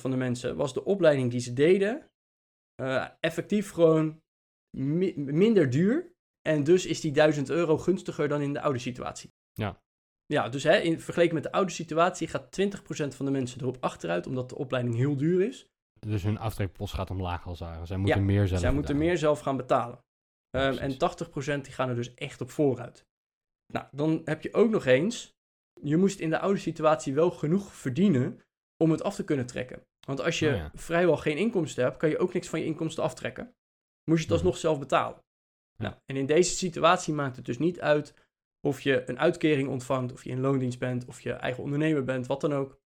van 0.00 0.10
de 0.10 0.16
mensen 0.16 0.56
was 0.56 0.74
de 0.74 0.84
opleiding 0.84 1.30
die 1.30 1.40
ze 1.40 1.52
deden 1.52 2.10
eh, 2.74 3.08
effectief 3.20 3.70
gewoon 3.70 4.20
mi- 4.76 5.14
minder 5.16 5.70
duur. 5.70 6.12
En 6.48 6.64
dus 6.64 6.86
is 6.86 7.00
die 7.00 7.12
1000 7.12 7.50
euro 7.50 7.78
gunstiger 7.78 8.28
dan 8.28 8.40
in 8.40 8.52
de 8.52 8.60
oude 8.60 8.78
situatie. 8.78 9.32
Ja. 9.52 9.82
Ja, 10.26 10.48
dus 10.48 10.62
hè, 10.62 10.76
in 10.78 11.00
vergeleken 11.00 11.34
met 11.34 11.42
de 11.42 11.52
oude 11.52 11.70
situatie 11.70 12.28
gaat 12.28 12.60
20% 12.60 13.16
van 13.16 13.24
de 13.26 13.30
mensen 13.32 13.60
erop 13.60 13.76
achteruit, 13.80 14.26
omdat 14.26 14.48
de 14.48 14.56
opleiding 14.56 14.94
heel 14.96 15.16
duur 15.16 15.46
is. 15.46 15.66
Dus 16.06 16.22
hun 16.22 16.38
aftrekpost 16.38 16.94
gaat 16.94 17.10
omlaag 17.10 17.46
als 17.46 17.58
het 17.58 17.68
ware. 17.68 17.86
Zij 17.86 17.96
moeten 17.96 18.18
Ja, 18.18 18.24
meer 18.24 18.46
zelf 18.48 18.60
Zij 18.60 18.72
moeten 18.72 18.90
betalen. 18.92 19.08
meer 19.10 19.18
zelf 19.18 19.40
gaan 19.40 19.56
betalen. 19.56 19.98
Ehm, 20.54 20.68
en 20.68 20.74
precies. 20.76 20.98
80% 20.98 21.64
die 21.64 21.72
gaan 21.72 21.88
er 21.88 21.94
dus 21.94 22.14
echt 22.14 22.40
op 22.40 22.50
vooruit. 22.50 23.06
Nou, 23.72 23.86
dan 23.90 24.20
heb 24.24 24.42
je 24.42 24.54
ook 24.54 24.70
nog 24.70 24.84
eens, 24.86 25.36
je 25.80 25.96
moest 25.96 26.20
in 26.20 26.30
de 26.30 26.38
oude 26.38 26.58
situatie 26.58 27.14
wel 27.14 27.30
genoeg 27.30 27.74
verdienen 27.74 28.40
om 28.76 28.90
het 28.90 29.02
af 29.02 29.14
te 29.14 29.24
kunnen 29.24 29.46
trekken. 29.46 29.86
Want 30.06 30.20
als 30.20 30.38
je 30.38 30.48
Oh 30.48 30.56
ja. 30.56 30.70
vrijwel 30.74 31.16
geen 31.16 31.36
inkomsten 31.36 31.84
hebt, 31.84 31.96
kan 31.96 32.08
je 32.08 32.18
ook 32.18 32.32
niks 32.32 32.48
van 32.48 32.60
je 32.60 32.66
inkomsten 32.66 33.02
aftrekken. 33.02 33.54
Moest 34.04 34.18
je 34.18 34.24
het 34.24 34.34
alsnog 34.34 34.56
zelf 34.56 34.78
betalen. 34.78 35.22
Ja. 35.76 35.84
Nou, 35.84 35.94
en 36.06 36.16
in 36.16 36.26
deze 36.26 36.54
situatie 36.54 37.14
maakt 37.14 37.36
het 37.36 37.44
dus 37.44 37.58
niet 37.58 37.80
uit 37.80 38.14
of 38.60 38.80
je 38.80 39.08
een 39.08 39.18
uitkering 39.18 39.68
ontvangt, 39.68 40.12
of 40.12 40.24
je 40.24 40.30
in 40.30 40.40
loondienst 40.40 40.78
bent, 40.78 41.04
of 41.04 41.20
je 41.20 41.32
eigen 41.32 41.62
ondernemer 41.62 42.04
bent, 42.04 42.26
wat 42.26 42.40
dan 42.40 42.52
ook. 42.52 42.80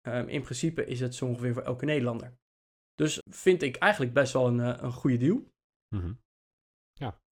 Ehm, 0.00 0.28
in 0.28 0.42
principe 0.42 0.86
is 0.86 1.00
het 1.00 1.14
zo 1.14 1.26
ongeveer 1.26 1.52
voor 1.54 1.62
elke 1.62 1.84
Nederlander. 1.84 2.38
Dus 2.94 3.20
vind 3.30 3.62
ik 3.62 3.76
eigenlijk 3.76 4.12
best 4.12 4.32
wel 4.32 4.46
een, 4.46 4.60
eh, 4.60 4.82
een 4.82 4.92
goede 4.92 5.16
deal. 5.16 5.52
Mhm. 5.94 6.12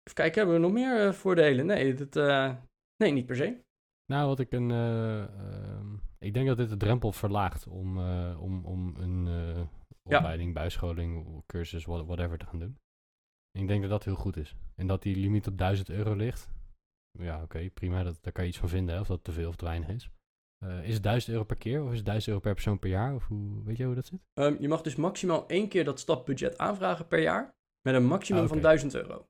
Even 0.08 0.14
kijken, 0.14 0.34
hebben 0.40 0.54
we 0.54 0.66
nog 0.66 0.72
meer 0.72 1.06
eh, 1.06 1.12
voordelen? 1.12 1.66
Nee, 1.66 1.94
dat, 1.94 2.16
eh, 2.16 2.54
nee, 2.96 3.12
niet 3.12 3.26
per 3.26 3.36
se. 3.36 3.60
Nou, 4.12 4.26
wat 4.28 4.38
ik 4.40 4.52
een. 4.52 4.70
eh, 4.70 5.22
ehm, 5.22 5.94
ik 6.18 6.34
denk 6.34 6.46
dat 6.46 6.56
dit 6.56 6.68
de 6.68 6.76
drempel 6.76 7.12
verlaagt 7.12 7.66
om, 7.66 7.98
om, 8.36 8.64
om 8.64 8.96
een 8.96 9.26
opleiding, 10.02 10.54
bijscholing, 10.54 11.42
cursus, 11.46 11.84
what- 11.84 12.06
whatever 12.06 12.38
te 12.38 12.46
gaan 12.46 12.58
doen. 12.58 12.76
Ik 13.58 13.68
denk 13.68 13.80
dat 13.80 13.90
dat 13.90 14.04
heel 14.04 14.14
goed 14.14 14.36
is. 14.36 14.56
En 14.74 14.86
dat 14.86 15.02
die 15.02 15.16
limiet 15.16 15.46
op 15.46 15.58
1000 15.58 15.88
euro 15.90 16.14
ligt. 16.14 16.48
Ja, 17.18 17.42
oké, 17.42 17.70
prima. 17.70 18.02
Dat, 18.02 18.18
daar 18.22 18.32
kan 18.32 18.44
je 18.44 18.50
iets 18.50 18.58
van 18.58 18.68
vinden, 18.68 18.94
hè, 18.94 19.00
of 19.00 19.06
dat 19.06 19.24
te 19.24 19.32
veel 19.32 19.48
of 19.48 19.56
te 19.56 19.64
weinig 19.64 19.88
is. 19.88 20.10
Is 20.82 20.94
het 20.94 21.02
1000 21.02 21.32
euro 21.32 21.44
per 21.44 21.56
keer 21.56 21.82
of 21.82 21.90
is 21.90 21.96
het 21.96 22.04
1000 22.06 22.28
euro 22.28 22.40
per 22.40 22.54
persoon 22.54 22.78
per 22.78 22.90
jaar? 22.90 23.14
Of 23.14 23.26
hoe, 23.26 23.64
weet 23.64 23.76
je 23.76 23.84
hoe 23.84 23.94
dat 23.94 24.06
zit? 24.06 24.20
Ehm, 24.34 24.56
je 24.60 24.68
mag 24.68 24.82
dus 24.82 24.96
maximaal 24.96 25.46
één 25.48 25.68
keer 25.68 25.84
dat 25.84 26.00
stapbudget 26.00 26.58
aanvragen 26.58 27.06
per 27.06 27.20
jaar. 27.20 27.54
Met 27.82 27.94
een 27.94 28.06
maximum 28.06 28.42
Ah, 28.42 28.48
van 28.48 28.56
oké. 28.56 28.66
1000 28.66 28.94
euro. 28.94 29.26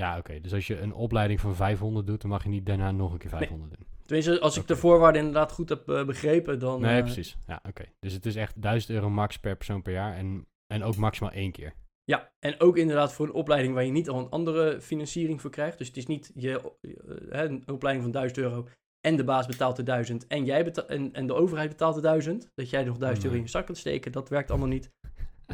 Ja, 0.00 0.18
oké. 0.18 0.40
Dus 0.40 0.54
als 0.54 0.66
je 0.66 0.78
een 0.78 0.94
opleiding 0.94 1.40
van 1.40 1.54
500 1.54 2.06
doet, 2.06 2.20
dan 2.20 2.30
mag 2.30 2.42
je 2.42 2.48
niet 2.48 2.66
daarna 2.66 2.90
nog 2.90 3.12
een 3.12 3.18
keer 3.18 3.30
500 3.30 3.76
doen. 3.76 3.86
Tenminste, 4.06 4.40
als 4.40 4.56
ik 4.56 4.66
de 4.66 4.76
voorwaarden 4.76 5.20
inderdaad 5.20 5.52
goed 5.52 5.68
heb 5.68 5.88
eh, 5.88 6.04
begrepen, 6.04 6.58
dan... 6.58 6.80
Nee, 6.80 6.96
eh, 6.96 7.02
precies. 7.02 7.36
Ja, 7.46 7.60
oké. 7.68 7.84
Dus 8.00 8.12
het 8.12 8.26
is 8.26 8.36
echt 8.36 8.62
1000 8.62 8.92
euro 8.92 9.10
max 9.10 9.38
per 9.38 9.56
persoon 9.56 9.82
per 9.82 9.92
jaar 9.92 10.16
en, 10.16 10.46
en 10.66 10.82
ook 10.82 10.96
maximaal 10.96 11.32
één 11.32 11.52
keer. 11.52 11.74
Ja, 12.04 12.32
en 12.38 12.60
ook 12.60 12.76
inderdaad 12.76 13.12
voor 13.12 13.26
een 13.26 13.32
opleiding 13.32 13.74
waar 13.74 13.84
je 13.84 13.90
niet 13.90 14.08
al 14.08 14.18
een 14.18 14.28
andere 14.28 14.80
financiering 14.80 15.40
voor 15.40 15.50
krijgt. 15.50 15.78
Dus 15.78 15.86
het 15.86 15.96
is 15.96 16.06
niet 16.06 16.30
je, 16.34 16.72
eh, 17.30 17.40
een 17.40 17.68
opleiding 17.68 18.04
van 18.04 18.12
1000 18.12 18.38
euro 18.38 18.68
en 19.00 19.16
de 19.16 19.24
baas 19.24 19.46
betaalt 19.46 19.76
de 19.76 19.82
1000 19.82 20.26
en, 20.26 20.44
jij 20.44 20.64
beta- 20.64 20.86
en, 20.86 21.12
en 21.12 21.26
de 21.26 21.34
overheid 21.34 21.68
betaalt 21.68 21.94
de 21.94 22.00
1000. 22.00 22.50
Dat 22.54 22.70
jij 22.70 22.84
nog 22.84 22.98
1000 22.98 23.24
euro 23.24 23.36
in 23.36 23.42
je 23.42 23.48
zak 23.48 23.64
kunt 23.66 23.78
steken, 23.78 24.12
dat 24.12 24.28
werkt 24.28 24.50
allemaal 24.50 24.68
niet. 24.68 24.90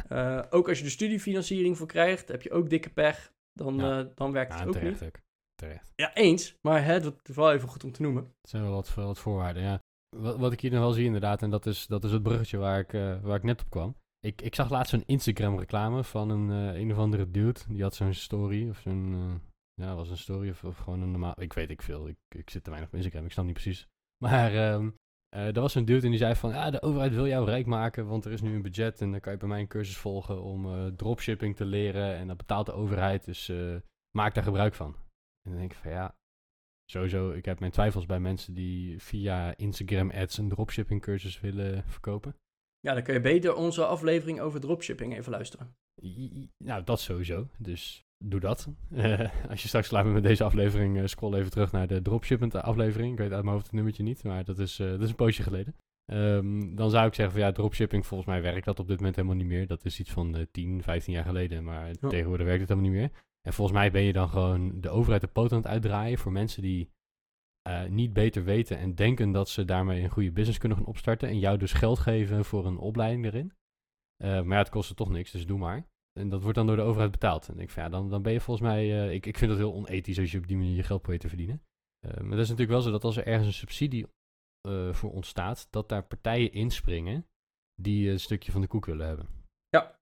Ook 0.49 0.69
als 0.69 0.77
je 0.77 0.83
de 0.83 0.89
studiefinanciering 0.89 1.77
voor 1.77 1.87
krijgt, 1.87 2.27
heb 2.27 2.41
je 2.41 2.51
ook 2.51 2.69
dikke 2.69 2.89
pech. 2.89 3.35
Dan, 3.57 3.75
Ja. 3.75 3.99
eh, 3.99 4.05
dan 4.15 4.31
werkt 4.31 4.51
Ja, 4.53 4.57
het 4.59 4.67
ook 4.67 4.73
terecht 4.73 5.01
niet. 5.01 5.09
ook. 5.09 5.19
Terecht. 5.55 5.91
Ja, 5.95 6.13
eens. 6.15 6.55
Maar 6.61 6.83
hè, 6.83 6.99
dat 6.99 7.29
is 7.29 7.35
wel 7.35 7.51
even 7.51 7.69
goed 7.69 7.83
om 7.83 7.91
te 7.91 8.01
noemen. 8.01 8.23
Het 8.41 8.49
zijn 8.49 8.63
wel 8.63 8.71
wat, 8.71 8.93
wat 8.93 9.19
voorwaarden, 9.19 9.63
ja. 9.63 9.79
Wat, 10.17 10.37
wat 10.37 10.51
ik 10.51 10.61
hier 10.61 10.71
nog 10.71 10.79
wel 10.79 10.91
zie 10.91 11.05
inderdaad, 11.05 11.41
en 11.41 11.49
dat 11.49 11.65
is, 11.65 11.87
dat 11.87 12.03
is 12.03 12.11
het 12.11 12.23
bruggetje 12.23 12.57
waar 12.57 12.79
ik, 12.79 12.93
eh, 12.93 13.21
waar 13.21 13.35
ik 13.37 13.43
net 13.43 13.61
op 13.61 13.69
kwam. 13.69 13.95
Ik, 14.19 14.41
ik 14.41 14.55
zag 14.55 14.69
laatst 14.69 14.89
zo'n 14.91 15.03
Instagram 15.05 15.59
reclame 15.59 16.03
van 16.03 16.29
een, 16.29 16.51
eh, 16.51 16.79
een 16.79 16.91
of 16.91 16.97
andere 16.97 17.31
dude. 17.31 17.59
Die 17.67 17.81
had 17.81 17.95
zo'n 17.95 18.13
story, 18.13 18.69
of 18.69 18.77
zo'n, 18.79 19.41
ja, 19.73 19.95
was 19.95 20.09
een 20.09 20.17
story 20.17 20.49
of, 20.49 20.63
of 20.63 20.77
gewoon 20.77 21.01
een 21.01 21.11
normaal... 21.11 21.33
Ik 21.41 21.53
weet 21.53 21.69
ik 21.69 21.81
veel, 21.81 22.07
ik, 22.07 22.17
ik 22.29 22.49
zit 22.49 22.63
te 22.63 22.69
weinig 22.69 22.91
op 22.91 22.95
Instagram, 22.97 23.25
ik 23.25 23.31
snap 23.31 23.45
niet 23.45 23.53
precies. 23.53 23.87
Maar 24.23 24.53
ehm 24.53 24.85
eh, 24.85 24.91
er 25.45 25.61
was 25.61 25.75
een 25.75 25.85
dude 25.85 26.03
en 26.05 26.09
die 26.09 26.19
zei 26.19 26.35
van, 26.35 26.49
ja, 26.49 26.69
de 26.69 26.81
overheid 26.81 27.13
wil 27.13 27.27
jou 27.27 27.45
rijk 27.45 27.65
maken, 27.65 28.07
want 28.07 28.25
er 28.25 28.31
is 28.31 28.41
nu 28.41 28.55
een 28.55 28.61
budget 28.61 29.01
en 29.01 29.11
dan 29.11 29.19
kan 29.19 29.31
je 29.31 29.37
bij 29.37 29.47
mij 29.47 29.59
een 29.59 29.67
cursus 29.67 29.97
volgen 29.97 30.41
om 30.43 30.65
eh, 30.65 30.85
dropshipping 30.87 31.55
te 31.55 31.65
leren 31.65 32.15
en 32.15 32.27
dat 32.27 32.37
betaalt 32.37 32.65
de 32.65 32.71
overheid, 32.71 33.25
dus 33.25 33.49
eh, 33.49 33.75
maak 34.17 34.33
daar 34.35 34.43
gebruik 34.43 34.73
van. 34.73 34.95
En 35.41 35.51
dan 35.51 35.59
denk 35.59 35.71
ik 35.71 35.77
van, 35.77 35.91
ja, 35.91 36.15
sowieso, 36.91 37.31
ik 37.31 37.45
heb 37.45 37.59
mijn 37.59 37.71
twijfels 37.71 38.05
bij 38.05 38.19
mensen 38.19 38.53
die 38.53 39.01
via 39.01 39.57
Instagram 39.57 40.11
ads 40.11 40.37
een 40.37 40.49
dropshipping 40.49 41.01
cursus 41.01 41.39
willen 41.39 41.83
verkopen. 41.87 42.35
Ja, 42.79 42.93
dan 42.93 43.03
kun 43.03 43.13
je 43.13 43.21
beter 43.21 43.55
onze 43.55 43.85
aflevering 43.85 44.39
over 44.39 44.59
dropshipping 44.59 45.17
even 45.17 45.31
luisteren. 45.31 45.75
I- 46.01 46.31
i- 46.41 46.49
Nou, 46.63 46.83
dat 46.83 46.99
sowieso. 46.99 47.47
Dus 47.57 48.05
doe 48.17 48.39
dat. 48.39 48.67
Eh, 48.91 49.49
als 49.49 49.61
je 49.61 49.67
straks 49.67 49.87
klaar 49.87 50.03
bent 50.03 50.15
met 50.15 50.23
deze 50.23 50.43
aflevering, 50.43 50.97
eh, 50.97 51.05
scroll 51.05 51.33
even 51.35 51.51
terug 51.51 51.71
naar 51.71 51.87
de 51.87 52.01
dropshipping 52.01 52.53
aflevering. 52.53 53.11
Ik 53.11 53.17
weet 53.17 53.31
uit 53.31 53.41
mijn 53.41 53.53
hoofd 53.53 53.65
het 53.65 53.75
nummertje 53.75 54.03
niet, 54.03 54.23
maar 54.23 54.43
dat 54.43 54.59
is, 54.59 54.79
eh, 54.79 54.89
dat 54.89 55.01
is 55.01 55.09
een 55.09 55.15
poosje 55.15 55.43
geleden. 55.43 55.75
Ehm, 56.05 56.75
dan 56.75 56.89
zou 56.89 57.07
ik 57.07 57.13
zeggen 57.13 57.35
van 57.35 57.43
ja, 57.45 57.51
dropshipping, 57.51 58.05
volgens 58.05 58.29
mij 58.29 58.41
werkt 58.41 58.65
dat 58.65 58.79
op 58.79 58.87
dit 58.87 58.97
moment 58.97 59.15
helemaal 59.15 59.37
niet 59.37 59.47
meer. 59.47 59.67
Dat 59.67 59.85
is 59.85 59.99
iets 59.99 60.11
van 60.11 60.35
eh 60.35 60.45
10, 60.51 60.83
15 60.83 61.13
jaar 61.13 61.25
geleden, 61.25 61.63
maar 61.63 61.87
Ja. 61.87 62.07
tegenwoordig 62.09 62.45
werkt 62.45 62.61
het 62.61 62.69
helemaal 62.69 62.91
niet 62.91 62.99
meer. 62.99 63.11
En 63.41 63.53
volgens 63.53 63.77
mij 63.77 63.91
ben 63.91 64.01
je 64.01 64.13
dan 64.13 64.29
gewoon 64.29 64.81
de 64.81 64.89
overheid 64.89 65.21
de 65.21 65.27
poot 65.27 65.51
aan 65.51 65.57
het 65.57 65.67
uitdraaien 65.67 66.17
voor 66.17 66.31
mensen 66.31 66.61
die 66.61 66.89
niet 67.89 68.13
beter 68.13 68.43
weten 68.43 68.77
en 68.77 68.95
denken 68.95 69.31
dat 69.31 69.49
ze 69.49 69.65
daarmee 69.65 70.03
een 70.03 70.09
goede 70.09 70.31
business 70.31 70.57
kunnen 70.59 70.77
gaan 70.77 70.85
opstarten. 70.87 71.29
En 71.29 71.39
jou 71.39 71.57
dus 71.57 71.73
geld 71.73 71.99
geven 71.99 72.45
voor 72.45 72.65
een 72.65 72.77
opleiding 72.77 73.25
erin. 73.25 73.51
Maar 74.17 74.45
ja, 74.45 74.57
het 74.57 74.69
kost 74.69 74.95
toch 74.95 75.09
niks, 75.09 75.31
dus 75.31 75.45
doe 75.45 75.57
maar. 75.57 75.87
En 76.17 76.29
dat 76.29 76.41
wordt 76.41 76.57
dan 76.57 76.67
door 76.67 76.75
de 76.75 76.81
overheid 76.81 77.11
betaald. 77.11 77.49
En 77.49 77.59
ik 77.59 77.69
van 77.69 77.83
ja, 77.83 77.89
dan, 77.89 78.09
dan 78.09 78.21
ben 78.21 78.33
je 78.33 78.41
volgens 78.41 78.67
mij. 78.67 79.07
eh, 79.07 79.13
ik, 79.13 79.25
ik 79.25 79.37
vind 79.37 79.51
het 79.51 79.59
heel 79.59 79.73
onethisch 79.73 80.19
als 80.19 80.31
je 80.31 80.37
op 80.37 80.47
die 80.47 80.57
manier 80.57 80.75
je 80.75 80.83
geld 80.83 81.01
probeert 81.01 81.21
te 81.21 81.27
verdienen. 81.27 81.61
Eh, 81.99 82.11
maar 82.11 82.29
dat 82.29 82.39
is 82.39 82.49
natuurlijk 82.49 82.69
wel 82.69 82.81
zo 82.81 82.91
dat 82.91 83.03
als 83.03 83.17
er 83.17 83.27
ergens 83.27 83.47
een 83.47 83.53
subsidie 83.53 84.07
eh, 84.61 84.93
voor 84.93 85.11
ontstaat, 85.11 85.67
dat 85.69 85.89
daar 85.89 86.03
partijen 86.03 86.51
inspringen 86.51 87.25
die 87.81 88.09
een 88.09 88.19
stukje 88.19 88.51
van 88.51 88.61
de 88.61 88.67
koek 88.67 88.85
willen 88.85 89.07
hebben. 89.07 89.27
Ja. 89.69 89.99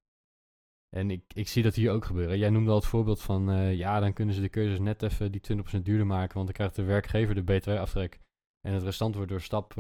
En 0.96 1.12
ik, 1.12 1.24
ik 1.34 1.48
zie 1.48 1.64
dat 1.64 1.76
hier 1.76 1.92
ook 1.92 2.06
gebeuren. 2.06 2.38
Jij 2.38 2.50
noemde 2.50 2.70
al 2.70 2.76
het 2.76 2.86
voorbeeld 2.86 3.22
van, 3.22 3.76
ja, 3.76 4.00
dan 4.00 4.14
kunnen 4.14 4.36
ze 4.36 4.42
de 4.42 4.50
cursus 4.50 4.80
net 4.80 5.02
even 5.02 5.32
die 5.32 5.42
20% 5.78 5.82
duurder 5.82 6.06
maken, 6.06 6.34
want 6.34 6.46
dan 6.46 6.56
krijgt 6.56 6.76
de 6.76 6.84
werkgever 6.84 7.36
de 7.36 7.44
btw-aftrek. 7.44 8.20
En 8.62 8.74
het 8.74 8.84
restant 8.84 9.16
wordt 9.16 9.30
door 9.30 9.42
stap 9.42 9.78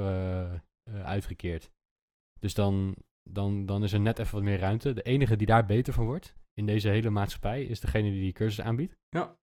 uitgekeerd. 1.04 1.72
Dus 2.40 2.54
dan, 2.54 2.96
dan, 3.30 3.66
dan 3.66 3.84
is 3.84 3.94
er 3.94 4.00
net 4.00 4.20
even 4.20 4.34
wat 4.34 4.44
meer 4.44 4.60
ruimte. 4.60 4.94
De 4.94 5.02
enige 5.02 5.36
die 5.36 5.48
daar 5.48 5.66
beter 5.66 5.94
van 5.94 6.06
wordt 6.06 6.36
in 6.54 6.66
deze 6.66 6.90
hele 6.90 7.10
maatschappij 7.10 7.64
is 7.64 7.80
degene 7.80 8.10
die 8.10 8.22
die 8.22 8.34
cursus 8.34 8.66
aanbiedt. 8.66 8.98
Ja. 9.10 9.38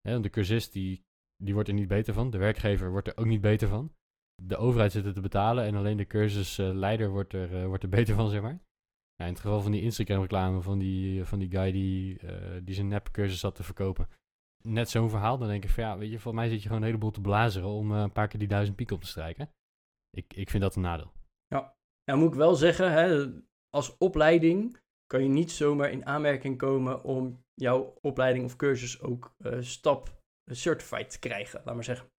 Hè, 0.00 0.12
want 0.12 0.22
de 0.24 0.30
cursist 0.30 0.72
die, 0.72 1.04
die 1.36 1.54
wordt 1.54 1.68
er 1.68 1.74
niet 1.74 1.88
beter 1.88 2.14
van. 2.14 2.30
De 2.30 2.38
werkgever 2.38 2.90
wordt 2.90 3.08
er 3.08 3.16
ook 3.16 3.26
niet 3.26 3.40
beter 3.40 3.68
van. 3.68 3.92
De 4.42 4.56
overheid 4.56 4.92
zit 4.92 5.04
er 5.04 5.14
te 5.14 5.20
betalen 5.20 5.64
en 5.64 5.74
alleen 5.74 5.96
de 5.96 6.06
cursusleider 6.06 7.10
wordt, 7.10 7.32
er, 7.32 7.60
eh, 7.60 7.66
wordt 7.66 7.82
er 7.82 7.88
beter 7.88 8.14
van, 8.14 8.30
zeg 8.30 8.42
maar. 8.42 8.60
Ja, 9.14 9.24
in 9.24 9.32
het 9.32 9.40
geval 9.40 9.60
van 9.60 9.72
die 9.72 9.82
Instagram-reclame 9.82 10.60
van 10.60 10.78
die, 10.78 11.24
van 11.24 11.38
die 11.38 11.50
guy 11.50 11.72
die, 11.72 12.18
eh, 12.18 12.60
die 12.62 12.74
zijn 12.74 12.88
nep-cursus 12.88 13.40
zat 13.40 13.54
te 13.54 13.62
verkopen. 13.62 14.08
Net 14.62 14.90
zo'n 14.90 15.10
verhaal, 15.10 15.38
dan 15.38 15.48
denk 15.48 15.64
ik 15.64 15.70
van 15.70 15.84
ja, 15.84 15.98
weet 15.98 16.10
je, 16.10 16.18
volgens 16.18 16.42
mij 16.42 16.52
zit 16.52 16.62
je 16.62 16.66
gewoon 16.66 16.82
een 16.82 16.88
heleboel 16.88 17.10
te 17.10 17.20
blazeren 17.20 17.68
om 17.68 17.92
eh, 17.92 18.00
een 18.00 18.12
paar 18.12 18.28
keer 18.28 18.38
die 18.38 18.48
duizend 18.48 18.76
piek 18.76 18.90
op 18.90 19.00
te 19.00 19.06
strijken. 19.06 19.50
Ik, 20.10 20.34
ik 20.34 20.50
vind 20.50 20.62
dat 20.62 20.76
een 20.76 20.82
nadeel. 20.82 21.12
Ja, 21.46 21.76
moet 22.16 22.32
ik 22.32 22.38
wel 22.38 22.54
zeggen, 22.54 22.92
hè, 22.92 23.26
als 23.70 23.98
opleiding 23.98 24.80
kan 25.06 25.22
je 25.22 25.28
niet 25.28 25.52
zomaar 25.52 25.90
in 25.90 26.06
aanmerking 26.06 26.58
komen 26.58 27.04
om 27.04 27.44
jouw 27.54 27.94
opleiding 28.00 28.44
of 28.44 28.56
cursus 28.56 29.00
ook 29.00 29.34
eh, 29.38 29.56
stap 29.60 30.16
certified 30.50 31.10
te 31.10 31.18
krijgen, 31.18 31.60
laat 31.64 31.74
maar 31.74 31.84
zeggen. 31.84 32.10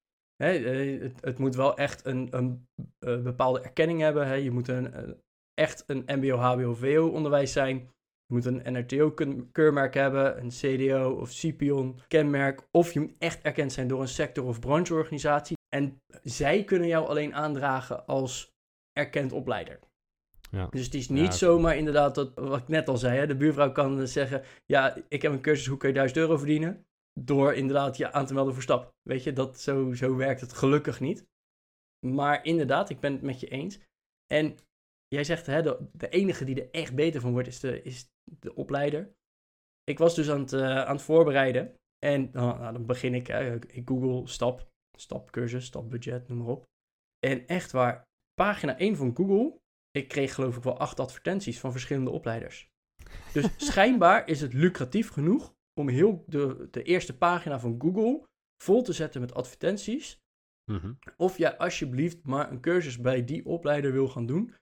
Hè, 0.43 0.51
eh, 0.51 1.01
het, 1.01 1.21
het 1.21 1.37
moet 1.37 1.55
wel 1.55 1.77
echt 1.77 2.05
een, 2.05 2.27
een 2.31 2.67
eh, 2.99 3.21
bepaalde 3.21 3.61
erkenning 3.61 3.99
hebben. 3.99 4.27
Hè. 4.27 4.33
Je 4.33 4.51
moet 4.51 4.67
een, 4.67 4.93
eh, 4.93 5.09
echt 5.53 5.83
een 5.87 6.03
MBO, 6.05 6.37
HBO, 6.37 6.73
VO 6.73 7.07
onderwijs 7.07 7.51
zijn. 7.51 7.77
Je 8.25 8.33
moet 8.33 8.45
een 8.45 8.61
NRTO-keurmerk 8.73 9.93
hebben, 9.93 10.39
een 10.41 10.49
CDO 10.49 11.11
of 11.11 11.29
CPION 11.29 11.99
kenmerk. 12.07 12.67
Of 12.71 12.91
je 12.93 12.99
moet 12.99 13.15
echt 13.17 13.41
erkend 13.41 13.71
zijn 13.71 13.87
door 13.87 14.01
een 14.01 14.07
sector- 14.07 14.45
of 14.45 14.59
brancheorganisatie. 14.59 15.57
En 15.75 16.01
zij 16.23 16.63
kunnen 16.63 16.87
jou 16.87 17.07
alleen 17.07 17.35
aandragen 17.35 18.05
als 18.05 18.48
erkend 18.99 19.31
opleider. 19.31 19.79
Ja. 20.51 20.67
Dus 20.69 20.85
het 20.85 20.93
is 20.93 21.09
niet 21.09 21.33
zomaar 21.33 21.77
inderdaad, 21.77 22.15
dat, 22.15 22.33
wat 22.35 22.59
ik 22.59 22.67
net 22.67 22.87
al 22.87 22.97
zei, 22.97 23.17
hè, 23.17 23.27
de 23.27 23.37
buurvrouw 23.37 23.71
kan 23.71 24.07
zeggen, 24.07 24.43
ja, 24.65 24.97
ik 25.07 25.21
heb 25.21 25.31
een 25.31 25.41
cursus, 25.41 25.67
hoe 25.67 25.77
kun 25.77 25.87
je 25.87 25.93
1000 25.93 26.19
euro 26.19 26.37
verdienen? 26.37 26.85
Door 27.19 27.53
inderdaad 27.53 27.97
je 27.97 28.11
aan 28.11 28.25
te 28.25 28.33
melden 28.33 28.53
voor 28.53 28.63
stap. 28.63 28.93
Weet 29.01 29.23
je, 29.23 29.33
dat, 29.33 29.59
zo, 29.59 29.93
zo 29.93 30.15
werkt 30.15 30.41
het 30.41 30.53
gelukkig 30.53 30.99
niet. 30.99 31.27
Maar 32.07 32.45
inderdaad, 32.45 32.89
ik 32.89 32.99
ben 32.99 33.11
het 33.11 33.21
met 33.21 33.39
je 33.39 33.47
eens. 33.47 33.79
En 34.33 34.57
jij 35.07 35.23
zegt, 35.23 35.45
hè, 35.45 35.61
de, 35.61 35.89
de 35.93 36.09
enige 36.09 36.45
die 36.45 36.61
er 36.61 36.71
echt 36.71 36.95
beter 36.95 37.21
van 37.21 37.31
wordt, 37.31 37.47
is 37.47 37.59
de, 37.59 37.81
is 37.81 38.11
de 38.39 38.55
opleider. 38.55 39.13
Ik 39.83 39.97
was 39.97 40.15
dus 40.15 40.29
aan 40.29 40.39
het, 40.39 40.53
eh, 40.53 40.85
aan 40.85 40.95
het 40.95 41.05
voorbereiden. 41.05 41.75
En 42.05 42.29
nou, 42.31 42.59
nou, 42.59 42.73
dan 42.73 42.85
begin 42.85 43.13
ik, 43.13 43.27
hè, 43.27 43.55
ik 43.67 43.87
google 43.87 44.27
stap, 44.27 44.69
stapcursus, 44.97 45.65
stapbudget, 45.65 46.27
noem 46.27 46.37
maar 46.37 46.47
op. 46.47 46.67
En 47.19 47.47
echt 47.47 47.71
waar, 47.71 48.07
pagina 48.45 48.77
1 48.77 48.95
van 48.95 49.15
Google, 49.15 49.59
ik 49.91 50.07
kreeg 50.07 50.33
geloof 50.33 50.57
ik 50.57 50.63
wel 50.63 50.77
acht 50.77 50.99
advertenties 50.99 51.59
van 51.59 51.71
verschillende 51.71 52.09
opleiders. 52.09 52.71
Dus 53.33 53.45
schijnbaar 53.71 54.27
is 54.27 54.41
het 54.41 54.53
lucratief 54.53 55.09
genoeg 55.09 55.55
om 55.79 55.89
heel 55.89 56.23
de, 56.27 56.67
de 56.71 56.83
eerste 56.83 57.17
pagina 57.17 57.59
van 57.59 57.75
Google 57.81 58.27
vol 58.63 58.81
te 58.81 58.93
zetten 58.93 59.21
met 59.21 59.33
advertenties. 59.33 60.19
Mhm. 60.71 60.93
Of 61.17 61.37
jij 61.37 61.57
alsjeblieft 61.57 62.23
maar 62.23 62.51
een 62.51 62.61
cursus 62.61 62.99
bij 62.99 63.25
die 63.25 63.45
opleider 63.45 63.91
wil 63.91 64.07
gaan 64.07 64.25
doen 64.25 64.55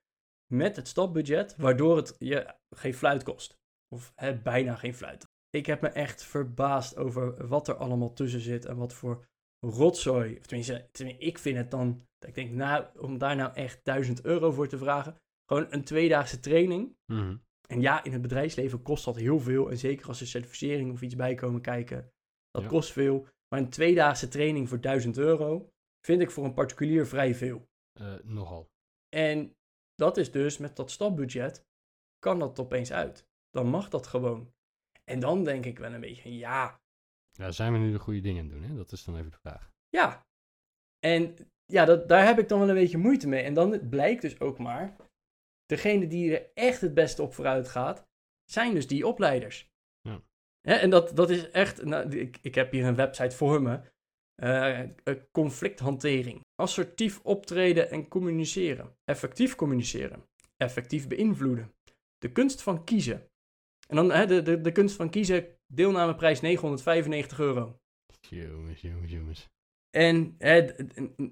met 0.54 0.76
het 0.76 0.88
stapbudget, 0.88 1.56
waardoor 1.56 1.98
het 1.98 2.16
je 2.20 2.56
geen 2.76 2.94
fluit 2.94 3.24
kost. 3.24 3.58
Of 3.96 4.12
hè, 4.16 4.42
bijna 4.42 4.76
geen 4.76 4.96
fluit. 4.96 5.26
Ik 5.50 5.66
heb 5.66 5.82
me 5.82 5.88
echt 5.88 6.24
verbaasd 6.24 6.98
over 6.98 7.48
wat 7.48 7.68
er 7.68 7.76
allemaal 7.76 8.14
tussen 8.14 8.42
zit 8.42 8.66
en 8.66 8.78
wat 8.78 8.94
voor 8.94 9.28
rotzooi. 9.60 10.38
Of 10.38 10.46
tenminste, 10.46 10.88
tenminste, 10.92 11.26
ik 11.26 11.38
vind 11.38 11.58
het 11.58 11.72
dan, 11.72 12.08
dat 12.18 12.30
ik 12.30 12.36
denk, 12.36 12.52
nou, 12.52 12.86
om 13.00 13.18
daar 13.18 13.36
nou 13.36 13.54
echt 13.54 13.80
1000 13.84 14.22
euro 14.26 14.52
voor 14.52 14.68
te 14.68 14.78
vragen. 14.78 15.16
Gewoon 15.46 15.68
een 15.70 15.84
tweedaagse 15.84 16.40
training. 16.40 16.96
Mhm. 17.06 17.38
En 17.70 17.82
ja, 17.82 18.04
in 18.04 18.12
het 18.12 18.22
bedrijfsleven 18.22 18.82
kost 18.82 19.06
dat 19.06 19.16
heel 19.16 19.40
veel. 19.40 19.70
En 19.70 19.78
zeker 19.78 20.08
als 20.08 20.22
er 20.22 20.28
certificering 20.28 20.92
of 20.92 21.02
iets 21.02 21.16
bij 21.16 21.36
komen 21.36 21.62
kijken, 21.62 22.12
dat 22.52 22.64
Ja. 22.64 22.68
kost 22.70 22.92
veel. 22.92 23.28
Maar 23.50 23.60
een 23.60 23.70
tweedaagse 23.70 24.28
training 24.28 24.70
voor 24.70 24.82
1000 24.82 25.18
euro 25.18 25.70
vind 26.06 26.22
ik 26.22 26.32
voor 26.32 26.46
een 26.46 26.54
particulier 26.54 27.08
vrij 27.08 27.36
veel. 27.36 27.68
Eh, 28.00 28.14
nogal. 28.24 28.70
En 29.10 29.56
dat 29.96 30.18
is 30.18 30.32
dus 30.32 30.58
met 30.58 30.76
dat 30.76 30.92
stapbudget, 30.92 31.66
kan 32.20 32.40
dat 32.40 32.60
opeens 32.60 32.92
uit. 32.92 33.28
Dan 33.50 33.68
mag 33.68 33.90
dat 33.90 34.08
gewoon. 34.08 34.54
En 35.04 35.20
dan 35.20 35.44
denk 35.44 35.66
ik 35.66 35.80
wel 35.80 35.94
een 35.94 36.00
beetje, 36.02 36.38
ja, 36.38 36.82
Ja, 37.38 37.52
zijn 37.52 37.74
we 37.74 37.78
nu 37.78 37.92
de 37.92 38.00
goede 38.00 38.20
dingen 38.20 38.44
aan 38.44 38.50
het 38.50 38.60
doen? 38.60 38.70
Hè? 38.70 38.76
Dat 38.76 38.92
is 38.92 39.04
dan 39.04 39.18
even 39.18 39.32
de 39.32 39.38
vraag. 39.38 39.72
ja. 39.90 40.26
En 41.00 41.36
ja, 41.66 41.86
dat, 41.86 42.10
daar 42.10 42.26
heb 42.26 42.40
ik 42.40 42.50
dan 42.50 42.60
wel 42.60 42.70
een 42.70 42.76
beetje 42.76 42.98
moeite 42.98 43.28
mee. 43.28 43.44
En 43.44 43.54
dan 43.54 43.90
blijkt 43.90 44.22
dus 44.22 44.40
ook 44.40 44.58
maar, 44.58 44.96
degene 45.66 46.08
die 46.08 46.38
er 46.38 46.52
echt 46.54 46.82
het 46.82 46.94
beste 46.94 47.22
op 47.22 47.34
vooruit 47.34 47.68
gaat, 47.68 48.08
zijn 48.52 48.74
dus 48.74 48.88
die 48.88 49.08
opleiders. 49.08 49.70
Ja. 50.02 50.22
Hè, 50.62 50.74
en 50.74 50.90
dat, 50.90 51.16
dat 51.16 51.30
is 51.30 51.50
echt, 51.52 51.84
nou, 51.84 52.18
ik, 52.18 52.38
ik 52.42 52.56
heb 52.56 52.72
hier 52.72 52.86
een 52.86 52.96
website 52.96 53.36
voor 53.36 53.62
me. 53.62 53.82
Eh, 54.36 54.80
eh, 54.80 54.90
conflicthantering. 55.32 56.46
Assertief 56.56 57.20
optreden 57.24 57.90
en 57.90 58.08
communiceren. 58.08 58.98
Effectief 59.04 59.56
communiceren. 59.56 60.24
Effectief 60.58 61.08
beïnvloeden. 61.08 61.74
De 62.18 62.32
kunst 62.32 62.62
van 62.62 62.84
kiezen. 62.84 63.30
En 63.88 63.96
dan 63.96 64.12
hè, 64.12 64.26
de, 64.26 64.42
de, 64.42 64.62
de 64.62 64.72
kunst 64.72 64.96
van 64.96 65.10
kiezen, 65.10 65.57
deelnameprijs 65.74 66.42
995 66.42 67.40
euro. 67.40 67.78
Jongens, 68.30 68.82
jongens, 68.82 69.12
jongens. 69.12 69.46
En 69.90 70.36
hè, 70.38 70.68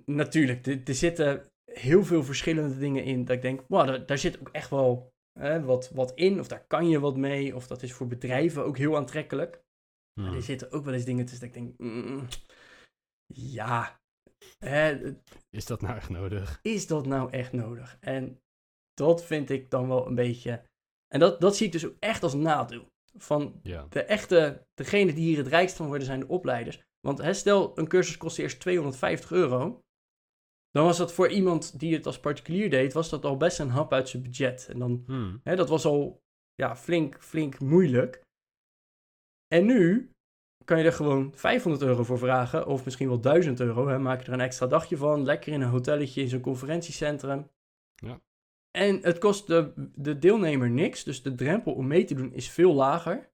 natuurlijk, 0.05 0.67
er- 0.67 0.81
er 0.83 0.95
zitten 0.95 1.45
heel 1.71 2.03
veel 2.03 2.23
verschillende 2.23 2.77
dingen 2.77 3.03
in. 3.03 3.25
Dat 3.25 3.35
ik 3.35 3.41
denk, 3.41 3.61
wow, 3.67 3.87
daar, 3.87 4.05
daar 4.05 4.17
zit 4.17 4.39
ook 4.39 4.49
echt 4.49 4.69
wel 4.69 5.13
hè, 5.39 5.61
wat, 5.63 5.89
wat 5.89 6.11
in. 6.15 6.39
Of 6.39 6.47
daar 6.47 6.65
kan 6.67 6.89
je 6.89 6.99
wat 6.99 7.17
mee. 7.17 7.55
Of 7.55 7.67
dat 7.67 7.83
is 7.83 7.93
voor 7.93 8.07
bedrijven 8.07 8.65
ook 8.65 8.77
heel 8.77 8.95
aantrekkelijk. 8.97 9.63
Maar 10.19 10.33
er 10.33 10.41
zitten 10.41 10.71
ook 10.71 10.85
wel 10.85 10.93
eens 10.93 11.05
dingen 11.05 11.25
tussen 11.25 11.47
dat 11.47 11.55
ik 11.55 11.63
denk, 11.63 11.79
mm, 11.79 12.27
ja, 13.33 13.99
hè, 14.65 15.15
Is 15.49 15.65
dat 15.65 15.81
nou 15.81 15.95
echt 15.95 16.09
nodig? 16.09 16.59
is 16.61 16.87
dat 16.87 17.05
nou 17.05 17.31
echt 17.31 17.51
nodig? 17.51 17.97
En 17.99 18.39
dat 18.93 19.25
vind 19.25 19.49
ik 19.49 19.69
dan 19.69 19.87
wel 19.87 20.07
een 20.07 20.15
beetje... 20.15 20.63
En 21.07 21.19
dat, 21.19 21.41
dat 21.41 21.55
zie 21.55 21.65
ik 21.65 21.71
dus 21.71 21.85
ook 21.85 21.95
echt 21.99 22.23
als 22.23 22.33
nadeel. 22.33 22.87
Van 23.17 23.59
Ja. 23.63 23.85
de 23.89 24.03
echte, 24.03 24.65
degene 24.73 25.13
die 25.13 25.23
hier 25.23 25.37
het 25.37 25.47
rijkst 25.47 25.75
van 25.75 25.87
worden, 25.87 26.05
zijn 26.05 26.19
de 26.19 26.27
opleiders. 26.27 26.83
Want 26.99 27.17
hè, 27.17 27.33
stel, 27.33 27.77
een 27.77 27.87
cursus 27.87 28.17
kost 28.17 28.39
eerst 28.39 28.59
250 28.59 29.31
euro. 29.31 29.79
Dan 30.71 30.85
was 30.85 30.97
dat 30.97 31.13
voor 31.13 31.29
iemand 31.29 31.79
die 31.79 31.93
het 31.93 32.05
als 32.05 32.19
particulier 32.19 32.69
deed, 32.69 32.93
was 32.93 33.09
dat 33.09 33.25
al 33.25 33.37
best 33.37 33.59
een 33.59 33.69
hap 33.69 33.93
uit 33.93 34.09
zijn 34.09 34.23
budget. 34.23 34.67
En 34.69 34.79
dan, 34.79 35.03
Mhm. 35.07 35.37
hè, 35.43 35.55
dat 35.55 35.69
was 35.69 35.85
al 35.85 36.21
ja, 36.55 36.75
flink, 36.75 37.23
flink 37.23 37.59
moeilijk. 37.59 38.21
En 39.47 39.65
nu 39.65 40.09
kan 40.65 40.77
je 40.79 40.83
er 40.85 40.93
gewoon 40.93 41.33
500 41.35 41.83
euro 41.83 42.03
voor 42.03 42.17
vragen, 42.17 42.67
of 42.67 42.85
misschien 42.85 43.07
wel 43.07 43.19
1000 43.21 43.59
euro. 43.59 43.87
Hè, 43.87 43.99
maak 43.99 44.19
je 44.21 44.27
er 44.27 44.33
een 44.33 44.39
extra 44.39 44.67
dagje 44.67 44.97
van, 44.97 45.23
lekker 45.23 45.53
in 45.53 45.61
een 45.61 45.69
hotelletje 45.69 46.21
in 46.21 46.27
zo'n 46.29 46.41
conferentiecentrum. 46.41 47.49
Ja. 47.95 48.21
En 48.75 49.01
het 49.01 49.17
kost 49.17 49.47
de, 49.47 49.91
de 49.95 50.19
deelnemer 50.19 50.69
niks, 50.69 51.03
dus 51.03 51.23
de 51.23 51.35
drempel 51.35 51.73
om 51.73 51.87
mee 51.87 52.03
te 52.03 52.13
doen 52.15 52.33
is 52.33 52.49
veel 52.49 52.73
lager. 52.73 53.29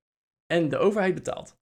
En 0.45 0.69
de 0.69 0.77
overheid 0.77 1.13
betaalt. 1.15 1.60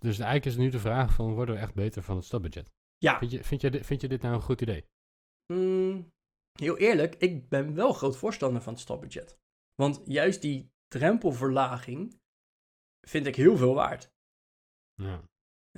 Dus 0.00 0.18
eigenlijk 0.18 0.44
is 0.44 0.56
nu 0.56 0.70
de 0.70 0.78
vraag 0.78 1.14
van, 1.14 1.34
worden 1.34 1.54
we 1.54 1.60
echt 1.60 1.74
beter 1.74 2.02
van 2.02 2.16
het 2.16 2.24
stapbudget? 2.24 2.72
Ja, 2.98 3.18
Vind 3.18 3.30
je, 3.30 3.44
vind, 3.44 3.60
je, 3.60 3.70
di- 3.70 3.84
vind 3.84 4.00
je 4.00 4.08
dit 4.08 4.22
nou 4.22 4.34
een 4.34 4.40
goed 4.40 4.60
idee? 4.60 4.84
Mm, 5.52 6.12
heel 6.52 6.76
eerlijk, 6.78 7.14
ik 7.14 7.48
ben 7.48 7.74
wel 7.74 7.92
groot 7.92 8.16
voorstander 8.16 8.62
van 8.62 8.72
het 8.72 8.82
stapbudget. 8.82 9.38
Want 9.74 10.02
juist 10.04 10.42
die 10.42 10.72
drempelverlaging 10.88 12.20
vind 13.08 13.26
ik 13.26 13.36
heel 13.36 13.56
veel 13.56 13.74
waard. 13.74 14.12
Ja. 14.94 15.22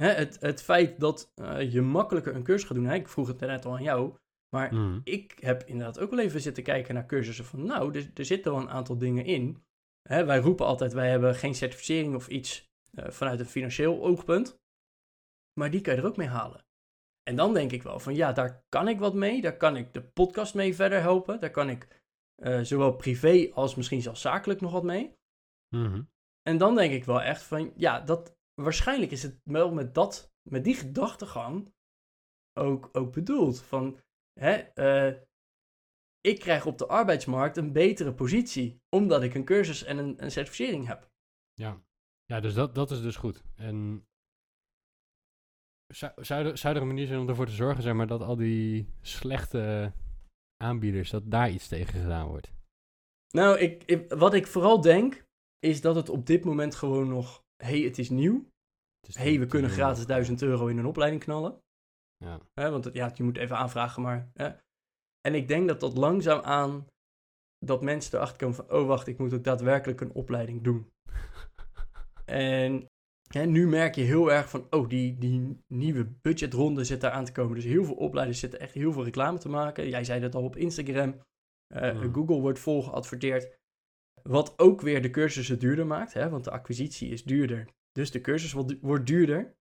Hè, 0.00 0.08
het, 0.08 0.40
het 0.40 0.62
feit 0.62 1.00
dat 1.00 1.32
eh, 1.34 1.72
je 1.72 1.80
makkelijker 1.80 2.34
een 2.34 2.42
cursus 2.44 2.66
gaat 2.66 2.76
doen. 2.76 2.86
Hè, 2.86 2.94
ik 2.94 3.08
vroeg 3.08 3.26
het 3.28 3.40
net 3.40 3.64
al 3.64 3.74
aan 3.74 3.82
jou. 3.82 4.16
Maar 4.48 4.74
Mhm. 4.74 5.00
ik 5.04 5.36
heb 5.40 5.62
inderdaad 5.62 5.98
ook 5.98 6.10
wel 6.10 6.18
even 6.18 6.40
zitten 6.40 6.62
kijken 6.62 6.94
naar 6.94 7.06
cursussen 7.06 7.44
van... 7.44 7.64
Nou, 7.64 7.98
er, 7.98 8.10
er 8.14 8.24
zitten 8.24 8.52
wel 8.52 8.60
een 8.60 8.70
aantal 8.70 8.98
dingen 8.98 9.24
in. 9.24 9.64
Hè, 10.08 10.24
wij 10.24 10.38
roepen 10.38 10.66
altijd, 10.66 10.92
wij 10.92 11.10
hebben 11.10 11.34
geen 11.34 11.54
certificering 11.54 12.14
of 12.14 12.28
iets 12.28 12.70
eh, 12.94 13.10
vanuit 13.10 13.40
een 13.40 13.46
financieel 13.46 14.04
oogpunt. 14.04 14.58
Maar 15.60 15.70
die 15.70 15.80
kan 15.80 15.94
je 15.94 16.00
er 16.00 16.06
ook 16.06 16.16
mee 16.16 16.28
halen. 16.28 16.64
En 17.22 17.36
dan 17.36 17.54
denk 17.54 17.72
ik 17.72 17.82
wel 17.82 17.98
van 18.00 18.14
ja, 18.14 18.32
daar 18.32 18.64
kan 18.68 18.88
ik 18.88 18.98
wat 18.98 19.14
mee. 19.14 19.40
Daar 19.40 19.56
kan 19.56 19.76
ik 19.76 19.92
de 19.94 20.02
podcast 20.02 20.54
mee 20.54 20.74
verder 20.74 21.00
helpen. 21.00 21.40
Daar 21.40 21.50
kan 21.50 21.68
ik 21.68 22.02
eh, 22.42 22.60
zowel 22.60 22.96
privé 22.96 23.50
als 23.52 23.74
misschien 23.74 24.02
zelfs 24.02 24.20
zakelijk 24.20 24.60
nog 24.60 24.72
wat 24.72 24.82
mee. 24.84 25.16
Mhm. 25.76 26.02
En 26.42 26.58
dan 26.58 26.74
denk 26.74 26.92
ik 26.92 27.04
wel 27.04 27.22
echt 27.22 27.42
van, 27.42 27.72
ja, 27.76 28.00
dat, 28.00 28.36
waarschijnlijk 28.54 29.12
is 29.12 29.22
het 29.22 29.40
wel 29.44 29.72
met, 29.72 29.94
dat, 29.94 30.32
met 30.42 30.64
die 30.64 30.74
gedachtegang 30.74 31.72
ook, 32.58 32.88
ook 32.92 33.12
bedoeld. 33.12 33.62
Van, 33.62 33.98
hè, 34.40 34.52
eh, 34.52 35.20
ik 36.20 36.38
krijg 36.40 36.66
op 36.66 36.78
de 36.78 36.86
arbeidsmarkt 36.86 37.56
een 37.56 37.72
betere 37.72 38.14
positie, 38.14 38.80
omdat 38.88 39.22
ik 39.22 39.34
een 39.34 39.44
cursus 39.44 39.84
en 39.84 39.98
een, 39.98 40.22
een 40.22 40.30
certificering 40.30 40.86
heb. 40.86 41.10
Ja, 41.54 41.82
ja 42.24 42.40
dus 42.40 42.54
dat, 42.54 42.74
dat 42.74 42.90
is 42.90 43.02
dus 43.02 43.16
goed. 43.16 43.42
En 43.56 44.06
zou, 45.94 46.24
zou, 46.24 46.46
er, 46.46 46.58
zou 46.58 46.74
er 46.74 46.80
een 46.80 46.86
manier 46.86 47.06
zijn 47.06 47.20
om 47.20 47.28
ervoor 47.28 47.46
te 47.46 47.52
zorgen 47.52 47.82
zeg 47.82 47.94
maar, 47.94 48.06
dat 48.06 48.20
al 48.22 48.36
die 48.36 48.88
slechte 49.00 49.92
aanbieders, 50.62 51.10
dat 51.10 51.30
daar 51.30 51.50
iets 51.50 51.68
tegen 51.68 52.00
gedaan 52.00 52.28
wordt? 52.28 52.52
Nou, 53.30 53.58
ik, 53.58 53.84
ik- 53.84 54.12
wat 54.12 54.34
ik 54.34 54.46
vooral 54.46 54.80
denk, 54.80 55.24
is 55.58 55.80
dat 55.80 55.94
het 55.96 56.08
op 56.08 56.26
dit 56.26 56.44
moment 56.44 56.74
gewoon 56.74 57.08
nog... 57.08 57.44
hey, 57.56 57.80
het 57.80 57.98
is 57.98 58.10
nieuw. 58.10 58.48
Is 59.08 59.16
hey, 59.16 59.38
we 59.38 59.46
kunnen 59.46 59.70
gratis 59.70 59.98
doen. 59.98 60.06
1000 60.06 60.42
euro 60.42 60.66
in 60.66 60.78
een 60.78 60.86
opleiding 60.86 61.22
knallen. 61.22 61.62
Ja. 62.16 62.40
Hè, 62.54 62.70
want 62.70 62.84
het- 62.84 62.94
ja, 62.94 63.10
je 63.14 63.22
moet 63.22 63.36
even 63.36 63.56
aanvragen, 63.56 64.02
maar... 64.02 64.30
Hè. 64.34 64.50
En 65.20 65.34
ik 65.34 65.48
denk 65.48 65.68
dat 65.68 65.80
dat 65.80 65.96
langzaam 65.96 66.40
aan... 66.40 66.86
dat 67.58 67.82
mensen 67.82 68.14
erachter 68.14 68.36
komen 68.38 68.54
van... 68.54 68.70
oh, 68.70 68.86
wacht, 68.86 69.06
ik 69.06 69.18
moet 69.18 69.34
ook 69.34 69.44
daadwerkelijk 69.44 70.00
een 70.00 70.12
opleiding 70.12 70.62
doen. 70.62 70.90
En 72.24 72.86
hè, 73.28 73.44
nu 73.44 73.68
merk 73.68 73.94
je 73.94 74.02
heel 74.02 74.32
erg 74.32 74.50
van... 74.50 74.66
oh, 74.70 74.88
die, 74.88 75.18
die 75.18 75.58
nieuwe 75.66 76.04
budgetronde 76.22 76.84
zit 76.84 77.00
daar 77.00 77.10
aan 77.10 77.24
te 77.24 77.32
komen. 77.32 77.54
Dus 77.54 77.64
heel 77.64 77.84
veel 77.84 77.94
opleiders 77.94 78.40
zitten 78.40 78.60
echt 78.60 78.74
heel 78.74 78.92
veel 78.92 79.04
reclame 79.04 79.38
te 79.38 79.48
maken. 79.48 79.88
Jij 79.88 80.04
zei 80.04 80.20
dat 80.20 80.34
al 80.34 80.44
op 80.44 80.56
Instagram. 80.56 81.20
Eh. 81.74 82.00
Google 82.12 82.40
wordt 82.40 82.58
vol 82.58 82.82
geadverteerd. 82.82 83.58
Wat 84.22 84.58
ook 84.58 84.80
weer 84.80 85.02
de 85.02 85.10
cursussen 85.10 85.58
duurder 85.58 85.86
maakt. 85.86 86.12
Hè, 86.12 86.28
want 86.28 86.44
de 86.44 86.50
acquisitie 86.50 87.10
is 87.10 87.24
duurder. 87.24 87.68
Dus 87.92 88.10
de 88.10 88.20
cursus 88.20 88.52
wordt 88.80 89.06
duurder. 89.06 89.54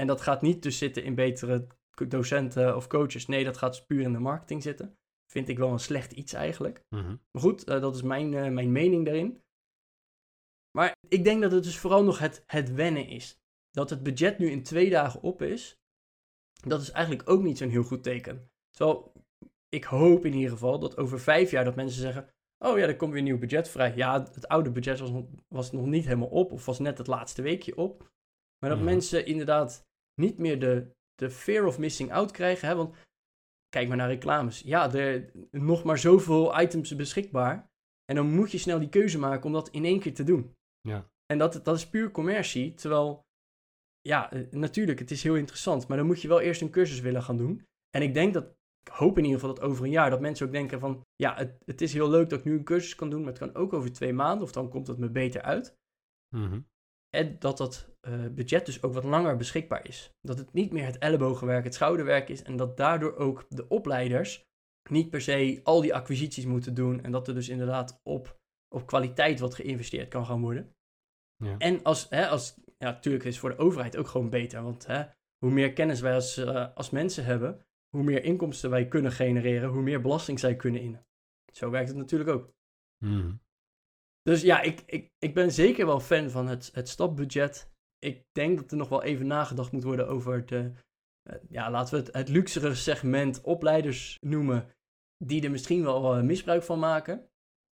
En 0.00 0.06
dat 0.06 0.20
gaat 0.20 0.42
niet 0.42 0.62
dus 0.62 0.78
zitten 0.78 1.04
in 1.04 1.14
betere 1.14 1.66
docenten 2.08 2.76
of 2.76 2.86
coaches. 2.86 3.26
Nee, 3.26 3.44
dat 3.44 3.56
gaat 3.56 3.86
puur 3.86 4.00
in 4.02 4.12
de 4.12 4.18
marketing 4.18 4.62
zitten. 4.62 4.98
Vind 5.32 5.48
ik 5.48 5.58
wel 5.58 5.72
een 5.72 5.78
slecht 5.78 6.12
iets 6.12 6.32
eigenlijk. 6.32 6.84
Mhm. 6.88 7.08
Maar 7.30 7.42
goed, 7.42 7.64
eh, 7.64 7.80
dat 7.80 7.94
is 7.94 8.02
mijn, 8.02 8.34
eh, 8.34 8.50
mijn 8.50 8.72
mening 8.72 9.04
daarin. 9.04 9.42
Maar 10.70 10.96
ik 11.08 11.24
denk 11.24 11.42
dat 11.42 11.52
het 11.52 11.64
dus 11.64 11.78
vooral 11.78 12.04
nog 12.04 12.18
het, 12.18 12.42
het 12.46 12.74
wennen 12.74 13.06
is. 13.06 13.38
Dat 13.70 13.90
het 13.90 14.02
budget 14.02 14.38
nu 14.38 14.50
in 14.50 14.62
twee 14.62 14.90
dagen 14.90 15.22
op 15.22 15.42
is, 15.42 15.80
dat 16.66 16.80
is 16.80 16.90
eigenlijk 16.90 17.28
ook 17.28 17.42
niet 17.42 17.58
zo'n 17.58 17.68
heel 17.68 17.82
goed 17.82 18.02
teken. 18.02 18.50
Terwijl 18.70 19.12
ik 19.68 19.84
hoop 19.84 20.24
in 20.24 20.34
ieder 20.34 20.50
geval 20.50 20.78
dat 20.78 20.96
over 20.96 21.20
vijf 21.20 21.50
jaar 21.50 21.64
dat 21.64 21.76
mensen 21.76 22.00
zeggen... 22.00 22.28
Oh 22.58 22.78
ja, 22.78 22.86
er 22.86 22.96
komt 22.96 23.10
weer 23.10 23.18
een 23.18 23.26
nieuw 23.26 23.38
budget 23.38 23.68
vrij. 23.68 23.96
Ja, 23.96 24.22
het 24.22 24.48
oude 24.48 24.70
budget 24.70 24.98
was 24.98 25.10
nog, 25.10 25.26
was 25.48 25.72
nog 25.72 25.86
niet 25.86 26.04
helemaal 26.04 26.28
op 26.28 26.52
of 26.52 26.66
was 26.66 26.78
net 26.78 26.98
het 26.98 27.06
laatste 27.06 27.42
weekje 27.42 27.76
op. 27.76 28.10
Maar 28.58 28.70
dat 28.70 28.78
Mhm. 28.78 28.88
mensen 28.88 29.26
inderdaad 29.26 29.89
niet 30.14 30.38
meer 30.38 30.60
de, 30.60 30.90
de 31.14 31.30
fear 31.30 31.66
of 31.66 31.78
missing 31.78 32.12
out 32.12 32.30
krijgen. 32.30 32.68
Hè? 32.68 32.74
Want 32.74 32.96
kijk 33.68 33.88
maar 33.88 33.96
naar 33.96 34.08
reclames. 34.08 34.60
Ja, 34.60 34.94
er 34.94 35.30
nog 35.50 35.84
maar 35.84 35.98
zoveel 35.98 36.60
items 36.60 36.96
beschikbaar. 36.96 37.68
En 38.04 38.16
dan 38.16 38.30
moet 38.34 38.50
je 38.50 38.58
snel 38.58 38.78
die 38.78 38.88
keuze 38.88 39.18
maken 39.18 39.46
om 39.46 39.52
dat 39.52 39.68
in 39.68 39.84
één 39.84 40.00
keer 40.00 40.14
te 40.14 40.24
doen. 40.24 40.54
Ja. 40.80 41.10
En 41.26 41.38
dat, 41.38 41.60
dat 41.64 41.76
is 41.76 41.88
puur 41.88 42.10
commercie. 42.10 42.74
Terwijl, 42.74 43.24
ja, 44.00 44.32
eh, 44.32 44.50
natuurlijk, 44.50 44.98
het 44.98 45.10
is 45.10 45.22
heel 45.22 45.36
interessant. 45.36 45.88
Maar 45.88 45.96
dan 45.96 46.06
moet 46.06 46.22
je 46.22 46.28
wel 46.28 46.40
eerst 46.40 46.60
een 46.60 46.70
cursus 46.70 47.00
willen 47.00 47.22
gaan 47.22 47.36
doen. 47.36 47.66
En 47.90 48.02
ik 48.02 48.14
denk 48.14 48.34
dat, 48.34 48.44
ik 48.80 48.92
hoop 48.92 49.18
in 49.18 49.24
ieder 49.24 49.40
geval 49.40 49.54
dat 49.54 49.64
over 49.64 49.84
een 49.84 49.90
jaar, 49.90 50.10
dat 50.10 50.20
mensen 50.20 50.46
ook 50.46 50.52
denken 50.52 50.80
van, 50.80 51.06
ja, 51.16 51.36
het, 51.36 51.62
het 51.64 51.80
is 51.80 51.92
heel 51.92 52.10
leuk 52.10 52.28
dat 52.28 52.38
ik 52.38 52.44
nu 52.44 52.52
een 52.52 52.64
cursus 52.64 52.94
kan 52.94 53.10
doen, 53.10 53.20
maar 53.20 53.28
het 53.28 53.38
kan 53.38 53.54
ook 53.54 53.72
over 53.72 53.92
twee 53.92 54.12
maanden, 54.12 54.42
of 54.42 54.52
dan 54.52 54.68
komt 54.68 54.86
het 54.86 54.98
me 54.98 55.10
beter 55.10 55.42
uit. 55.42 55.78
Mhm. 56.36 56.60
En 57.10 57.38
dat 57.38 57.56
dat 57.58 57.90
eh, 58.00 58.26
budget 58.26 58.66
dus 58.66 58.82
ook 58.82 58.92
wat 58.92 59.04
langer 59.04 59.36
beschikbaar 59.36 59.88
is. 59.88 60.12
Dat 60.20 60.38
het 60.38 60.52
niet 60.52 60.72
meer 60.72 60.84
het 60.84 60.98
ellebogenwerk, 60.98 61.64
het 61.64 61.74
schouderwerk 61.74 62.28
is. 62.28 62.42
En 62.42 62.56
dat 62.56 62.76
daardoor 62.76 63.16
ook 63.16 63.46
de 63.48 63.68
opleiders 63.68 64.48
niet 64.90 65.10
per 65.10 65.20
se 65.20 65.60
al 65.62 65.80
die 65.80 65.94
acquisities 65.94 66.44
moeten 66.44 66.74
doen. 66.74 67.02
En 67.02 67.12
dat 67.12 67.28
er 67.28 67.34
dus 67.34 67.48
inderdaad 67.48 68.00
op, 68.02 68.38
op 68.74 68.86
kwaliteit 68.86 69.40
wat 69.40 69.54
geïnvesteerd 69.54 70.08
kan 70.08 70.26
gaan 70.26 70.40
worden. 70.40 70.74
Ja. 71.36 71.58
En 71.58 71.82
als, 71.82 72.06
hè, 72.08 72.28
als, 72.28 72.60
ja, 72.78 72.90
natuurlijk 72.90 73.24
is 73.24 73.30
het 73.30 73.40
voor 73.40 73.50
de 73.50 73.58
overheid 73.58 73.96
ook 73.96 74.08
gewoon 74.08 74.30
beter. 74.30 74.62
Want 74.62 74.86
hè, 74.86 75.04
hoe 75.38 75.50
meer 75.52 75.72
kennis 75.72 76.00
wij 76.00 76.14
als, 76.14 76.36
eh, 76.36 76.74
als 76.74 76.90
mensen 76.90 77.24
hebben, 77.24 77.66
hoe 77.88 78.02
meer 78.02 78.24
inkomsten 78.24 78.70
wij 78.70 78.88
kunnen 78.88 79.12
genereren, 79.12 79.68
hoe 79.68 79.82
meer 79.82 80.00
belasting 80.00 80.38
zij 80.38 80.56
kunnen 80.56 80.80
innen. 80.80 81.06
Zo 81.52 81.70
werkt 81.70 81.88
het 81.88 81.96
natuurlijk 81.96 82.30
ook. 82.30 82.52
Mhm. 83.04 83.32
Dus 84.22 84.42
ja, 84.42 84.60
ik, 84.60 84.82
ik, 84.86 85.12
ik 85.18 85.34
ben 85.34 85.52
zeker 85.52 85.86
wel 85.86 86.00
fan 86.00 86.30
van 86.30 86.46
het, 86.46 86.70
het 86.72 86.88
stapbudget. 86.88 87.70
Ik 87.98 88.24
denk 88.32 88.58
dat 88.58 88.70
er 88.70 88.76
nog 88.76 88.88
wel 88.88 89.02
even 89.02 89.26
nagedacht 89.26 89.72
moet 89.72 89.82
worden 89.82 90.08
over 90.08 90.46
de, 90.46 90.72
eh, 91.22 91.36
ja, 91.48 91.70
laten 91.70 91.94
we 91.94 92.04
het 92.04 92.14
het 92.14 92.28
luxere 92.28 92.74
segment 92.74 93.40
opleiders 93.40 94.16
noemen, 94.20 94.68
die 95.24 95.42
er 95.42 95.50
misschien 95.50 95.82
wel 95.82 96.24
misbruik 96.24 96.62
van 96.62 96.78
maken. 96.78 97.30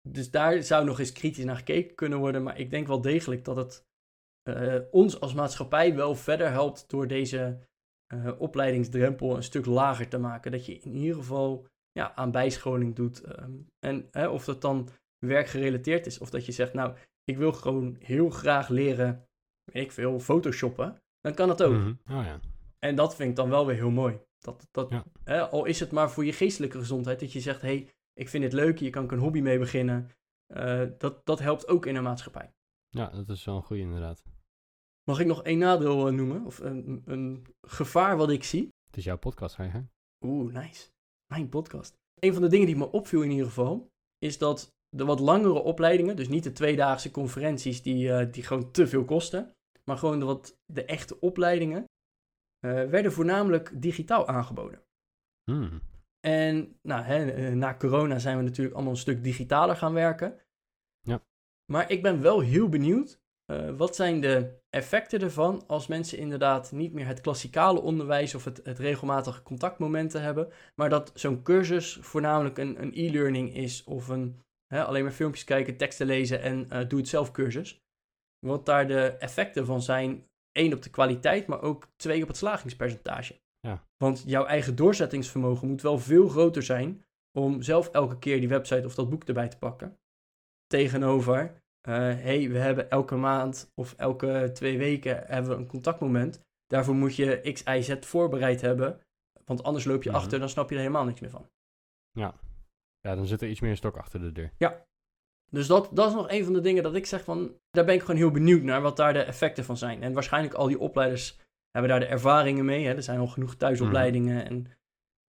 Dus 0.09 0.31
daar 0.31 0.63
zou 0.63 0.85
nog 0.85 0.99
eens 0.99 1.11
kritisch 1.11 1.43
naar 1.43 1.55
gekeken 1.55 1.95
kunnen 1.95 2.19
worden, 2.19 2.43
maar 2.43 2.59
ik 2.59 2.69
denk 2.69 2.87
wel 2.87 3.01
degelijk 3.01 3.45
dat 3.45 3.55
het 3.55 3.85
eh, 4.47 4.79
ons 4.91 5.19
als 5.19 5.33
maatschappij 5.33 5.95
wel 5.95 6.15
verder 6.15 6.51
helpt 6.51 6.89
door 6.89 7.07
deze 7.07 7.59
eh, 8.07 8.31
opleidingsdrempel 8.37 9.35
een 9.35 9.43
stuk 9.43 9.65
lager 9.65 10.07
te 10.07 10.17
maken. 10.17 10.51
Dat 10.51 10.65
je 10.65 10.79
in 10.79 10.95
ieder 10.95 11.15
geval 11.15 11.67
ja, 11.91 12.15
aan 12.15 12.31
bijscholing 12.31 12.95
doet. 12.95 13.21
ehm, 13.21 13.51
en 13.79 14.07
hè, 14.11 14.27
of 14.27 14.45
dat 14.45 14.61
dan 14.61 14.89
werkgerelateerd 15.19 16.05
is. 16.05 16.19
Of 16.19 16.29
dat 16.29 16.45
je 16.45 16.51
zegt, 16.51 16.73
nou, 16.73 16.97
ik 17.23 17.37
wil 17.37 17.53
gewoon 17.53 17.95
heel 17.99 18.29
graag 18.29 18.67
leren, 18.69 19.27
weet 19.63 19.83
ik 19.83 19.91
veel, 19.91 20.19
photoshoppen. 20.19 21.01
Dan 21.21 21.33
kan 21.33 21.47
dat 21.47 21.63
ook. 21.63 21.73
Mhm. 21.73 21.89
Oh 21.89 22.25
ja. 22.25 22.39
En 22.79 22.95
dat 22.95 23.15
vind 23.15 23.29
ik 23.29 23.35
dan 23.35 23.49
wel 23.49 23.65
weer 23.65 23.75
heel 23.75 23.89
mooi. 23.89 24.19
Dat, 24.39 24.67
dat, 24.71 24.89
Ja. 24.91 25.05
hè, 25.23 25.47
al 25.49 25.65
is 25.65 25.79
het 25.79 25.91
maar 25.91 26.11
voor 26.11 26.25
je 26.25 26.33
geestelijke 26.33 26.77
gezondheid. 26.77 27.19
Dat 27.19 27.31
je 27.33 27.39
zegt, 27.39 27.61
hé, 27.61 27.67
hey, 27.67 27.89
ik 28.13 28.29
vind 28.29 28.43
het 28.43 28.53
leuk, 28.53 28.79
hier 28.79 28.89
kan 28.89 29.03
ik 29.03 29.11
een 29.11 29.19
hobby 29.19 29.39
mee 29.41 29.59
beginnen. 29.59 30.09
Eh, 30.53 30.83
dat, 30.97 31.25
dat 31.25 31.39
helpt 31.39 31.67
ook 31.67 31.85
in 31.85 31.95
een 31.95 32.03
maatschappij. 32.03 32.53
ja, 32.89 33.09
dat 33.09 33.29
is 33.29 33.45
wel 33.45 33.55
een 33.55 33.63
goede 33.63 33.81
inderdaad. 33.81 34.23
Mag 35.03 35.19
ik 35.19 35.25
nog 35.27 35.43
één 35.43 35.57
nadeel 35.57 36.07
eh, 36.07 36.13
noemen? 36.13 36.45
Of 36.45 36.59
een, 36.59 37.01
een 37.05 37.45
gevaar 37.61 38.17
wat 38.17 38.29
ik 38.29 38.43
zie? 38.43 38.73
Het 38.87 38.97
is 38.97 39.03
jouw 39.03 39.17
podcast, 39.17 39.55
gang. 39.55 39.89
Oeh, 40.25 40.53
nice. 40.53 40.89
Mijn 41.27 41.49
podcast. 41.49 41.97
Een 42.19 42.33
van 42.33 42.41
de 42.41 42.47
dingen 42.47 42.65
die 42.65 42.75
me 42.75 42.91
opviel 42.91 43.21
in 43.21 43.31
ieder 43.31 43.45
geval, 43.45 43.91
is 44.17 44.37
dat 44.37 44.75
de 44.97 45.05
wat 45.05 45.19
langere 45.19 45.61
opleidingen, 45.63 46.15
dus 46.15 46.27
niet 46.27 46.43
de 46.43 46.51
tweedaagse 46.51 47.11
conferenties 47.11 47.81
die, 47.81 48.13
eh, 48.13 48.31
die 48.31 48.43
gewoon 48.43 48.71
te 48.71 48.87
veel 48.87 49.05
kosten, 49.05 49.55
maar 49.83 49.97
gewoon 49.97 50.19
de, 50.19 50.25
wat, 50.25 50.57
de 50.65 50.85
echte 50.85 51.19
opleidingen, 51.19 51.85
eh, 52.59 52.83
werden 52.83 53.11
voornamelijk 53.11 53.81
digitaal 53.81 54.27
aangeboden. 54.27 54.81
Mhm. 55.51 55.77
En 56.19 56.79
nou, 56.81 57.03
hè, 57.03 57.31
eh, 57.31 57.53
na 57.53 57.75
corona 57.75 58.19
zijn 58.19 58.37
we 58.37 58.43
natuurlijk 58.43 58.75
allemaal 58.75 58.93
een 58.93 58.99
stuk 58.99 59.23
digitaler 59.23 59.75
gaan 59.75 59.93
werken. 59.93 60.39
Ja. 61.01 61.21
Maar 61.71 61.91
ik 61.91 62.01
ben 62.01 62.21
wel 62.21 62.39
heel 62.39 62.69
benieuwd, 62.69 63.19
wat 63.77 63.95
zijn 63.95 64.21
de 64.21 64.59
effecten 64.69 65.21
ervan 65.21 65.67
als 65.67 65.87
mensen 65.87 66.17
inderdaad 66.17 66.71
niet 66.71 66.93
meer 66.93 67.07
het 67.07 67.21
klassikale 67.21 67.81
onderwijs 67.81 68.35
of 68.35 68.43
het, 68.43 68.59
het 68.63 68.79
regelmatige 68.79 69.43
contactmomenten 69.43 70.21
hebben, 70.21 70.51
maar 70.75 70.89
dat 70.89 71.11
zo'n 71.13 71.43
cursus 71.43 71.97
voornamelijk 72.01 72.57
een, 72.57 72.81
een 72.81 72.91
e-learning 72.93 73.55
is 73.55 73.83
of 73.83 74.07
een 74.07 74.41
hè, 74.67 74.83
alleen 74.83 75.03
maar 75.03 75.11
filmpjes 75.11 75.43
kijken, 75.43 75.77
teksten 75.77 76.05
lezen 76.05 76.41
en 76.41 76.69
eh, 76.69 76.87
doe 76.89 76.99
het 76.99 77.07
zelf 77.07 77.31
cursus. 77.31 77.81
Wat 78.39 78.65
daar 78.65 78.87
de 78.87 79.07
effecten 79.07 79.65
van 79.65 79.81
zijn, 79.81 80.27
één 80.51 80.73
op 80.73 80.81
de 80.81 80.89
kwaliteit, 80.89 81.47
maar 81.47 81.61
ook 81.61 81.87
twee 81.95 82.21
op 82.21 82.27
het 82.27 82.37
slagingspercentage. 82.37 83.39
Ja. 83.59 83.87
Want 83.97 84.23
jouw 84.25 84.45
eigen 84.45 84.75
doorzettingsvermogen 84.75 85.67
moet 85.67 85.81
wel 85.81 85.99
veel 85.99 86.27
groter 86.27 86.63
zijn 86.63 87.05
om 87.31 87.61
zelf 87.61 87.89
elke 87.89 88.19
keer 88.19 88.39
die 88.39 88.49
website 88.49 88.85
of 88.85 88.95
dat 88.95 89.09
boek 89.09 89.23
erbij 89.23 89.47
te 89.47 89.57
pakken. 89.57 89.97
Tegenover, 90.67 91.61
hé, 91.81 91.93
hey, 92.13 92.49
we 92.49 92.57
hebben 92.57 92.89
elke 92.89 93.15
maand 93.15 93.71
of 93.75 93.93
elke 93.93 94.49
twee 94.53 94.77
weken 94.77 95.23
hebben 95.25 95.51
we 95.51 95.57
een 95.57 95.67
contactmoment. 95.67 96.41
Daarvoor 96.67 96.95
moet 96.95 97.15
je 97.15 97.51
X, 97.53 97.63
Y, 97.63 97.81
Z 97.81 97.95
voorbereid 97.99 98.61
hebben. 98.61 99.01
Want 99.45 99.63
anders 99.63 99.85
loop 99.85 100.03
je 100.03 100.09
Mhm. 100.09 100.17
achter, 100.17 100.39
dan 100.39 100.49
snap 100.49 100.69
je 100.69 100.75
er 100.75 100.81
helemaal 100.81 101.05
niks 101.05 101.19
meer 101.19 101.29
van. 101.29 101.49
Ja, 102.11 102.33
dan 103.15 103.25
zit 103.27 103.41
er 103.41 103.47
iets 103.49 103.59
meer 103.59 103.75
stok 103.75 103.97
achter 103.97 104.19
de 104.19 104.31
deur. 104.31 104.51
Dus 105.49 105.67
dat, 105.67 105.89
dat 105.93 106.07
is 106.07 106.13
nog 106.13 106.29
een 106.29 106.43
van 106.43 106.53
de 106.53 106.61
dingen 106.61 106.83
dat 106.83 106.95
ik 106.95 107.05
zeg 107.05 107.23
van, 107.23 107.59
daar 107.71 107.85
ben 107.85 107.93
ik 107.95 108.01
gewoon 108.01 108.15
heel 108.15 108.31
benieuwd 108.31 108.61
naar 108.63 108.81
wat 108.81 108.97
daar 108.97 109.13
de 109.13 109.21
effecten 109.23 109.63
van 109.65 109.77
zijn. 109.77 110.03
En 110.03 110.13
waarschijnlijk 110.13 110.53
al 110.53 110.67
die 110.67 110.79
opleiders 110.79 111.39
hebben 111.71 111.91
daar 111.91 111.99
de 111.99 112.05
ervaringen 112.05 112.65
mee. 112.65 112.85
Hè? 112.85 112.93
Er 112.93 113.03
zijn 113.03 113.19
al 113.19 113.27
genoeg 113.27 113.55
thuisopleidingen 113.55 114.45
en 114.45 114.67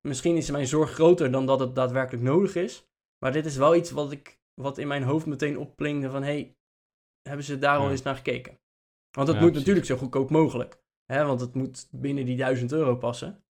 misschien 0.01 0.37
is 0.37 0.51
mijn 0.51 0.67
zorg 0.67 0.91
groter 0.91 1.31
dan 1.31 1.47
dat 1.47 1.61
het 1.61 1.75
daadwerkelijk 1.75 2.23
nodig 2.25 2.55
is. 2.55 2.89
Maar 3.19 3.33
dit 3.33 3.47
is 3.47 3.57
wel 3.57 3.75
iets 3.77 3.91
wat, 3.91 4.13
ik, 4.13 4.41
wat 4.55 4.79
in 4.79 4.89
mijn 4.89 5.03
hoofd 5.03 5.27
meteen 5.27 5.59
opplingde 5.59 6.11
van, 6.11 6.23
hey, 6.23 6.57
hebben 7.23 7.45
ze 7.45 7.59
daar 7.59 7.77
al 7.79 7.85
Ja. 7.85 7.91
eens 7.91 8.03
naar 8.03 8.17
gekeken? 8.17 8.59
Want 9.11 9.29
het 9.29 9.37
Ja, 9.37 9.43
moet 9.43 9.53
precies. 9.53 9.69
natuurlijk 9.69 9.87
zo 9.87 9.97
goedkoop 9.97 10.31
mogelijk. 10.31 10.83
Hè? 11.05 11.25
Want 11.25 11.41
het 11.41 11.55
moet 11.55 11.89
binnen 11.91 12.25
die 12.25 12.37
1000 12.37 12.73
euro 12.73 12.97
passen. 12.97 13.45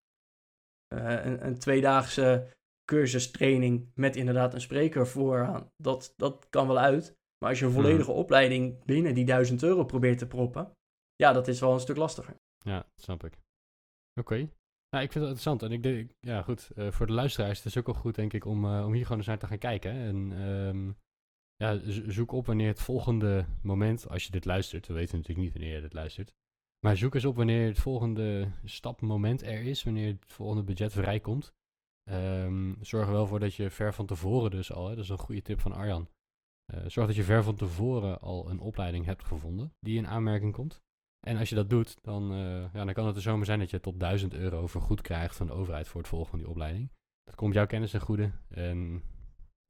Eh, 0.89 1.25
een, 1.25 1.47
een 1.47 1.59
tweedaagse 1.59 2.57
cursus, 2.89 3.31
training 3.31 3.91
met 3.95 4.17
inderdaad 4.17 4.55
een 4.55 4.61
spreker 4.61 5.07
vooraan, 5.07 5.71
dat, 5.77 6.15
dat 6.17 6.47
kan 6.51 6.67
wel 6.67 6.79
uit. 6.79 7.17
Maar 7.39 7.49
als 7.51 7.59
je 7.59 7.65
een 7.65 7.71
Mhm. 7.73 7.81
volledige 7.81 8.11
opleiding 8.11 8.85
binnen 8.85 9.15
die 9.15 9.25
1000 9.25 9.63
euro 9.63 9.85
probeert 9.85 10.19
te 10.19 10.27
proppen, 10.27 10.73
ja, 11.17 11.33
dat 11.33 11.49
is 11.49 11.61
wel 11.61 11.73
een 11.73 11.81
stuk 11.81 11.97
lastiger. 11.97 12.35
Ja, 12.59 12.87
snap 12.97 13.25
ik. 13.25 13.39
Oké. 14.21 14.35
Nou, 14.91 15.05
ik 15.05 15.13
vind 15.13 15.25
het 15.25 15.35
interessant. 15.35 15.63
En 15.63 15.73
ik 15.73 15.83
denk, 15.83 16.11
ja 16.21 16.43
goed, 16.43 16.71
eh, 16.77 16.91
voor 16.91 17.07
de 17.07 17.13
luisteraars 17.13 17.59
is 17.59 17.65
het 17.65 17.77
ook 17.77 17.93
wel 17.93 18.03
goed, 18.03 18.15
denk 18.15 18.33
ik, 18.33 18.45
om, 18.45 18.65
eh, 18.65 18.85
om 18.87 18.93
hier 18.93 19.03
gewoon 19.03 19.19
eens 19.19 19.27
naar 19.27 19.39
te 19.39 19.47
gaan 19.47 19.59
kijken. 19.59 19.91
En 19.93 20.33
ehm, 20.33 20.89
ja, 21.57 21.91
zo- 21.91 22.11
zoek 22.11 22.33
op 22.33 22.47
wanneer 22.47 22.69
het 22.69 22.81
volgende 22.81 23.47
moment, 23.63 24.09
als 24.09 24.25
je 24.25 24.31
dit 24.31 24.45
luistert, 24.45 24.87
we 24.87 24.95
weten 24.95 25.17
natuurlijk 25.17 25.45
niet 25.45 25.53
wanneer 25.57 25.75
je 25.75 25.81
dit 25.81 25.93
luistert, 25.93 26.33
maar 26.87 26.97
zoek 26.97 27.15
eens 27.15 27.25
op 27.25 27.37
wanneer 27.37 27.67
het 27.67 27.79
volgende 27.79 28.51
stapmoment 28.65 29.43
er 29.43 29.63
is, 29.63 29.83
wanneer 29.85 30.07
het 30.13 30.25
volgende 30.33 30.63
budget 30.63 30.93
vrijkomt. 30.93 31.53
Ehm, 32.09 32.75
zorg 32.81 33.07
er 33.07 33.13
wel 33.13 33.27
voor 33.27 33.41
dat 33.41 33.55
je 33.55 33.71
ver 33.71 33.95
van 33.95 34.07
tevoren 34.07 34.51
dus 34.51 34.73
al, 34.73 34.89
hè, 34.89 34.95
dat 34.95 35.05
is 35.05 35.11
een 35.11 35.19
goede 35.19 35.43
tip 35.43 35.61
van 35.61 35.73
Arjan. 35.73 36.09
Eh, 36.73 36.81
zorg 36.87 37.07
dat 37.07 37.17
je 37.17 37.23
ver 37.23 37.43
van 37.43 37.57
tevoren 37.57 38.21
al 38.21 38.51
een 38.51 38.61
opleiding 38.61 39.05
hebt 39.05 39.25
gevonden 39.25 39.75
die 39.81 39.97
in 39.97 40.07
aanmerking 40.07 40.53
komt. 40.53 40.83
En 41.27 41.37
als 41.37 41.49
je 41.49 41.55
dat 41.55 41.71
doet, 41.71 41.99
dan, 42.03 42.33
eh, 42.33 42.73
ja, 42.73 42.85
dan 42.85 42.93
kan 42.93 43.07
het 43.07 43.17
er 43.17 43.23
zomaar 43.23 43.45
zijn 43.45 43.59
dat 43.59 43.71
je 43.71 43.81
tot 43.81 44.01
1000 44.01 44.35
euro 44.35 44.67
vergoed 44.67 45.01
krijgt 45.01 45.37
van 45.37 45.47
de 45.47 45.53
overheid 45.53 45.89
voor 45.89 46.01
het 46.01 46.11
volgen 46.11 46.31
van 46.31 46.39
die 46.39 46.49
opleiding. 46.49 46.91
Dat 47.25 47.35
komt 47.35 47.55
jouw 47.55 47.67
kennis 47.67 47.91
ten 47.91 48.01
goede. 48.01 48.31
En 48.49 49.03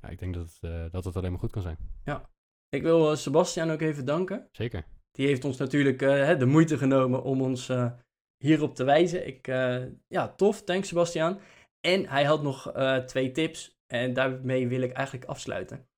ja, 0.01 0.09
ik 0.09 0.18
denk 0.18 0.35
dat 0.35 0.46
het, 0.46 0.70
eh, 0.72 0.90
dat 0.90 1.05
het 1.05 1.16
alleen 1.16 1.31
maar 1.31 1.40
goed 1.40 1.53
kan 1.53 1.62
zijn. 1.62 1.79
Ik 2.68 2.83
wil 2.83 3.16
Sebastian 3.16 3.70
ook 3.70 3.81
even 3.81 4.05
danken. 4.05 4.48
Zeker. 4.53 4.85
Die 5.11 5.27
heeft 5.27 5.44
ons 5.44 5.57
natuurlijk 5.57 5.98
de 6.38 6.46
moeite 6.46 6.79
genomen 6.79 7.22
om 7.22 7.42
ons 7.42 7.72
hierop 8.37 8.74
te 8.74 8.85
wijzen. 8.85 9.27
Ik, 9.27 9.46
ja, 10.09 10.29
tof. 10.37 10.62
Thanks, 10.62 10.88
Sebastian. 10.88 11.38
En 11.81 12.07
hij 12.07 12.25
had 12.25 12.43
nog 12.43 12.73
eh, 12.73 12.97
twee 12.97 13.31
tips. 13.31 13.77
En 13.87 14.14
daarmee 14.14 14.69
wil 14.69 14.81
ik 14.81 14.93
eigenlijk 14.93 15.27
afsluiten. 15.27 15.88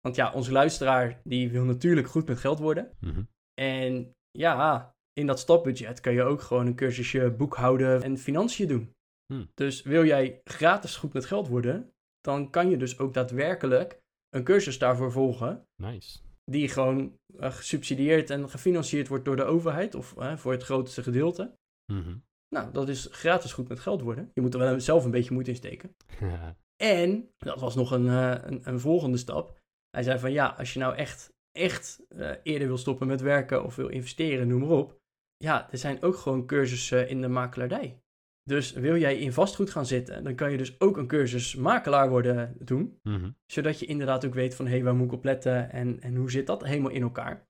Want 0.00 0.16
ja, 0.16 0.32
onze 0.32 0.52
luisteraar 0.52 1.20
die 1.24 1.50
wil 1.50 1.64
natuurlijk 1.64 2.06
goed 2.06 2.28
met 2.28 2.38
geld 2.38 2.58
worden. 2.58 2.92
Mhm. 3.00 3.22
En 3.54 4.14
ja, 4.30 4.94
in 5.12 5.26
dat 5.26 5.38
stapbudget 5.38 6.00
kan 6.00 6.12
je 6.12 6.22
ook 6.22 6.40
gewoon 6.40 6.66
een 6.66 6.74
cursusje 6.74 7.30
boekhouden 7.30 8.02
en 8.02 8.18
financiën 8.18 8.68
doen. 8.68 8.94
Hmm. 9.26 9.50
Dus 9.54 9.82
wil 9.82 10.04
jij 10.04 10.40
gratis 10.44 10.96
goed 10.96 11.12
met 11.12 11.24
geld 11.24 11.48
worden, 11.48 11.92
dan 12.20 12.50
kan 12.50 12.70
je 12.70 12.76
dus 12.76 12.98
ook 12.98 13.14
daadwerkelijk 13.14 14.00
een 14.28 14.44
cursus 14.44 14.78
daarvoor 14.78 15.12
volgen. 15.12 15.66
Nice. 15.82 16.18
Die 16.44 16.68
gewoon 16.68 17.18
eh, 17.38 17.52
gesubsidieerd 17.52 18.30
en 18.30 18.50
gefinancierd 18.50 19.08
wordt 19.08 19.24
door 19.24 19.36
de 19.36 19.44
overheid, 19.44 19.94
of 19.94 20.16
eh, 20.16 20.36
voor 20.36 20.52
het 20.52 20.62
grootste 20.62 21.02
gedeelte. 21.02 21.58
Mhm. 21.92 22.16
Nou, 22.52 22.72
dat 22.72 22.88
is 22.88 23.08
gratis 23.10 23.52
goed 23.52 23.68
met 23.68 23.80
geld 23.80 24.02
worden. 24.02 24.30
Je 24.34 24.40
moet 24.40 24.54
er 24.54 24.60
wel 24.60 24.80
zelf 24.80 25.04
een 25.04 25.10
beetje 25.10 25.32
moeite 25.32 25.50
in 25.50 25.56
steken. 25.56 25.96
En, 26.76 27.28
dat 27.38 27.60
was 27.60 27.74
nog 27.74 27.90
een, 27.90 28.08
eh, 28.08 28.34
een, 28.42 28.60
een 28.64 28.80
volgende 28.80 29.16
stap. 29.16 29.60
Hij 29.90 30.02
zei 30.02 30.18
van 30.18 30.32
ja, 30.32 30.46
als 30.58 30.72
je 30.72 30.78
nou 30.78 30.94
echt, 30.94 31.32
echt 31.52 32.04
eh, 32.08 32.30
eerder 32.42 32.66
wil 32.66 32.76
stoppen 32.76 33.06
met 33.06 33.20
werken 33.20 33.64
of 33.64 33.76
wil 33.76 33.88
investeren, 33.88 34.48
noem 34.48 34.60
maar 34.60 34.68
op. 34.68 35.00
Ja, 35.36 35.70
er 35.70 35.78
zijn 35.78 36.02
ook 36.02 36.16
gewoon 36.16 36.46
cursussen 36.46 37.08
in 37.08 37.20
de 37.20 37.28
makelaardij. 37.28 38.02
Dus 38.42 38.72
wil 38.72 38.96
jij 38.96 39.18
in 39.18 39.32
vastgoed 39.32 39.70
gaan 39.70 39.86
zitten, 39.86 40.24
dan 40.24 40.34
kan 40.34 40.50
je 40.50 40.56
dus 40.56 40.80
ook 40.80 40.96
een 40.96 41.06
cursus 41.06 41.54
makelaar 41.54 42.08
worden 42.10 42.56
doen. 42.58 42.98
Mhm. 43.02 43.30
Zodat 43.46 43.78
je 43.78 43.86
inderdaad 43.86 44.24
ook 44.24 44.34
weet 44.34 44.54
van 44.54 44.66
hé, 44.66 44.72
hey, 44.72 44.84
waar 44.84 44.94
moet 44.94 45.06
ik 45.06 45.12
op 45.12 45.24
letten 45.24 45.70
en, 45.70 46.00
en 46.00 46.16
hoe 46.16 46.30
zit 46.30 46.46
dat 46.46 46.64
helemaal 46.64 46.90
in 46.90 47.02
elkaar. 47.02 47.46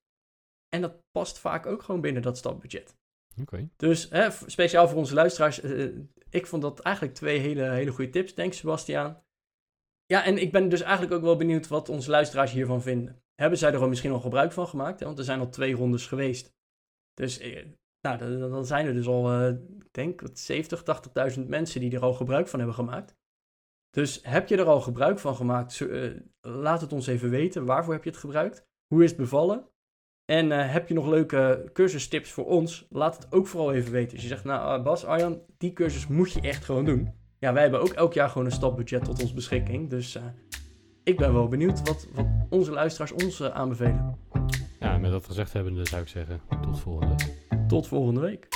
En 0.68 0.80
dat 0.80 1.00
past 1.10 1.38
vaak 1.38 1.66
ook 1.66 1.82
gewoon 1.82 2.00
binnen 2.00 2.22
dat 2.22 2.38
stapbudget. 2.38 3.00
Dus 3.76 4.10
hè, 4.10 4.30
speciaal 4.30 4.88
voor 4.88 4.98
onze 4.98 5.14
luisteraars, 5.14 5.60
eh, 5.60 5.88
ik 6.30 6.46
vond 6.46 6.62
dat 6.62 6.80
eigenlijk 6.80 7.14
twee 7.14 7.38
hele, 7.38 7.70
hele 7.70 7.90
goede 7.90 8.10
tips. 8.10 8.34
Denk 8.34 8.52
Sebastiaan. 8.52 9.22
Ja, 10.06 10.24
en 10.24 10.38
ik 10.38 10.52
ben 10.52 10.68
dus 10.68 10.80
eigenlijk 10.80 11.12
ook 11.12 11.22
wel 11.22 11.36
benieuwd 11.36 11.68
wat 11.68 11.88
onze 11.88 12.10
luisteraars 12.10 12.52
hiervan 12.52 12.82
vinden. 12.82 13.22
Hebben 13.34 13.58
zij 13.58 13.72
er 13.72 13.80
al 13.80 13.88
misschien 13.88 14.12
al 14.12 14.20
gebruik 14.20 14.52
van 14.52 14.66
gemaakt? 14.66 15.00
Hè? 15.00 15.06
Want 15.06 15.18
er 15.18 15.24
zijn 15.24 15.40
al 15.40 15.48
twee 15.48 15.74
rondes 15.74 16.06
geweest. 16.06 16.54
Dus 17.14 17.38
eh, 17.38 17.66
nou, 18.00 18.38
dan, 18.38 18.66
zijn 18.66 18.86
er 18.86 18.94
dus 18.94 19.06
al, 19.06 19.30
eh, 19.30 19.48
ik 19.78 19.92
denk, 19.92 20.20
wat 20.20 20.38
70, 20.38 20.82
80.000 21.36 21.46
mensen 21.46 21.80
die 21.80 21.94
er 21.94 22.02
al 22.02 22.14
gebruik 22.14 22.48
van 22.48 22.58
hebben 22.58 22.76
gemaakt. 22.76 23.16
Dus 23.90 24.20
heb 24.22 24.48
je 24.48 24.56
er 24.56 24.66
al 24.66 24.80
gebruik 24.80 25.18
van 25.18 25.36
gemaakt? 25.36 25.80
Eh, 25.80 26.10
laat 26.40 26.80
het 26.80 26.92
ons 26.92 27.06
even 27.06 27.30
weten. 27.30 27.64
Waarvoor 27.64 27.92
heb 27.92 28.04
je 28.04 28.10
het 28.10 28.18
gebruikt? 28.18 28.66
Hoe 28.86 29.02
is 29.04 29.10
het 29.10 29.18
bevallen? 29.18 29.68
En 30.32 30.52
eh, 30.52 30.72
heb 30.72 30.88
je 30.88 30.94
nog 30.94 31.06
leuke 31.06 31.70
cursustips 31.72 32.30
voor 32.30 32.46
ons? 32.46 32.86
Laat 32.90 33.16
het 33.16 33.32
ook 33.32 33.46
vooral 33.46 33.72
even 33.72 33.92
weten. 33.92 34.12
Als 34.12 34.22
je 34.22 34.28
zegt, 34.28 34.44
nou 34.44 34.78
eh, 34.78 34.84
Bas, 34.84 35.04
Arjan, 35.04 35.40
die 35.58 35.72
cursus 35.72 36.06
moet 36.06 36.32
je 36.32 36.40
echt 36.40 36.64
gewoon 36.64 36.84
doen. 36.84 37.12
Ja, 37.38 37.52
wij 37.52 37.62
hebben 37.62 37.80
ook 37.80 37.92
elk 37.92 38.12
jaar 38.12 38.28
gewoon 38.28 38.46
een 38.46 38.52
stapbudget 38.52 39.04
tot 39.04 39.22
onze 39.22 39.34
beschikking. 39.34 39.90
Dus 39.90 40.14
eh, 40.14 40.22
ik 41.04 41.16
ben 41.16 41.32
wel 41.32 41.48
benieuwd 41.48 41.88
wat, 41.88 42.08
wat 42.14 42.26
onze 42.50 42.70
luisteraars 42.70 43.12
ons 43.12 43.42
aanbevelen. 43.42 44.18
Ja, 44.80 44.98
met 44.98 45.10
dat 45.10 45.26
gezegd 45.26 45.52
hebbende 45.52 45.86
zou 45.86 46.02
ik 46.02 46.08
zeggen, 46.08 46.40
tot 46.62 46.80
volgende 46.80 47.14
week. 47.16 47.68
Tot 47.68 47.86
volgende 47.86 48.20
week. 48.20 48.48